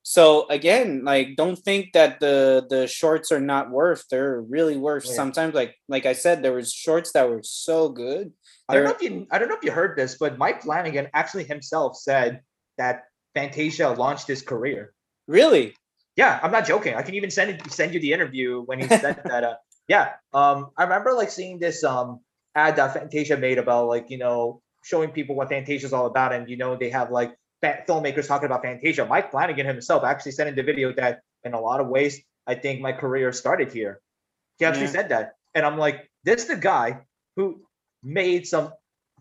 So 0.03 0.47
again, 0.51 1.03
like 1.03 1.35
don't 1.35 1.57
think 1.57 1.95
that 1.95 2.21
the 2.21 2.67
the 2.69 2.87
shorts 2.87 3.33
are 3.33 3.41
not 3.41 3.71
worth. 3.71 4.05
They're 4.11 4.43
really 4.43 4.77
worth. 4.77 5.07
Yeah. 5.07 5.15
Sometimes 5.15 5.55
like 5.55 5.75
like 5.89 6.05
I 6.05 6.13
said, 6.13 6.43
there 6.43 6.53
was 6.53 6.71
shorts 6.71 7.13
that 7.13 7.31
were 7.31 7.43
so 7.43 7.89
good. 7.89 8.33
I 8.69 8.75
don't 8.75 8.85
know 8.85 8.91
if 8.91 9.01
you 9.01 9.27
I 9.31 9.39
don't 9.39 9.49
know 9.49 9.57
if 9.57 9.65
you 9.65 9.73
heard 9.73 9.97
this, 9.97 10.17
but 10.19 10.37
Mike 10.37 10.63
Flanagan 10.63 11.09
actually 11.15 11.45
himself 11.45 11.97
said 11.97 12.43
that 12.77 13.05
Fantasia 13.35 13.91
launched 13.91 14.29
his 14.29 14.43
career. 14.43 14.95
Really? 15.27 15.75
Yeah, 16.17 16.39
I'm 16.43 16.53
not 16.53 16.67
joking. 16.67 16.95
I 16.95 17.03
can 17.03 17.15
even 17.15 17.31
send 17.31 17.51
it, 17.51 17.73
send 17.73 17.95
you 17.95 18.01
the 18.01 18.13
interview 18.13 18.63
when 18.63 18.79
he 18.79 18.89
said 18.89 19.17
that. 19.29 19.45
Uh, 19.45 19.57
yeah, 19.89 20.13
um, 20.33 20.71
I 20.79 20.85
remember 20.85 21.13
like 21.13 21.31
seeing 21.31 21.59
this 21.59 21.83
um 21.85 22.21
ad 22.55 22.77
that 22.77 22.95
Fantasia 22.95 23.37
made 23.37 23.59
about 23.59 23.89
like 23.89 24.11
you 24.11 24.19
know 24.19 24.63
showing 24.85 25.11
people 25.11 25.35
what 25.35 25.49
Fantasia 25.49 25.87
is 25.87 25.93
all 25.93 26.07
about, 26.07 26.33
and 26.33 26.49
you 26.49 26.57
know 26.57 26.77
they 26.77 26.91
have 26.91 27.11
like 27.11 27.35
filmmakers 27.65 28.29
talking 28.29 28.47
about 28.47 28.63
Fantasia. 28.63 29.07
Mike 29.07 29.31
Flanagan 29.31 29.67
himself 29.67 30.05
actually 30.05 30.33
said 30.33 30.47
in 30.47 30.55
the 30.55 30.63
video 30.63 30.93
that 30.95 31.21
in 31.45 31.55
a 31.55 31.61
lot 31.61 31.81
of 31.81 31.89
ways, 31.89 32.21
I 32.47 32.55
think 32.55 32.81
my 32.81 32.93
career 32.93 33.33
started 33.33 33.73
here. 33.73 34.01
He 34.59 34.65
actually 34.65 34.87
Yeah. 34.87 34.93
said 34.93 35.09
that, 35.11 35.33
and 35.55 35.67
I'm 35.67 35.79
like, 35.79 36.09
this 36.23 36.43
is 36.43 36.49
the 36.49 36.57
guy 36.57 37.01
who 37.37 37.67
made 38.03 38.47
some 38.47 38.73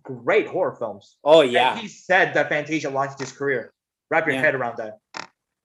great 0.04 0.48
horror 0.48 0.76
films. 0.76 1.18
Oh 1.24 1.42
And 1.42 1.52
yeah, 1.52 1.76
he 1.78 1.88
said 1.88 2.36
that 2.36 2.50
Fantasia 2.50 2.90
launched 2.92 3.20
his 3.20 3.32
career. 3.32 3.73
Wrap 4.14 4.28
your 4.28 4.36
Yeah. 4.36 4.42
head 4.42 4.54
around 4.54 4.78
that. 4.78 5.00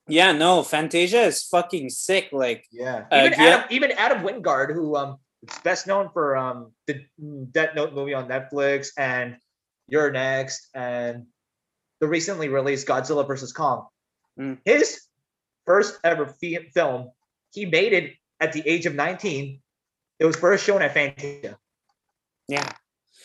yeah. 0.06 0.32
No, 0.32 0.62
Fantasia 0.62 1.20
is 1.24 1.42
fucking 1.42 1.90
sick. 1.90 2.30
Like, 2.32 2.64
Yeah. 2.72 3.04
Uh, 3.12 3.26
even 3.26 3.34
Adam, 3.34 3.66
even 3.70 3.92
Adam 3.92 4.18
Wingard, 4.22 4.72
who 4.72 4.96
um 4.96 5.18
is 5.42 5.58
best 5.62 5.86
known 5.86 6.08
for 6.14 6.34
um 6.34 6.72
the 6.86 7.04
Death 7.52 7.74
Note 7.74 7.92
movie 7.92 8.14
on 8.14 8.26
Netflix 8.26 8.88
and 8.96 9.36
You're 9.86 10.10
Next 10.10 10.68
and 10.74 11.26
the 12.00 12.08
recently 12.08 12.48
released 12.48 12.86
Godzilla 12.88 13.26
vs 13.26 13.52
Kong. 13.52 13.86
Mm. 14.40 14.56
His 14.64 15.02
first 15.66 15.98
ever 16.04 16.24
fi- 16.40 16.70
film, 16.72 17.10
he 17.52 17.66
made 17.66 17.92
it 17.92 18.14
at 18.40 18.54
the 18.54 18.62
age 18.66 18.86
of 18.86 18.94
19. 18.94 19.60
It 20.20 20.24
was 20.24 20.36
first 20.36 20.64
shown 20.64 20.80
at 20.80 20.94
Fantasia. 20.94 21.58
yeah. 22.48 22.66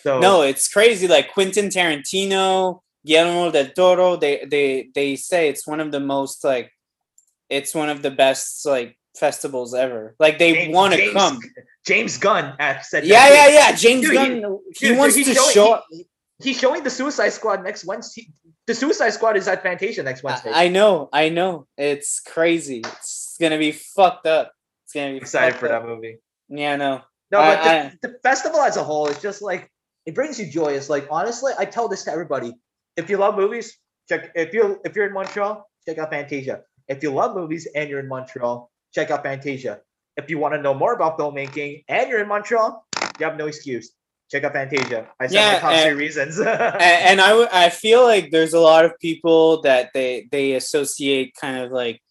So 0.03 0.19
No, 0.19 0.41
it's 0.41 0.67
crazy. 0.67 1.07
Like 1.07 1.31
Quentin 1.33 1.67
Tarantino, 1.69 2.81
Guillermo 3.05 3.51
del 3.51 3.71
Toro, 3.75 4.15
they 4.15 4.45
they 4.49 4.89
they 4.93 5.15
say 5.15 5.49
it's 5.49 5.67
one 5.67 5.79
of 5.79 5.91
the 5.91 5.99
most 5.99 6.43
like, 6.43 6.71
it's 7.49 7.75
one 7.75 7.89
of 7.89 8.01
the 8.01 8.11
best 8.11 8.65
like 8.65 8.97
festivals 9.17 9.73
ever. 9.75 10.15
Like 10.19 10.39
they 10.39 10.69
want 10.69 10.93
to 10.93 11.11
come. 11.11 11.39
James 11.85 12.17
Gunn 12.17 12.55
said 12.81 13.05
Yeah, 13.05 13.27
yeah, 13.33 13.47
yeah. 13.49 13.75
James 13.75 14.05
Dude, 14.05 14.13
Gunn, 14.13 14.59
he, 14.73 14.87
Dude, 14.87 14.97
wants 14.97 15.15
he's 15.15 15.27
to 15.27 15.33
showing- 15.35 15.53
show. 15.53 15.81
he- 15.91 16.07
he's 16.41 16.57
showing 16.59 16.83
the 16.83 16.89
Suicide 16.89 17.29
Squad 17.29 17.63
next 17.63 17.85
Wednesday. 17.85 18.27
The 18.67 18.73
Suicide 18.73 19.09
Squad 19.11 19.35
is 19.35 19.47
at 19.49 19.61
Fantasia 19.61 20.01
next 20.03 20.23
Wednesday. 20.23 20.51
I, 20.51 20.65
I 20.65 20.67
know, 20.69 21.09
I 21.11 21.27
know. 21.29 21.67
It's 21.77 22.21
crazy. 22.21 22.79
It's 22.79 23.35
gonna 23.39 23.57
be 23.57 23.73
fucked 23.73 24.25
up. 24.27 24.53
It's 24.85 24.93
gonna 24.93 25.11
be 25.11 25.17
excited 25.17 25.55
for 25.59 25.65
up. 25.71 25.83
that 25.83 25.87
movie. 25.89 26.17
Yeah, 26.47 26.77
no. 26.77 27.01
No, 27.31 27.39
I- 27.39 27.55
but 27.55 27.63
the, 27.63 27.69
I- 27.69 27.93
the 28.01 28.19
festival 28.23 28.61
as 28.61 28.77
a 28.77 28.83
whole 28.83 29.07
is 29.07 29.21
just 29.21 29.41
like 29.41 29.69
it 30.05 30.15
brings 30.15 30.39
you 30.39 30.45
joy. 30.49 30.73
It's 30.73 30.89
like 30.89 31.07
honestly, 31.11 31.51
I 31.57 31.65
tell 31.65 31.87
this 31.89 32.05
to 32.05 32.11
everybody: 32.11 32.53
if 32.97 33.09
you 33.09 33.17
love 33.17 33.35
movies, 33.35 33.77
check. 34.09 34.31
If 34.35 34.53
you 34.53 34.79
if 34.85 34.95
you're 34.95 35.07
in 35.07 35.13
Montreal, 35.13 35.67
check 35.85 35.97
out 35.97 36.11
Fantasia. 36.11 36.61
If 36.87 37.01
you 37.03 37.11
love 37.13 37.35
movies 37.35 37.67
and 37.75 37.89
you're 37.89 37.99
in 37.99 38.07
Montreal, 38.07 38.69
check 38.93 39.11
out 39.11 39.23
Fantasia. 39.23 39.79
If 40.17 40.29
you 40.29 40.37
want 40.37 40.53
to 40.53 40.61
know 40.61 40.73
more 40.73 40.93
about 40.93 41.17
filmmaking 41.17 41.85
and 41.87 42.09
you're 42.09 42.21
in 42.21 42.27
Montreal, 42.27 42.85
you 43.19 43.25
have 43.25 43.37
no 43.37 43.47
excuse. 43.47 43.91
Check 44.29 44.43
out 44.43 44.53
Fantasia. 44.53 45.07
I 45.19 45.27
said 45.27 45.33
Yeah, 45.35 45.53
my 45.53 45.59
top 45.59 45.71
and- 45.73 45.83
three 45.95 46.05
reasons. 46.05 46.39
and, 46.39 47.21
I, 47.21 47.29
w- 47.29 47.47
I 47.51 47.69
feel 47.69 48.03
like 48.03 48.31
there's 48.31 48.53
a 48.53 48.59
lot 48.59 48.85
of 48.85 48.97
people 48.99 49.61
that 49.61 49.89
they 49.93 50.27
they 50.31 50.53
associate 50.53 51.33
kind 51.39 51.57
of 51.63 51.71
like 51.71 52.01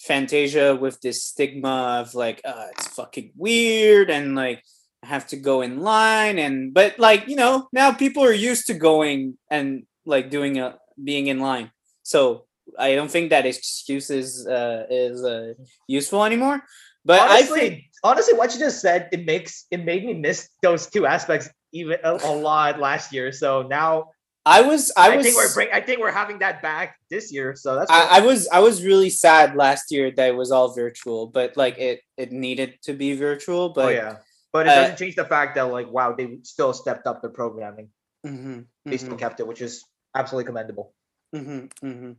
Fantasia 0.00 0.74
with 0.74 1.00
this 1.00 1.24
stigma 1.24 2.00
of 2.02 2.14
like 2.14 2.40
uh, 2.44 2.66
it's 2.72 2.88
fucking 2.88 3.32
weird 3.36 4.10
and 4.10 4.34
like 4.34 4.62
I 5.02 5.06
have 5.06 5.26
to 5.28 5.36
go 5.36 5.62
in 5.62 5.80
line 5.80 6.38
and 6.38 6.74
but 6.74 6.98
like 6.98 7.28
you 7.28 7.36
know 7.36 7.68
now 7.72 7.92
people 7.92 8.24
are 8.24 8.32
used 8.32 8.66
to 8.66 8.74
going 8.74 9.38
and 9.50 9.84
like 10.04 10.30
doing 10.30 10.58
a 10.58 10.78
being 11.02 11.26
in 11.28 11.40
line 11.40 11.70
so 12.02 12.46
I 12.78 12.94
don't 12.94 13.10
think 13.10 13.30
that 13.30 13.44
excuse 13.46 14.10
is 14.10 14.46
uh, 14.46 14.86
is 14.90 15.24
uh, 15.24 15.54
useful 15.86 16.24
anymore 16.24 16.62
but 17.04 17.20
honestly, 17.20 17.60
I 17.60 17.68
think 17.68 17.84
honestly, 18.04 18.34
what 18.34 18.52
you 18.54 18.60
just 18.60 18.80
said 18.80 19.08
it 19.12 19.24
makes 19.26 19.66
it 19.70 19.84
made 19.84 20.04
me 20.04 20.14
miss 20.14 20.48
those 20.62 20.86
two 20.88 21.06
aspects 21.06 21.48
even 21.72 21.98
a, 22.04 22.12
a 22.22 22.32
lot 22.32 22.78
last 22.78 23.12
year. 23.12 23.32
So 23.32 23.62
now 23.62 24.10
I 24.44 24.60
was 24.62 24.92
I 24.96 25.10
I, 25.10 25.16
was 25.16 25.24
think 25.26 25.36
we're 25.36 25.52
bring, 25.54 25.68
I 25.72 25.80
think 25.80 26.00
we're 26.00 26.12
having 26.12 26.38
that 26.40 26.62
back 26.62 26.96
this 27.10 27.32
year. 27.32 27.54
So 27.56 27.74
that's 27.76 27.90
I, 27.90 28.18
I 28.18 28.20
was 28.20 28.48
I 28.48 28.60
was 28.60 28.84
really 28.84 29.10
sad 29.10 29.56
last 29.56 29.90
year 29.90 30.10
that 30.12 30.28
it 30.28 30.36
was 30.36 30.50
all 30.52 30.72
virtual, 30.74 31.26
but 31.26 31.56
like 31.56 31.78
it 31.78 32.00
it 32.16 32.32
needed 32.32 32.78
to 32.84 32.92
be 32.92 33.14
virtual. 33.14 33.70
But 33.70 33.84
oh 33.84 33.88
yeah, 33.88 34.16
but 34.52 34.66
it 34.66 34.70
uh, 34.70 34.74
doesn't 34.74 34.98
change 34.98 35.16
the 35.16 35.24
fact 35.24 35.56
that 35.56 35.62
like 35.62 35.90
wow, 35.90 36.14
they 36.14 36.38
still 36.42 36.72
stepped 36.72 37.06
up 37.06 37.20
their 37.22 37.30
programming. 37.30 37.90
Mhm, 38.24 38.66
They 38.84 38.96
still 38.98 39.14
mhm, 39.14 39.18
kept 39.18 39.40
it, 39.40 39.46
which 39.46 39.60
is 39.62 39.84
absolutely 40.14 40.46
commendable. 40.46 40.94
mhm, 41.34 41.70
mhm. 41.82 42.16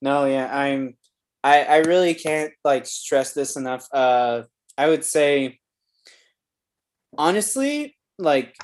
no, 0.00 0.24
yeah, 0.24 0.48
I'm 0.54 0.96
I 1.42 1.62
I 1.64 1.76
really 1.78 2.14
can't 2.14 2.52
like 2.64 2.86
stress 2.86 3.32
this 3.32 3.56
enough. 3.56 3.88
Uh, 3.92 4.42
I 4.76 4.88
would 4.88 5.04
say 5.04 5.58
honestly, 7.18 7.96
like 8.18 8.56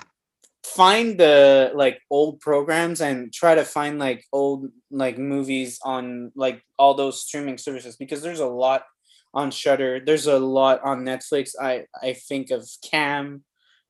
find 0.65 1.19
the 1.19 1.73
like 1.75 2.01
old 2.11 2.41
programs 2.41 3.01
and 3.01 3.33
try 3.33 3.55
to 3.55 3.65
find 3.65 3.99
like 3.99 4.25
old 4.33 4.69
like 4.91 5.19
movies 5.19 5.79
on 5.85 6.33
like 6.35 6.63
all 6.79 6.95
those 6.95 7.23
streaming 7.23 7.59
services 7.59 7.97
because 7.97 8.23
there's 8.23 8.41
a 8.41 8.47
lot 8.47 8.83
on 9.35 9.51
Shudder. 9.51 10.01
There's 10.05 10.27
a 10.27 10.39
lot 10.39 10.83
on 10.85 11.05
Netflix. 11.05 11.51
I 11.61 11.87
I 12.03 12.15
think 12.15 12.51
of 12.51 12.69
Cam. 12.83 13.45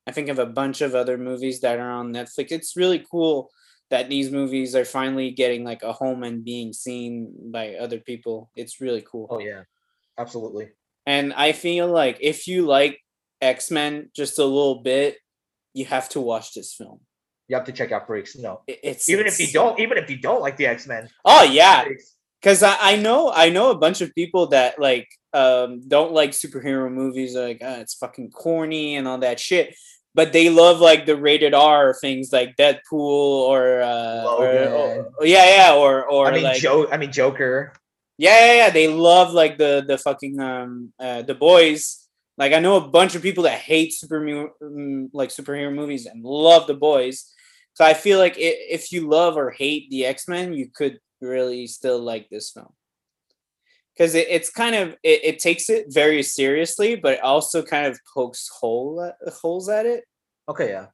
I 0.07 0.11
think 0.11 0.29
of 0.29 0.39
a 0.39 0.45
bunch 0.45 0.81
of 0.81 0.95
other 0.95 1.17
movies 1.17 1.61
that 1.61 1.79
are 1.79 1.91
on 1.91 2.13
Netflix. 2.13 2.51
It's 2.51 2.77
really 2.77 3.05
cool 3.11 3.49
that 3.89 4.09
these 4.09 4.31
movies 4.31 4.75
are 4.75 4.85
finally 4.85 5.31
getting 5.31 5.63
like 5.63 5.83
a 5.83 5.93
home 5.93 6.23
and 6.23 6.43
being 6.43 6.73
seen 6.73 7.33
by 7.51 7.75
other 7.75 7.99
people. 7.99 8.49
It's 8.55 8.81
really 8.81 9.03
cool. 9.09 9.27
Oh 9.29 9.39
yeah, 9.39 9.63
absolutely. 10.17 10.69
And 11.05 11.33
I 11.33 11.51
feel 11.53 11.87
like 11.87 12.17
if 12.21 12.47
you 12.47 12.65
like 12.65 12.99
X 13.41 13.71
Men 13.71 14.09
just 14.15 14.39
a 14.39 14.45
little 14.45 14.81
bit, 14.81 15.17
you 15.73 15.85
have 15.85 16.09
to 16.09 16.21
watch 16.21 16.53
this 16.53 16.73
film. 16.73 16.99
You 17.47 17.55
have 17.55 17.65
to 17.65 17.71
check 17.71 17.91
out 17.93 18.07
Freaks. 18.07 18.35
No, 18.35 18.61
It- 18.67 18.79
It's 18.83 19.07
even 19.09 19.25
if 19.25 19.39
you 19.39 19.47
don't, 19.47 19.79
even 19.79 19.97
if 19.97 20.09
you 20.09 20.17
don't 20.17 20.41
like 20.41 20.57
the 20.57 20.65
X 20.67 20.85
Men. 20.87 21.09
Oh 21.23 21.43
yeah, 21.43 21.85
because 22.41 22.61
I, 22.63 22.75
I 22.79 22.95
know 22.97 23.31
I 23.31 23.49
know 23.49 23.71
a 23.71 23.77
bunch 23.77 24.01
of 24.01 24.13
people 24.15 24.47
that 24.47 24.79
like 24.79 25.07
um 25.33 25.81
don't 25.87 26.11
like 26.11 26.31
superhero 26.31 26.91
movies 26.91 27.35
like 27.35 27.61
uh, 27.63 27.77
it's 27.79 27.93
fucking 27.93 28.31
corny 28.31 28.95
and 28.97 29.07
all 29.07 29.19
that 29.19 29.39
shit 29.39 29.75
but 30.17 30.33
they 30.33 30.49
love 30.49 30.81
like 30.81 31.05
the 31.05 31.15
rated 31.15 31.53
r 31.53 31.93
things 31.93 32.33
like 32.33 32.57
deadpool 32.57 33.45
or 33.53 33.81
uh 33.81 34.25
or, 34.25 34.45
Logan. 34.45 35.05
or- 35.19 35.25
yeah 35.25 35.45
yeah 35.55 35.75
or 35.75 36.03
or 36.09 36.27
I 36.27 36.31
mean, 36.33 36.43
like 36.43 36.57
Joe. 36.57 36.89
I 36.91 36.97
mean, 36.97 37.11
Joker. 37.13 37.71
yeah, 38.17 38.37
yeah 38.45 38.53
yeah 38.65 38.69
they 38.71 38.87
love 38.89 39.31
like 39.31 39.57
the 39.57 39.85
the 39.87 39.97
fucking 39.97 40.39
um 40.41 40.91
uh, 40.99 41.21
the 41.21 41.35
boys 41.35 42.03
like 42.37 42.51
i 42.51 42.59
know 42.59 42.75
a 42.77 42.87
bunch 42.89 43.13
of 43.15 43.21
people 43.21 43.43
that 43.45 43.59
hate 43.59 43.93
super 43.93 44.19
mm, 44.19 45.09
like 45.13 45.29
superhero 45.29 45.71
movies 45.73 46.07
and 46.07 46.23
love 46.25 46.65
the 46.65 46.73
boys 46.89 47.31
so 47.75 47.85
i 47.85 47.93
feel 47.93 48.17
like 48.17 48.33
i 48.33 48.49
if 48.77 48.91
you 48.91 49.07
love 49.07 49.37
or 49.37 49.51
hate 49.51 49.85
the 49.91 50.03
x-men 50.05 50.53
you 50.53 50.67
could 50.73 50.99
really 51.21 51.67
still 51.67 51.99
like 51.99 52.27
this 52.29 52.51
film 52.51 52.73
because 53.97 54.13
it, 54.15 54.27
it's 54.29 54.49
kind 54.49 54.75
of 54.75 54.89
it, 55.03 55.23
it 55.23 55.39
takes 55.39 55.69
it 55.69 55.85
very 55.89 56.21
seriously 56.21 56.95
but 56.95 57.13
it 57.15 57.23
also 57.23 57.63
kind 57.63 57.87
of 57.87 57.99
pokes 58.13 58.47
hole 58.49 59.11
holes 59.41 59.69
at 59.69 59.85
it 59.85 60.03
Okay, 60.49 60.69
yeah. 60.69 60.85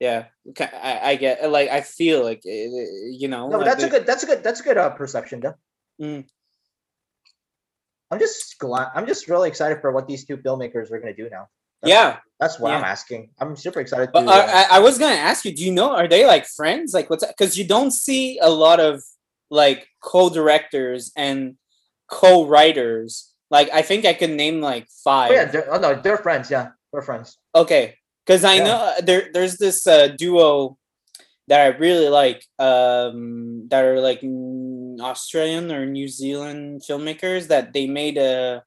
yeah 0.00 0.24
I, 0.60 1.00
I 1.12 1.16
get 1.16 1.50
like 1.50 1.70
i 1.70 1.80
feel 1.80 2.22
like 2.22 2.44
it, 2.44 2.50
it- 2.50 3.20
you 3.20 3.28
know 3.28 3.48
No, 3.48 3.58
like 3.58 3.66
that's 3.66 3.84
a 3.84 3.88
good. 3.88 4.06
That's 4.06 4.22
a 4.22 4.26
good. 4.26 4.42
That's 4.42 4.60
a 4.60 4.62
good 4.62 4.76
uh, 4.76 4.90
perception, 4.90 5.40
though. 5.40 5.54
Mm. 6.00 6.26
I'm 8.10 8.18
just 8.18 8.58
glad. 8.58 8.88
I'm 8.94 9.06
just 9.06 9.28
really 9.28 9.48
excited 9.48 9.80
for 9.80 9.92
what 9.92 10.06
these 10.06 10.24
two 10.24 10.36
filmmakers 10.36 10.90
are 10.90 11.00
going 11.00 11.14
to 11.14 11.22
do 11.22 11.28
now. 11.30 11.48
That's, 11.82 11.90
yeah 11.90 12.16
that's 12.40 12.58
what 12.58 12.72
I'm 12.72 12.84
asking. 12.84 13.30
I'm 13.40 13.56
super 13.56 13.80
excited. 13.80 14.10
But 14.12 14.22
to, 14.22 14.30
uh, 14.30 14.32
uh, 14.32 14.46
I, 14.70 14.76
I 14.76 14.78
was 14.80 14.98
gonna 14.98 15.14
ask 15.14 15.44
you, 15.44 15.54
do 15.54 15.64
you 15.64 15.72
know 15.72 15.90
are 15.94 16.08
they 16.08 16.26
like 16.26 16.46
friends? 16.46 16.94
Like 16.94 17.10
what's 17.10 17.26
because 17.26 17.56
you 17.58 17.66
don't 17.66 17.90
see 17.90 18.38
a 18.40 18.50
lot 18.50 18.78
of 18.80 19.02
like 19.50 19.88
co-directors 20.02 21.12
and 21.16 21.56
co-writers. 22.08 23.32
Like 23.50 23.70
I 23.72 23.82
think 23.82 24.04
I 24.04 24.12
could 24.12 24.30
name 24.30 24.60
like 24.60 24.86
five. 25.04 25.30
oh, 25.30 25.34
yeah, 25.34 25.44
they're, 25.46 25.72
oh 25.72 25.78
no, 25.78 25.94
they're 25.94 26.18
friends. 26.18 26.50
Yeah, 26.50 26.70
they're 26.92 27.02
friends. 27.02 27.38
Okay, 27.54 27.94
because 28.26 28.44
I 28.44 28.56
Yeah. 28.56 28.64
know 28.64 28.76
uh, 28.76 29.00
there 29.00 29.30
there's 29.32 29.56
this 29.56 29.86
uh, 29.86 30.08
duo 30.08 30.76
that 31.48 31.60
I 31.60 31.76
really 31.78 32.08
like. 32.08 32.44
Um, 32.58 33.68
that 33.68 33.84
are 33.84 34.00
like 34.00 34.20
Australian 35.00 35.72
or 35.72 35.86
New 35.86 36.08
Zealand 36.08 36.82
filmmakers 36.88 37.48
that 37.48 37.72
they 37.72 37.86
made 37.86 38.18
a 38.18 38.62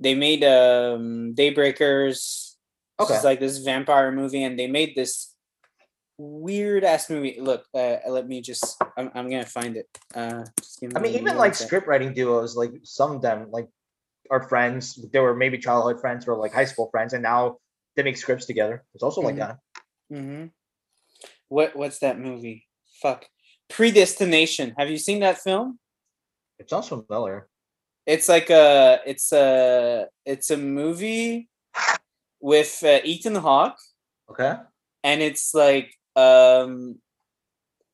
they 0.00 0.14
made 0.14 0.42
um 0.42 1.34
Daybreakers. 1.34 2.56
Okay. 2.98 3.14
It's 3.14 3.24
like 3.24 3.40
this 3.40 3.58
vampire 3.58 4.10
movie, 4.12 4.42
and 4.42 4.58
they 4.58 4.66
made 4.66 4.94
this 4.94 5.29
weird 6.20 6.84
ass 6.84 7.08
movie. 7.08 7.38
Look, 7.40 7.64
uh, 7.74 7.96
let 8.08 8.28
me 8.28 8.40
just. 8.42 8.76
I'm, 8.96 9.10
I'm 9.14 9.30
gonna 9.30 9.46
find 9.46 9.76
it. 9.76 9.88
Uh, 10.14 10.44
give 10.80 10.92
I 10.96 11.00
mean, 11.00 11.14
even 11.14 11.36
like 11.36 11.54
script 11.54 11.86
writing 11.88 12.12
duos, 12.12 12.56
like 12.56 12.72
some 12.84 13.12
of 13.12 13.22
them, 13.22 13.48
like 13.50 13.68
are 14.30 14.42
friends. 14.48 14.98
They 15.12 15.18
were 15.18 15.34
maybe 15.34 15.58
childhood 15.58 16.00
friends 16.00 16.28
or 16.28 16.36
like 16.36 16.52
high 16.52 16.66
school 16.66 16.88
friends, 16.90 17.12
and 17.14 17.22
now 17.22 17.56
they 17.96 18.02
make 18.02 18.16
scripts 18.16 18.46
together. 18.46 18.84
It's 18.94 19.02
also 19.02 19.20
like 19.22 19.34
Mhm. 19.36 19.38
that. 19.38 19.56
Mm-hmm. 20.12 20.46
What 21.48 21.74
What's 21.74 21.98
that 22.00 22.18
movie? 22.18 22.66
Fuck. 23.02 23.26
Predestination. 23.68 24.74
Have 24.78 24.90
you 24.90 24.98
seen 24.98 25.20
that 25.20 25.38
film? 25.38 25.78
It 26.58 26.68
sounds 26.68 26.88
familiar. 26.88 27.48
It's 28.06 28.28
like 28.28 28.50
a. 28.50 29.00
It's 29.06 29.32
a. 29.32 30.06
It's 30.26 30.50
a 30.50 30.56
movie 30.56 31.48
with 32.40 32.82
uh, 32.82 33.00
Ethan 33.04 33.36
Hawke, 33.36 33.76
Okay. 34.30 34.54
and 35.04 35.20
it's 35.22 35.54
like 35.54 35.94
um. 36.16 36.98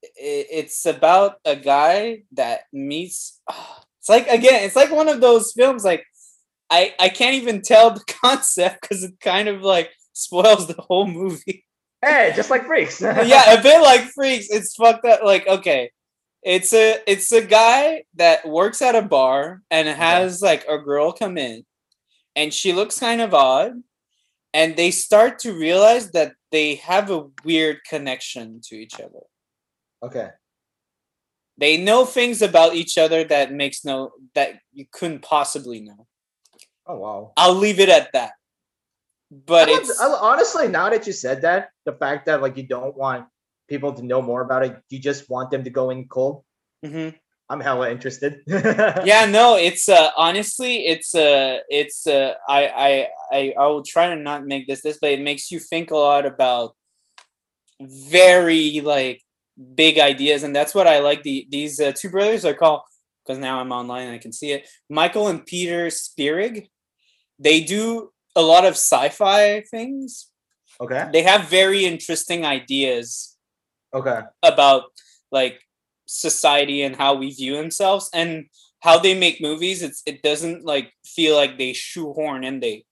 i- 0.05 0.47
It's 0.51 0.87
about 0.87 1.37
a 1.45 1.57
guy 1.57 2.23
that 2.33 2.62
meets. 2.73 3.41
It's 3.99 4.09
like 4.09 4.29
again. 4.29 4.62
It's 4.62 4.77
like 4.77 4.93
one 4.93 5.09
of 5.09 5.21
those 5.21 5.53
films. 5.53 5.83
Like 5.85 6.05
I 6.71 6.95
I 7.01 7.09
can't 7.09 7.35
even 7.35 7.61
tell 7.61 7.91
the 7.91 8.05
concept 8.25 8.81
because 8.83 9.03
it 9.03 9.19
kind 9.21 9.49
of 9.49 9.62
like 9.62 9.91
spoils 10.12 10.69
the 10.69 10.81
whole 10.81 11.09
movie. 11.09 11.64
Hey, 12.05 12.33
just 12.37 12.49
like 12.49 12.67
freaks. 12.67 13.01
yeah, 13.03 13.55
a 13.55 13.61
bit 13.62 13.83
like 13.83 14.03
freaks. 14.14 14.47
It's 14.49 14.77
fucked 14.77 15.05
up. 15.07 15.23
Like, 15.25 15.49
okay, 15.49 15.91
it's 16.43 16.73
a 16.73 16.99
it's 17.09 17.33
a 17.33 17.43
guy 17.45 18.05
that 18.14 18.47
works 18.49 18.81
at 18.81 18.95
a 18.95 19.03
bar 19.03 19.62
and 19.73 19.89
has 19.89 20.41
like 20.41 20.64
a 20.69 20.79
girl 20.79 21.11
come 21.12 21.37
in, 21.37 21.64
and 22.37 22.55
she 22.55 22.73
looks 22.73 23.01
kind 23.01 23.21
of 23.21 23.35
odd, 23.35 23.83
and 24.57 24.75
they 24.75 24.91
start 24.91 25.39
to 25.41 25.53
realize 25.53 26.13
that 26.13 26.33
they 26.51 26.77
have 26.77 27.11
a 27.11 27.29
weird 27.45 27.85
connection 27.85 28.63
to 28.65 28.75
each 28.75 28.99
other. 28.99 29.21
Okay. 30.03 30.31
They 31.59 31.77
know 31.77 32.07
things 32.07 32.41
about 32.41 32.75
each 32.75 32.97
other 32.97 33.23
that 33.25 33.53
makes 33.53 33.85
no 33.85 34.13
that 34.35 34.61
you 34.73 34.87
couldn't 34.91 35.21
possibly 35.21 35.81
know. 35.81 36.07
Oh 36.87 36.97
wow. 36.97 37.33
I'll 37.37 37.55
leave 37.55 37.81
it 37.81 37.91
at 37.91 38.13
that. 38.15 38.33
But 39.31 39.69
it's 39.69 40.01
honestly 40.01 40.69
now 40.69 40.89
that 40.89 41.07
you 41.07 41.13
said 41.13 41.43
that, 41.43 41.69
the 41.85 41.93
fact 41.93 42.25
that 42.25 42.41
like 42.41 42.57
you 42.57 42.67
don't 42.67 42.97
want 42.97 43.27
people 43.69 43.93
to 43.93 44.03
know 44.03 44.23
more 44.23 44.41
about 44.41 44.65
it, 44.65 44.81
you 44.89 44.99
just 44.99 45.29
want 45.29 45.51
them 45.51 45.65
to 45.65 45.71
go 45.71 45.91
in 45.91 46.09
cold. 46.09 46.45
Mhm. 46.83 47.15
I'm 47.49 47.61
hella 47.61 47.90
interested. 47.90 48.42
yeah 48.49 49.24
no 49.26 49.57
it's 49.57 49.88
uh 49.88 50.11
honestly 50.16 50.86
it's 50.86 51.14
uh 51.14 51.59
it's 51.68 52.07
uh 52.07 52.34
I, 52.49 52.66
I 52.66 53.09
i 53.32 53.55
i 53.59 53.66
will 53.66 53.82
try 53.84 54.09
to 54.09 54.16
not 54.16 54.44
make 54.44 54.66
this 54.66 54.82
this 54.82 54.99
but 55.01 55.11
it 55.12 55.20
makes 55.20 55.53
you 55.53 55.61
think 55.61 55.90
a 55.90 55.97
lot 55.97 56.26
about 56.26 56.74
very 57.80 58.80
like 58.80 59.22
big 59.74 59.99
ideas 59.99 60.42
and 60.42 60.55
that's 60.55 60.74
what 60.74 60.86
i 60.86 60.99
like 60.99 61.22
the 61.22 61.47
these 61.51 61.78
uh, 61.80 61.92
two 61.94 62.11
brothers 62.11 62.44
are 62.44 62.55
called 62.55 62.82
because 63.24 63.38
now 63.38 63.61
i'm 63.61 63.72
online 63.72 64.07
and 64.09 64.14
i 64.14 64.18
can 64.18 64.32
see 64.32 64.53
it 64.53 64.68
michael 64.90 65.28
and 65.28 65.47
peter 65.47 65.88
spierig 65.88 66.68
they 67.38 67.61
do 67.62 68.11
a 68.34 68.42
lot 68.42 68.64
of 68.64 68.72
sci-fi 68.72 69.61
things 69.70 70.30
Okay. 70.78 71.09
they 71.12 71.22
have 71.22 71.49
very 71.49 71.86
interesting 71.86 72.44
ideas 72.44 73.36
Okay. 73.94 74.20
about 74.42 74.84
like 75.30 75.61
society 76.07 76.83
and 76.83 76.97
how 76.97 77.15
we 77.15 77.31
view 77.33 77.57
themselves 77.57 78.09
and 78.15 78.47
how 78.81 78.99
they 78.99 79.19
make 79.19 79.41
movies 79.41 79.83
it's 79.83 80.03
it 80.07 80.23
doesn't 80.23 80.65
like 80.65 80.93
feel 81.05 81.35
like 81.37 81.59
they 81.59 81.73
shoehorn 81.73 82.45
and 82.45 82.63
they 82.63 82.85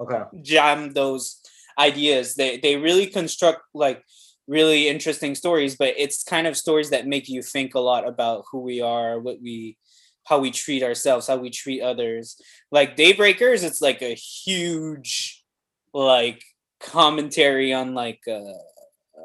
Okay. 0.00 0.22
jam 0.42 0.92
those 0.92 1.40
ideas. 1.78 2.34
They 2.34 2.58
they 2.58 2.76
really 2.76 3.06
construct 3.06 3.62
like 3.74 4.02
really 4.46 4.88
interesting 4.88 5.34
stories 5.34 5.76
but 5.76 5.94
it's 5.98 6.22
kind 6.22 6.46
of 6.46 6.56
stories 6.56 6.90
that 6.90 7.06
make 7.06 7.28
you 7.28 7.42
think 7.42 7.74
a 7.74 7.80
lot 7.80 8.08
about 8.08 8.44
who 8.50 8.60
we 8.60 8.80
are 8.80 9.20
what 9.20 9.42
we 9.42 9.76
how 10.24 10.38
we 10.38 10.50
treat 10.50 10.82
ourselves 10.82 11.26
how 11.26 11.36
we 11.36 11.50
treat 11.50 11.82
others. 11.82 12.40
Like 12.70 12.96
daybreakers 12.96 13.64
it's 13.64 13.80
like 13.80 14.02
a 14.02 14.14
huge 14.14 15.44
like 15.92 16.42
commentary 16.80 17.72
on 17.74 17.94
like 17.94 18.20
uh 18.28 18.52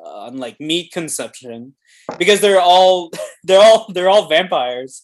on 0.05 0.37
like 0.37 0.59
meat 0.59 0.91
consumption 0.91 1.75
because 2.17 2.41
they're 2.41 2.61
all 2.61 3.11
they're 3.43 3.61
all 3.61 3.91
they're 3.91 4.09
all 4.09 4.27
vampires. 4.27 5.03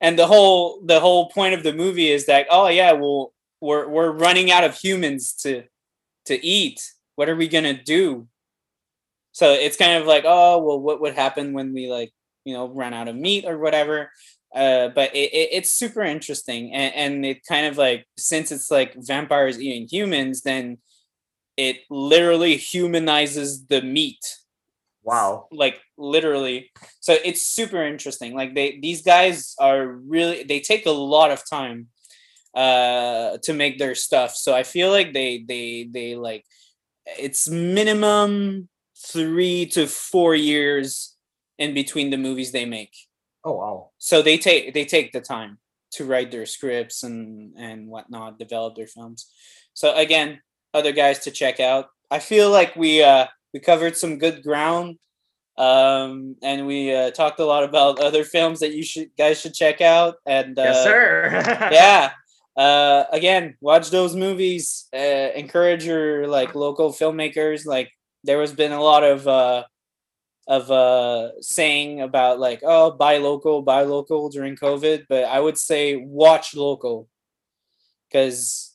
And 0.00 0.18
the 0.18 0.26
whole 0.26 0.82
the 0.84 1.00
whole 1.00 1.30
point 1.30 1.54
of 1.54 1.62
the 1.62 1.72
movie 1.72 2.10
is 2.10 2.26
that 2.26 2.46
oh 2.50 2.68
yeah 2.68 2.92
well 2.92 3.32
we're 3.60 3.88
we're 3.88 4.12
running 4.12 4.50
out 4.50 4.64
of 4.64 4.76
humans 4.76 5.32
to 5.42 5.64
to 6.26 6.44
eat. 6.44 6.80
What 7.16 7.28
are 7.28 7.36
we 7.36 7.48
gonna 7.48 7.80
do? 7.80 8.28
So 9.32 9.52
it's 9.52 9.76
kind 9.76 10.00
of 10.00 10.06
like 10.06 10.24
oh 10.26 10.62
well 10.62 10.80
what 10.80 11.00
would 11.00 11.14
happen 11.14 11.52
when 11.52 11.72
we 11.72 11.90
like 11.90 12.12
you 12.44 12.54
know 12.54 12.68
run 12.68 12.94
out 12.94 13.08
of 13.08 13.16
meat 13.16 13.44
or 13.46 13.58
whatever. 13.58 14.10
Uh, 14.54 14.88
but 14.88 15.12
it, 15.16 15.32
it, 15.32 15.48
it's 15.50 15.72
super 15.72 16.02
interesting. 16.02 16.72
And, 16.72 16.94
and 16.94 17.26
it 17.26 17.44
kind 17.44 17.66
of 17.66 17.76
like 17.76 18.06
since 18.16 18.52
it's 18.52 18.70
like 18.70 18.94
vampires 18.96 19.60
eating 19.60 19.88
humans 19.90 20.42
then 20.42 20.78
it 21.56 21.78
literally 21.90 22.56
humanizes 22.56 23.66
the 23.66 23.82
meat 23.82 24.24
Wow. 25.04 25.48
like 25.52 25.80
literally. 25.98 26.70
So 27.00 27.14
it's 27.24 27.46
super 27.46 27.82
interesting. 27.84 28.34
Like 28.34 28.54
they 28.54 28.78
these 28.80 29.02
guys 29.02 29.54
are 29.58 29.86
really 29.86 30.44
they 30.44 30.60
take 30.60 30.86
a 30.86 30.90
lot 30.90 31.30
of 31.30 31.42
time 31.48 31.88
uh 32.54 33.36
to 33.42 33.52
make 33.52 33.78
their 33.78 33.94
stuff. 33.94 34.34
So 34.34 34.54
i 34.54 34.62
feel 34.62 34.90
like 34.90 35.12
they 35.12 35.44
they 35.46 35.88
they 35.90 36.16
like 36.16 36.44
it's 37.18 37.48
minimum 37.48 38.68
three 38.96 39.66
to 39.66 39.86
four 39.86 40.34
years 40.34 41.16
in 41.58 41.74
between 41.74 42.10
the 42.10 42.16
movies 42.16 42.52
they 42.52 42.64
make. 42.64 42.94
Oh 43.44 43.52
wow. 43.52 43.90
so 43.98 44.22
they 44.22 44.38
take 44.38 44.72
they 44.72 44.86
take 44.86 45.12
the 45.12 45.20
time 45.20 45.58
to 45.92 46.06
write 46.06 46.30
their 46.30 46.46
scripts 46.46 47.02
and 47.02 47.52
and 47.58 47.88
whatnot 47.88 48.38
develop 48.38 48.74
their 48.74 48.86
films. 48.86 49.30
So 49.74 49.94
again 49.94 50.40
other 50.72 50.92
guys 50.92 51.18
to 51.20 51.30
check 51.30 51.60
out. 51.60 51.88
I 52.10 52.20
feel 52.20 52.50
like 52.50 52.74
we 52.74 53.02
uh 53.02 53.26
we 53.54 53.60
covered 53.60 53.96
some 53.96 54.18
good 54.18 54.42
ground 54.42 54.98
um 55.56 56.34
and 56.42 56.66
we 56.66 56.92
uh, 56.92 57.12
talked 57.12 57.38
a 57.38 57.44
lot 57.44 57.62
about 57.62 58.00
other 58.00 58.24
films 58.24 58.58
that 58.58 58.74
you 58.74 58.82
should 58.82 59.08
guys 59.16 59.40
should 59.40 59.54
check 59.54 59.80
out 59.80 60.16
and 60.26 60.58
uh, 60.58 60.62
yes, 60.62 60.82
sir. 60.82 61.28
yeah 61.72 62.10
uh 62.56 63.04
again 63.12 63.56
watch 63.60 63.90
those 63.90 64.16
movies 64.16 64.88
uh, 64.92 65.30
encourage 65.34 65.86
your 65.86 66.26
like 66.26 66.56
local 66.56 66.92
filmmakers 66.92 67.64
like 67.64 67.90
there 68.24 68.40
has 68.40 68.52
been 68.52 68.72
a 68.72 68.82
lot 68.82 69.04
of 69.04 69.28
uh 69.28 69.62
of 70.48 70.70
uh 70.70 71.30
saying 71.40 72.00
about 72.00 72.40
like 72.40 72.60
oh 72.64 72.90
buy 72.90 73.18
local 73.18 73.62
buy 73.62 73.82
local 73.82 74.28
during 74.28 74.56
covid 74.56 75.04
but 75.08 75.24
i 75.24 75.38
would 75.38 75.56
say 75.56 75.96
watch 75.96 76.54
local 76.54 77.08
because 78.08 78.74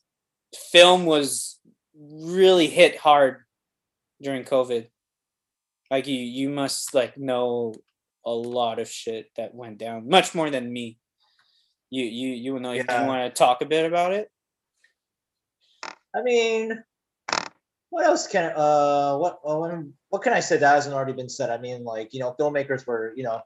film 0.71 1.05
was 1.05 1.59
really 1.93 2.67
hit 2.67 2.97
hard 2.97 3.43
during 4.21 4.43
covid 4.43 4.87
like 5.91 6.07
you 6.07 6.19
you 6.19 6.49
must 6.49 6.93
like 6.93 7.17
know 7.17 7.73
a 8.25 8.31
lot 8.31 8.79
of 8.79 8.89
shit 8.89 9.27
that 9.37 9.55
went 9.55 9.77
down 9.77 10.07
much 10.09 10.35
more 10.35 10.49
than 10.49 10.71
me 10.71 10.97
you 11.89 12.03
you 12.03 12.29
you 12.29 12.53
will 12.53 12.59
know 12.59 12.73
if 12.73 12.85
Yeah. 12.87 13.01
you 13.01 13.07
want 13.07 13.33
to 13.33 13.37
talk 13.37 13.61
a 13.61 13.65
bit 13.65 13.85
about 13.85 14.13
it 14.13 14.29
I 16.15 16.21
mean, 16.23 16.83
what 17.89 18.05
else 18.05 18.27
can 18.27 18.51
uh 18.55 19.17
what 19.17 19.39
uh, 19.45 19.55
what 19.55 19.77
what 20.09 20.21
can 20.21 20.33
I 20.33 20.39
say 20.39 20.57
that 20.57 20.75
hasn't 20.75 20.95
already 20.95 21.13
been 21.13 21.29
said? 21.29 21.49
I 21.49 21.57
mean, 21.57 21.83
like 21.83 22.13
you 22.13 22.19
know, 22.19 22.35
filmmakers 22.39 22.85
were 22.85 23.13
you 23.15 23.23
know, 23.23 23.41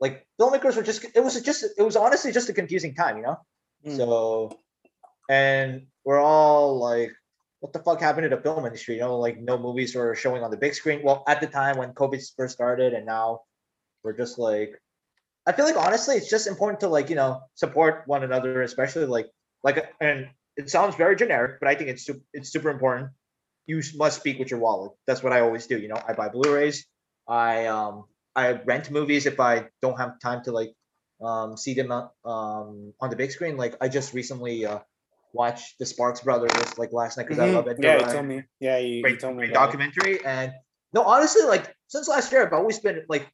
like 0.00 0.26
filmmakers 0.40 0.76
were 0.76 0.82
just 0.82 1.04
it 1.14 1.22
was 1.22 1.40
just 1.42 1.64
it 1.76 1.82
was 1.82 1.96
honestly 1.96 2.32
just 2.32 2.48
a 2.48 2.52
confusing 2.52 2.94
time, 2.94 3.16
you 3.16 3.22
know. 3.22 3.38
Mm. 3.86 3.96
So, 3.96 4.58
and 5.28 5.86
we're 6.04 6.20
all 6.20 6.78
like, 6.78 7.12
what 7.64 7.72
the 7.72 7.78
fuck 7.78 7.98
happened 7.98 8.28
to 8.28 8.36
the 8.36 8.42
film 8.42 8.66
industry? 8.66 8.96
You 8.96 9.00
know, 9.00 9.18
like 9.18 9.40
no 9.40 9.56
movies 9.56 9.94
were 9.94 10.14
showing 10.14 10.42
on 10.42 10.50
the 10.50 10.56
big 10.58 10.74
screen. 10.74 11.00
Well, 11.02 11.24
at 11.26 11.40
the 11.40 11.46
time 11.46 11.78
when 11.78 11.94
COVID 11.94 12.22
first 12.36 12.52
started, 12.52 12.92
and 12.92 13.06
now 13.06 13.40
we're 14.02 14.12
just 14.12 14.38
like, 14.38 14.78
I 15.46 15.52
feel 15.52 15.64
like 15.64 15.78
honestly, 15.78 16.16
it's 16.16 16.28
just 16.28 16.46
important 16.46 16.80
to 16.80 16.88
like 16.88 17.08
you 17.08 17.16
know 17.16 17.40
support 17.54 18.02
one 18.04 18.22
another, 18.22 18.60
especially 18.60 19.06
like 19.06 19.30
like 19.62 19.82
and 19.98 20.28
it 20.58 20.68
sounds 20.68 20.94
very 20.96 21.16
generic, 21.16 21.58
but 21.58 21.70
I 21.70 21.74
think 21.74 21.88
it's 21.88 22.04
su- 22.04 22.20
it's 22.34 22.52
super 22.52 22.68
important. 22.68 23.08
You 23.64 23.80
must 23.96 24.20
speak 24.20 24.38
with 24.38 24.50
your 24.50 24.60
wallet. 24.60 24.92
That's 25.06 25.22
what 25.22 25.32
I 25.32 25.40
always 25.40 25.66
do. 25.66 25.78
You 25.78 25.88
know, 25.88 26.02
I 26.06 26.12
buy 26.12 26.28
Blu-rays. 26.28 26.84
I 27.26 27.64
um 27.64 28.04
I 28.36 28.60
rent 28.68 28.90
movies 28.90 29.24
if 29.24 29.40
I 29.40 29.68
don't 29.80 29.96
have 29.96 30.20
time 30.20 30.44
to 30.44 30.52
like 30.52 30.74
um 31.22 31.56
see 31.56 31.72
them 31.72 31.90
uh, 31.90 32.12
um 32.28 32.92
on 33.00 33.08
the 33.08 33.16
big 33.16 33.32
screen. 33.32 33.56
Like 33.56 33.74
I 33.80 33.88
just 33.88 34.12
recently 34.12 34.66
uh 34.66 34.80
watched 35.34 35.78
the 35.78 35.84
Sparks 35.86 36.20
Brothers 36.22 36.78
like 36.78 36.92
last 36.92 37.18
night 37.18 37.24
because 37.28 37.38
I 37.40 37.48
Mhm. 37.48 37.54
love 37.54 37.66
it. 37.68 37.76
yeah 37.82 37.98
you 37.98 38.04
told 38.06 38.26
me 38.26 38.42
yeah 38.60 38.78
you, 38.78 39.06
you 39.06 39.16
told 39.16 39.34
me 39.36 39.40
great 39.42 39.50
about 39.50 39.62
it. 39.62 39.66
documentary 39.66 40.24
and 40.24 40.52
no 40.94 41.02
honestly 41.02 41.42
like 41.44 41.74
since 41.88 42.06
last 42.08 42.30
year 42.32 42.46
i've 42.46 42.52
always 42.52 42.78
been 42.78 43.04
like 43.08 43.26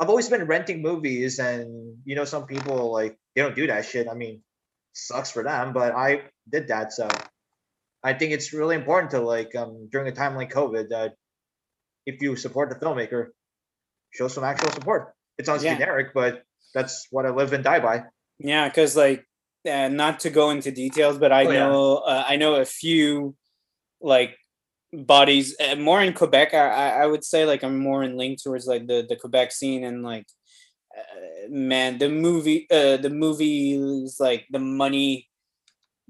i've 0.00 0.08
always 0.08 0.28
been 0.28 0.44
renting 0.46 0.80
movies 0.82 1.38
and 1.38 1.98
you 2.04 2.16
know 2.16 2.24
some 2.24 2.46
people 2.46 2.90
like 2.90 3.16
they 3.34 3.42
don't 3.42 3.54
do 3.54 3.66
that 3.66 3.84
shit 3.84 4.08
i 4.08 4.14
mean 4.14 4.42
sucks 4.94 5.30
for 5.30 5.42
them 5.42 5.72
but 5.74 5.94
i 5.94 6.22
did 6.50 6.68
that 6.68 6.92
so 6.92 7.06
i 8.02 8.12
think 8.14 8.32
it's 8.32 8.52
really 8.54 8.76
important 8.76 9.10
to 9.10 9.20
like 9.20 9.54
um 9.54 9.88
during 9.92 10.08
a 10.08 10.12
time 10.12 10.34
like 10.36 10.50
covid 10.50 10.88
that 10.88 11.12
if 12.06 12.22
you 12.22 12.34
support 12.36 12.70
the 12.70 12.76
filmmaker 12.76 13.28
show 14.10 14.26
some 14.28 14.42
actual 14.44 14.70
support 14.70 15.12
it 15.38 15.44
sounds 15.44 15.62
Yeah. 15.62 15.74
generic 15.76 16.08
but 16.14 16.42
that's 16.74 17.06
what 17.10 17.26
i 17.26 17.30
live 17.30 17.52
and 17.52 17.62
die 17.64 17.80
by 17.80 18.04
Yeah, 18.38 18.68
because 18.68 18.96
like, 18.96 19.24
uh, 19.66 19.88
not 19.88 20.20
to 20.20 20.30
go 20.30 20.50
into 20.50 20.70
details, 20.70 21.18
but 21.18 21.32
I 21.32 21.44
Oh, 21.44 21.50
yeah. 21.50 21.58
know 21.60 21.96
uh, 21.98 22.24
I 22.26 22.36
know 22.36 22.54
a 22.56 22.64
few 22.64 23.34
like 24.00 24.36
bodies 24.92 25.56
uh, 25.60 25.76
more 25.76 26.00
in 26.02 26.12
Quebec. 26.12 26.54
I, 26.54 27.02
I 27.02 27.06
would 27.06 27.24
say 27.24 27.44
like 27.44 27.62
I'm 27.64 27.78
more 27.78 28.02
in 28.02 28.16
link 28.16 28.42
towards 28.42 28.66
like 28.66 28.86
the 28.86 29.04
the 29.08 29.16
Quebec 29.16 29.52
scene 29.52 29.84
and 29.84 30.02
like, 30.02 30.26
uh, 30.96 31.48
man, 31.48 31.98
the 31.98 32.08
movie 32.08 32.66
uh 32.70 32.96
the 32.96 33.10
movies 33.10 34.18
like 34.20 34.46
the 34.50 34.58
money 34.60 35.28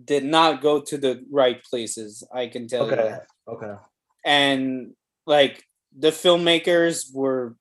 did 0.02 0.24
not 0.24 0.60
go 0.60 0.80
to 0.80 0.98
the 0.98 1.24
right 1.30 1.62
places. 1.64 2.22
I 2.32 2.48
can 2.48 2.68
tell 2.68 2.86
you 2.86 2.92
okay 2.92 3.08
that. 3.10 3.26
okay 3.48 3.74
and 4.24 4.92
like 5.26 5.64
the 5.96 6.10
filmmakers 6.10 7.14
were 7.14 7.56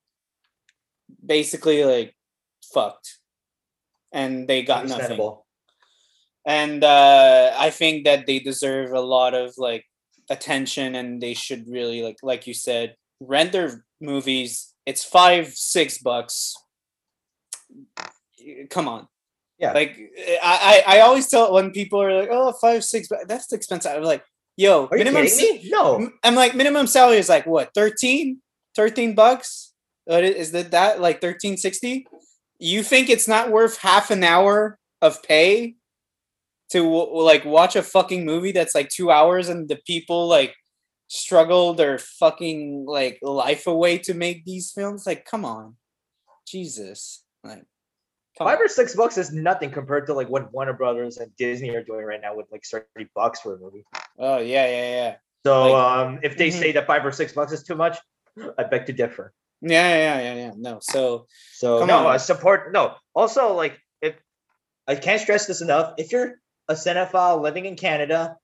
basically 1.26 1.86
like 1.86 2.14
fucked 2.74 3.20
and 4.12 4.48
they 4.48 4.64
got 4.64 4.88
nothing 4.88 5.22
and 6.46 6.84
uh 6.84 7.54
i 7.58 7.70
think 7.70 8.06
that 8.06 8.26
they 8.26 8.40
deserve 8.40 8.92
a 8.92 9.02
lot 9.02 9.34
of 9.34 9.54
like 9.58 9.86
attention 10.30 10.96
and 10.96 11.22
they 11.22 11.34
should 11.34 11.68
really 11.68 12.02
like 12.02 12.18
like 12.24 12.48
you 12.48 12.54
said 12.54 12.96
rent 13.20 13.52
their 13.52 13.86
movies. 14.02 14.74
It's 14.86 15.04
five 15.04 15.54
six 15.56 15.98
bucks. 15.98 16.56
Come 18.70 18.88
on. 18.88 19.08
Yeah. 19.58 19.72
like 19.72 19.98
i 20.44 20.84
i, 20.86 20.98
I 20.98 21.00
always 21.00 21.28
tell 21.30 21.54
when 21.54 21.72
people 21.72 22.02
are 22.02 22.14
like 22.20 22.30
oh 22.30 22.52
five 22.60 22.84
six 22.84 23.08
bu- 23.08 23.26
that's 23.26 23.52
expensive. 23.54 23.94
I'm 23.94 24.04
like 24.04 24.24
yo 24.58 24.88
Are 24.92 24.98
you 24.98 25.06
minimum 25.06 25.24
me? 25.24 25.70
No. 25.70 26.12
i'm 26.24 26.36
like 26.36 26.56
minimum 26.56 26.88
salary 26.88 27.18
is 27.18 27.30
like 27.30 27.46
what 27.46 27.74
13 27.74 28.42
13 28.76 29.16
bucks? 29.16 29.74
What 30.04 30.24
is 30.24 30.52
that 30.52 30.72
that 30.72 31.00
like 31.00 31.16
1360 31.16 32.06
you 32.60 32.84
think 32.84 33.10
it's 33.10 33.28
not 33.28 33.50
worth 33.50 33.78
half 33.78 34.12
an 34.12 34.24
hour 34.24 34.78
of 35.02 35.24
pay 35.24 35.76
to 36.72 36.82
like 36.84 37.46
watch 37.46 37.76
a 37.76 37.84
fucking 37.84 38.26
movie 38.26 38.52
that's 38.52 38.74
like 38.76 38.90
two 38.90 39.12
hours 39.12 39.50
and 39.50 39.70
the 39.70 39.78
people 39.86 40.28
like 40.28 40.54
struggle 41.08 41.74
their 41.74 41.98
fucking 42.00 42.86
like 42.88 43.20
life 43.22 43.68
away 43.68 43.98
to 44.00 44.14
make 44.14 44.44
these 44.46 44.72
films 44.72 45.06
like 45.06 45.24
come 45.26 45.46
on 45.46 45.76
jesus 46.48 47.24
like 47.44 47.64
Five 48.38 48.58
on. 48.58 48.66
or 48.66 48.68
six 48.68 48.96
bucks 48.96 49.18
is 49.18 49.32
nothing 49.32 49.72
compared 49.72 50.08
to 50.08 50.14
like 50.14 50.28
what 50.28 50.52
Warner 50.52 50.74
Brothers 50.74 51.18
and 51.18 51.34
Disney 51.38 51.70
are 51.70 51.84
doing 51.84 52.04
right 52.04 52.20
now 52.22 52.36
with 52.36 52.48
like 52.52 52.64
thirty 52.70 53.08
bucks 53.16 53.40
for 53.40 53.56
a 53.56 53.58
movie. 53.60 53.86
oh 54.20 54.40
yeah 54.40 54.68
yeah 54.68 54.90
yeah 54.92 55.16
So 55.46 55.72
Like- 55.72 55.74
um, 56.08 56.20
if 56.22 56.36
they 56.38 56.50
Mhm. 56.50 56.60
say 56.60 56.72
that 56.74 56.86
five 56.86 57.06
or 57.06 57.14
six 57.14 57.32
bucks 57.32 57.54
is 57.54 57.64
too 57.64 57.76
much, 57.76 57.98
I 58.58 58.64
beg 58.64 58.88
to 58.88 58.94
differ. 58.94 59.32
yeah 59.62 59.96
yeah 59.96 60.20
yeah 60.20 60.34
yeah 60.36 60.52
no 60.58 60.80
so 60.82 61.28
So 61.54 61.86
no, 61.86 62.08
on. 62.08 62.16
uh, 62.16 62.18
support 62.18 62.74
no. 62.74 62.96
Also, 63.14 63.54
like 63.54 63.80
if 64.02 64.16
I 64.86 64.96
can't 64.96 65.22
stress 65.22 65.46
this 65.48 65.62
enough, 65.62 65.94
if 65.98 66.12
you're 66.12 66.42
a 66.70 66.74
cinephile 66.74 67.42
living 67.42 67.66
in 67.66 67.76
Canada, 67.76 68.38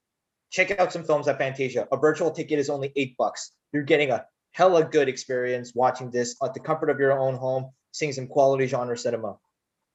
check 0.52 0.80
out 0.80 0.92
some 0.94 1.04
films 1.04 1.28
at 1.28 1.38
Fantasia. 1.38 1.88
A 1.92 1.98
virtual 1.98 2.32
ticket 2.32 2.60
is 2.60 2.70
only 2.70 2.92
eight 2.96 3.16
bucks. 3.18 3.52
You're 3.74 3.84
getting 3.84 4.12
a 4.12 4.26
hella 4.52 4.84
good 4.84 5.08
experience 5.10 5.74
watching 5.74 6.12
this 6.12 6.36
at 6.44 6.54
the 6.54 6.60
comfort 6.60 6.90
of 6.90 7.00
your 7.00 7.18
own 7.18 7.36
home, 7.36 7.72
seeing 7.92 8.12
some 8.14 8.28
quality 8.28 8.68
genre 8.68 8.98
cinema 8.98 9.38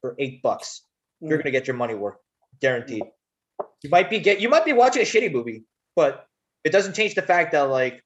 for 0.01 0.15
eight 0.19 0.41
bucks. 0.41 0.81
You're 1.21 1.37
Mm. 1.39 1.43
gonna 1.43 1.51
get 1.51 1.67
your 1.67 1.75
money 1.75 1.93
worth, 1.95 2.17
guaranteed. 2.59 3.03
You 3.83 3.89
might 3.89 4.09
be 4.09 4.19
get 4.19 4.39
you 4.39 4.49
might 4.49 4.65
be 4.65 4.73
watching 4.73 5.01
a 5.01 5.05
shitty 5.05 5.31
movie, 5.31 5.63
but 5.95 6.25
it 6.63 6.71
doesn't 6.71 6.93
change 6.95 7.15
the 7.15 7.21
fact 7.21 7.51
that 7.53 7.63
like 7.63 8.03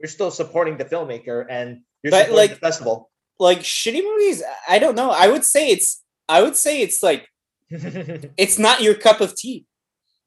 you're 0.00 0.08
still 0.08 0.30
supporting 0.30 0.76
the 0.76 0.84
filmmaker 0.84 1.46
and 1.48 1.82
you're 2.02 2.10
But, 2.10 2.26
supporting 2.26 2.36
like, 2.36 2.50
the 2.50 2.56
festival. 2.56 3.10
like 3.38 3.60
shitty 3.60 4.02
movies 4.02 4.42
i 4.68 4.78
don't 4.78 4.94
know 4.96 5.10
i 5.10 5.26
would 5.28 5.44
say 5.44 5.68
it's 5.70 6.02
i 6.28 6.42
would 6.42 6.56
say 6.56 6.80
it's 6.80 7.02
like 7.02 7.28
it's 8.36 8.58
not 8.58 8.82
your 8.82 8.94
cup 8.94 9.20
of 9.20 9.36
tea 9.36 9.64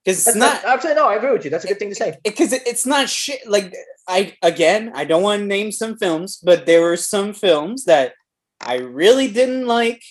because 0.04 0.18
it's 0.18 0.26
That's 0.26 0.38
not 0.38 0.66
actually 0.66 0.96
no. 0.96 1.08
I 1.08 1.16
agree 1.16 1.32
with 1.32 1.44
you. 1.46 1.52
That's 1.52 1.66
a 1.66 1.68
good 1.68 1.80
thing 1.80 1.90
to 1.90 1.96
say. 1.96 2.18
because 2.24 2.54
it, 2.54 2.64
it's 2.66 2.86
not 2.86 3.10
shit 3.10 3.48
like 3.48 3.74
i 4.08 4.36
again 4.42 4.92
i 4.94 5.04
don't 5.04 5.24
want 5.24 5.42
to 5.42 5.46
name 5.46 5.72
some 5.72 5.98
films 5.98 6.38
but 6.44 6.66
there 6.66 6.82
were 6.82 6.98
some 6.98 7.34
films 7.34 7.86
that 7.86 8.14
i 8.62 8.76
really 8.76 9.28
didn't 9.28 9.66
like 9.66 10.04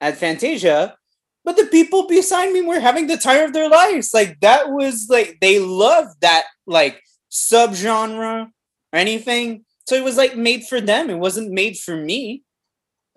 at 0.00 0.16
fantasia 0.16 0.96
but 1.44 1.56
the 1.56 1.66
people 1.66 2.06
beside 2.06 2.52
me 2.52 2.62
were 2.62 2.80
having 2.80 3.06
the 3.06 3.16
time 3.16 3.44
of 3.44 3.52
their 3.52 3.70
lives 3.70 4.10
like 4.12 4.38
that 4.40 4.70
was 4.70 5.06
like 5.08 5.38
they 5.40 5.58
loved 5.58 6.20
that 6.20 6.44
like 6.66 7.00
subgenre 7.30 8.46
or 8.92 8.98
anything 8.98 9.64
so 9.86 9.94
it 9.94 10.04
was 10.04 10.16
like 10.16 10.36
made 10.36 10.64
for 10.64 10.80
them 10.80 11.10
it 11.10 11.18
wasn't 11.18 11.50
made 11.50 11.78
for 11.78 11.96
me 11.96 12.42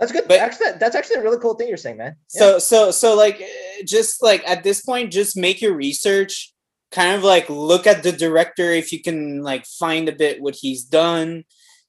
That's 0.01 0.11
good. 0.11 0.27
But- 0.27 0.39
actually, 0.39 0.71
that's 0.79 0.95
actually 0.95 1.17
a 1.17 1.21
really 1.23 1.39
cool 1.39 1.53
thing 1.53 1.69
you're 1.69 1.77
saying, 1.77 1.97
man. 1.97 2.17
So 2.27 2.59
so 2.59 2.91
so 2.91 3.15
like 3.15 3.41
just 3.85 4.21
like 4.21 4.43
at 4.45 4.63
this 4.63 4.81
point, 4.81 5.13
just 5.13 5.37
make 5.37 5.61
your 5.61 5.73
research. 5.75 6.51
Kind 6.91 7.15
of 7.15 7.23
like 7.23 7.47
look 7.49 7.87
at 7.87 8.03
the 8.03 8.11
director 8.11 8.63
if 8.73 8.91
you 8.91 9.01
can 9.01 9.41
like 9.43 9.65
find 9.65 10.09
a 10.09 10.11
bit 10.11 10.41
what 10.41 10.55
he's 10.59 10.83
done, 10.83 11.45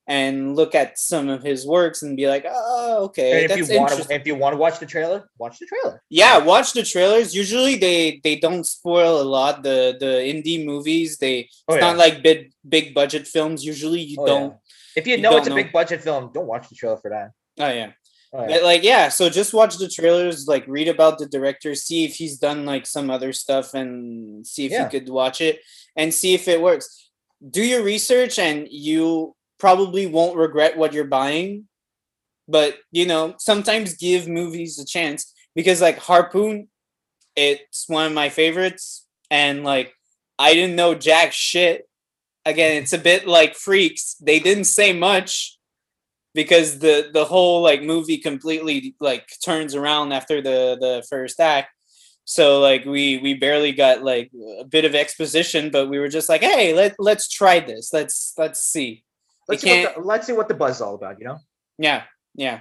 and 0.06 0.54
look 0.54 0.76
at 0.76 0.96
some 0.96 1.28
of 1.28 1.42
his 1.42 1.66
works 1.66 2.02
and 2.02 2.16
be 2.16 2.28
like, 2.28 2.44
oh 2.48 3.04
okay, 3.06 3.32
and 3.32 3.50
if 3.50 3.56
that's 3.58 3.70
you 3.70 3.80
want 3.80 3.92
to, 3.92 4.14
if 4.14 4.26
you 4.28 4.36
want 4.36 4.52
to 4.52 4.58
watch 4.58 4.78
the 4.78 4.86
trailer, 4.86 5.28
watch 5.38 5.58
the 5.58 5.66
trailer. 5.66 6.00
Yeah, 6.08 6.38
watch 6.38 6.72
the 6.72 6.84
trailers. 6.84 7.34
Usually 7.34 7.74
they 7.76 8.20
they 8.22 8.36
don't 8.36 8.62
spoil 8.64 9.20
a 9.20 9.26
lot. 9.26 9.64
The 9.64 9.96
the 9.98 10.12
indie 10.22 10.64
movies 10.64 11.18
they 11.18 11.48
Oh, 11.66 11.74
it's 11.74 11.82
yeah. 11.82 11.88
not 11.88 11.96
like 11.96 12.22
big 12.22 12.52
big 12.68 12.94
budget 12.94 13.26
films. 13.26 13.64
Usually 13.64 14.02
you 14.02 14.18
Oh, 14.20 14.26
don't. 14.26 14.54
If 14.94 15.06
you 15.08 15.16
you 15.16 15.22
know 15.22 15.36
it's 15.36 15.46
a 15.48 15.50
know. 15.50 15.56
big 15.56 15.72
budget 15.72 16.00
film, 16.02 16.30
don't 16.32 16.46
watch 16.46 16.68
the 16.68 16.76
trailer 16.76 16.98
for 16.98 17.10
that. 17.10 17.30
Oh 17.58 17.72
yeah. 17.72 17.90
But, 18.32 18.62
like 18.62 18.82
yeah 18.82 19.10
so 19.10 19.28
just 19.28 19.52
watch 19.52 19.76
the 19.76 19.88
trailers 19.88 20.48
like 20.48 20.64
read 20.66 20.88
about 20.88 21.18
the 21.18 21.26
director 21.26 21.74
see 21.74 22.04
if 22.04 22.14
he's 22.14 22.38
done 22.38 22.64
like 22.64 22.86
some 22.86 23.10
other 23.10 23.30
stuff 23.32 23.74
and 23.74 24.46
see 24.46 24.64
if 24.66 24.72
Yeah. 24.72 24.84
you 24.84 24.88
could 24.90 25.08
watch 25.10 25.40
it 25.42 25.60
and 25.96 26.12
see 26.14 26.32
if 26.32 26.48
it 26.48 26.62
works. 26.62 27.10
Do 27.50 27.62
your 27.62 27.82
research 27.82 28.38
and 28.38 28.66
you 28.70 29.36
probably 29.58 30.06
won't 30.06 30.36
regret 30.36 30.78
what 30.78 30.92
you're 30.94 31.04
buying 31.04 31.68
but 32.48 32.78
you 32.90 33.06
know 33.06 33.34
sometimes 33.38 33.94
give 33.94 34.26
movies 34.26 34.78
a 34.78 34.84
chance 34.86 35.32
because 35.54 35.80
like 35.80 35.98
harpoon 35.98 36.68
it's 37.36 37.88
one 37.88 38.06
of 38.06 38.12
my 38.12 38.28
favorites 38.28 39.06
and 39.30 39.62
like 39.62 39.94
i 40.38 40.52
didn't 40.54 40.76
know 40.76 40.94
jack 40.94 41.32
shit. 41.32 41.88
Again 42.44 42.82
it's 42.82 42.92
a 42.92 42.98
bit 42.98 43.26
like 43.28 43.54
freaks. 43.54 44.16
They 44.20 44.40
didn't 44.40 44.64
say 44.64 44.92
much 44.92 45.58
because 46.34 46.78
the 46.78 47.10
the 47.12 47.24
whole 47.24 47.62
like 47.62 47.82
movie 47.82 48.18
completely 48.18 48.94
like 49.00 49.28
turns 49.44 49.74
around 49.74 50.12
after 50.12 50.40
the 50.40 50.76
the 50.80 51.04
first 51.08 51.40
act 51.40 51.70
so 52.24 52.60
like 52.60 52.84
we 52.84 53.18
we 53.18 53.34
barely 53.34 53.72
got 53.72 54.02
like 54.02 54.30
a 54.60 54.64
bit 54.64 54.84
of 54.84 54.94
exposition 54.94 55.70
but 55.70 55.88
we 55.88 55.98
were 55.98 56.08
just 56.08 56.28
like 56.28 56.40
hey 56.40 56.72
let 56.72 56.94
let's 56.98 57.28
try 57.28 57.60
this 57.60 57.92
let's 57.92 58.32
let's 58.38 58.60
see 58.60 59.04
let's 59.48 59.62
see, 59.62 59.84
what 59.84 59.94
the, 59.94 60.00
let's 60.02 60.26
see 60.26 60.32
what 60.32 60.48
the 60.48 60.54
buzz 60.54 60.76
is 60.76 60.82
all 60.82 60.94
about. 60.94 61.18
You 61.18 61.26
know. 61.26 61.38
yeah 61.78 62.04
yeah 62.34 62.60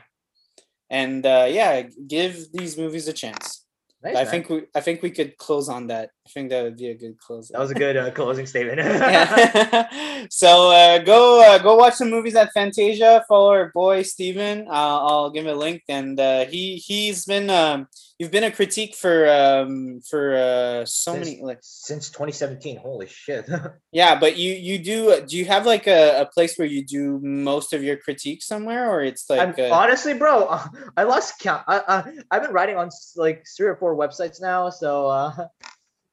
and 0.90 1.26
uh 1.26 1.48
yeah 1.50 1.84
give 2.08 2.52
these 2.52 2.78
movies 2.78 3.08
a 3.08 3.14
chance 3.14 3.66
Nice, 4.04 4.16
i 4.16 4.24
man. 4.24 4.32
think 4.32 4.50
we 4.50 4.64
i 4.76 4.82
think 4.82 5.02
we 5.02 5.12
could 5.12 5.38
close 5.38 5.70
on 5.70 5.88
that 5.88 6.10
think 6.34 6.50
that 6.50 6.64
would 6.64 6.78
be 6.78 6.90
a 6.90 6.96
good 6.96 7.18
close 7.20 7.50
that 7.50 7.60
was 7.60 7.72
a 7.72 7.76
good 7.76 7.98
uh, 7.98 8.12
closing 8.12 8.46
statement. 8.46 8.80
Yeah. 8.80 10.26
so 10.30 10.72
uh, 10.72 11.00
go 11.00 11.42
uh, 11.42 11.58
go 11.58 11.76
watch 11.76 11.96
some 11.96 12.10
movies 12.10 12.36
at 12.36 12.52
Fantasia. 12.54 13.24
Follow 13.28 13.50
our 13.50 13.72
boy 13.74 14.04
Steven. 14.04 14.68
Uh, 14.68 14.98
I'll 15.06 15.30
give 15.30 15.46
him 15.46 15.56
a 15.56 15.58
link, 15.58 15.84
and 15.90 16.20
uh, 16.20 16.46
he 16.46 16.78
he's 16.78 17.26
been 17.26 17.50
um, 17.50 17.88
you've 18.18 18.32
been 18.32 18.44
a 18.44 18.52
critique 18.52 18.96
for 18.96 19.28
um, 19.30 20.00
for 20.08 20.36
uh, 20.36 20.86
so 20.86 21.14
Since- 21.14 21.26
many 21.26 21.42
like 21.42 21.60
Since 21.62 22.10
2017, 22.10 22.78
holy 22.78 23.08
shit. 23.08 23.50
yeah. 23.92 24.20
But 24.20 24.38
you 24.38 24.54
you 24.54 24.80
do 24.80 25.22
do 25.26 25.38
you 25.38 25.46
have 25.46 25.66
like 25.66 25.88
a, 25.88 26.22
a 26.22 26.26
place 26.26 26.58
where 26.58 26.68
you 26.68 26.86
do 26.86 27.20
most 27.22 27.74
of 27.74 27.84
your 27.84 27.98
critique 27.98 28.44
somewhere, 28.44 28.90
or 28.90 29.04
it's 29.04 29.30
like 29.30 29.58
uh, 29.58 29.70
honestly, 29.72 30.14
bro, 30.14 30.46
uh, 30.46 30.68
I 30.96 31.04
lost 31.04 31.40
count. 31.40 31.64
I, 31.68 32.04
I've 32.30 32.44
been 32.44 32.54
writing 32.54 32.78
on 32.78 32.90
like 33.16 33.46
three 33.58 33.68
or 33.68 33.76
four 33.76 33.96
websites 33.96 34.42
now, 34.42 34.70
so 34.70 35.08
uh, 35.08 35.48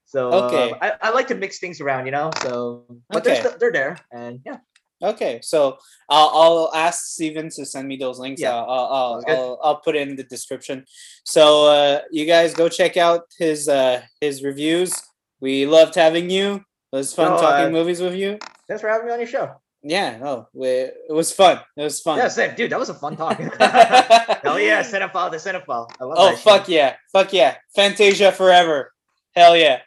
so 0.09 0.33
Okay. 0.45 0.73
um, 0.73 0.79
I, 0.81 0.93
I 1.03 1.11
like 1.11 1.29
to 1.29 1.35
mix 1.37 1.59
things 1.61 1.81
around, 1.81 2.07
you 2.07 2.13
know. 2.13 2.31
So, 2.43 2.85
but 3.09 3.25
Okay. 3.27 3.41
they're 3.43 3.57
they're 3.59 3.73
there, 3.73 3.97
and 4.11 4.41
yeah, 4.45 4.59
Okay, 5.01 5.39
so 5.43 5.79
I'll, 6.09 6.29
I'll 6.35 6.71
ask 6.75 7.05
Steven 7.15 7.51
to 7.51 7.65
send 7.65 7.87
me 7.87 7.97
those 7.97 8.19
links. 8.19 8.41
Yeah, 8.43 8.55
I'll, 8.57 8.69
I'll, 8.69 8.93
I'll. 8.93 9.25
I'll, 9.29 9.61
I'll 9.63 9.77
put 9.77 9.95
it 9.95 10.09
in 10.09 10.17
the 10.17 10.25
description. 10.25 10.85
So 11.25 11.67
uh, 11.67 12.01
you 12.11 12.27
guys 12.27 12.53
go 12.53 12.69
check 12.69 12.97
out 12.97 13.23
his 13.39 13.69
uh, 13.69 14.03
his 14.21 14.43
reviews. 14.43 15.01
We 15.41 15.67
loved 15.67 15.95
having 15.95 16.31
you. 16.31 16.65
It 16.93 16.97
was 16.97 17.15
fun 17.15 17.39
talking 17.39 17.67
uh, 17.67 17.71
movies 17.71 18.01
with 18.01 18.15
you. 18.15 18.39
thanks 18.67 18.81
for 18.81 18.89
having 18.89 19.07
me 19.07 19.13
on 19.13 19.21
your 19.21 19.29
show. 19.29 19.55
Yeah, 19.85 20.19
no, 20.19 20.49
we, 20.53 20.67
it 20.67 21.13
was 21.13 21.31
fun. 21.31 21.61
It 21.77 21.83
was 21.85 22.01
fun. 22.01 22.19
Yeah, 22.19 22.27
same, 22.27 22.57
dude. 22.57 22.73
That 22.73 22.81
was 22.81 22.89
a 22.89 22.95
fun 22.95 23.17
talk. 23.23 23.39
Hell 24.43 24.59
yeah, 24.59 24.83
cinephile, 24.83 25.31
the 25.31 25.37
cinephile. 25.37 25.89
I 26.01 26.05
love 26.05 26.17
oh 26.19 26.35
fuck 26.37 26.69
yeah, 26.69 26.97
fuck 27.13 27.33
yeah, 27.33 27.57
Fantasia 27.77 28.33
forever. 28.33 28.93
Hell 29.37 29.57
yeah. 29.57 29.79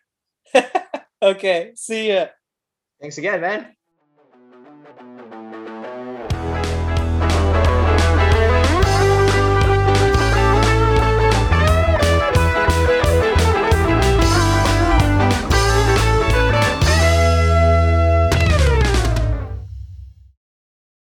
okay, 1.22 1.72
see 1.76 2.10
ya. 2.10 2.28
Thanks 3.00 3.18
again, 3.18 3.42
man. 3.42 3.76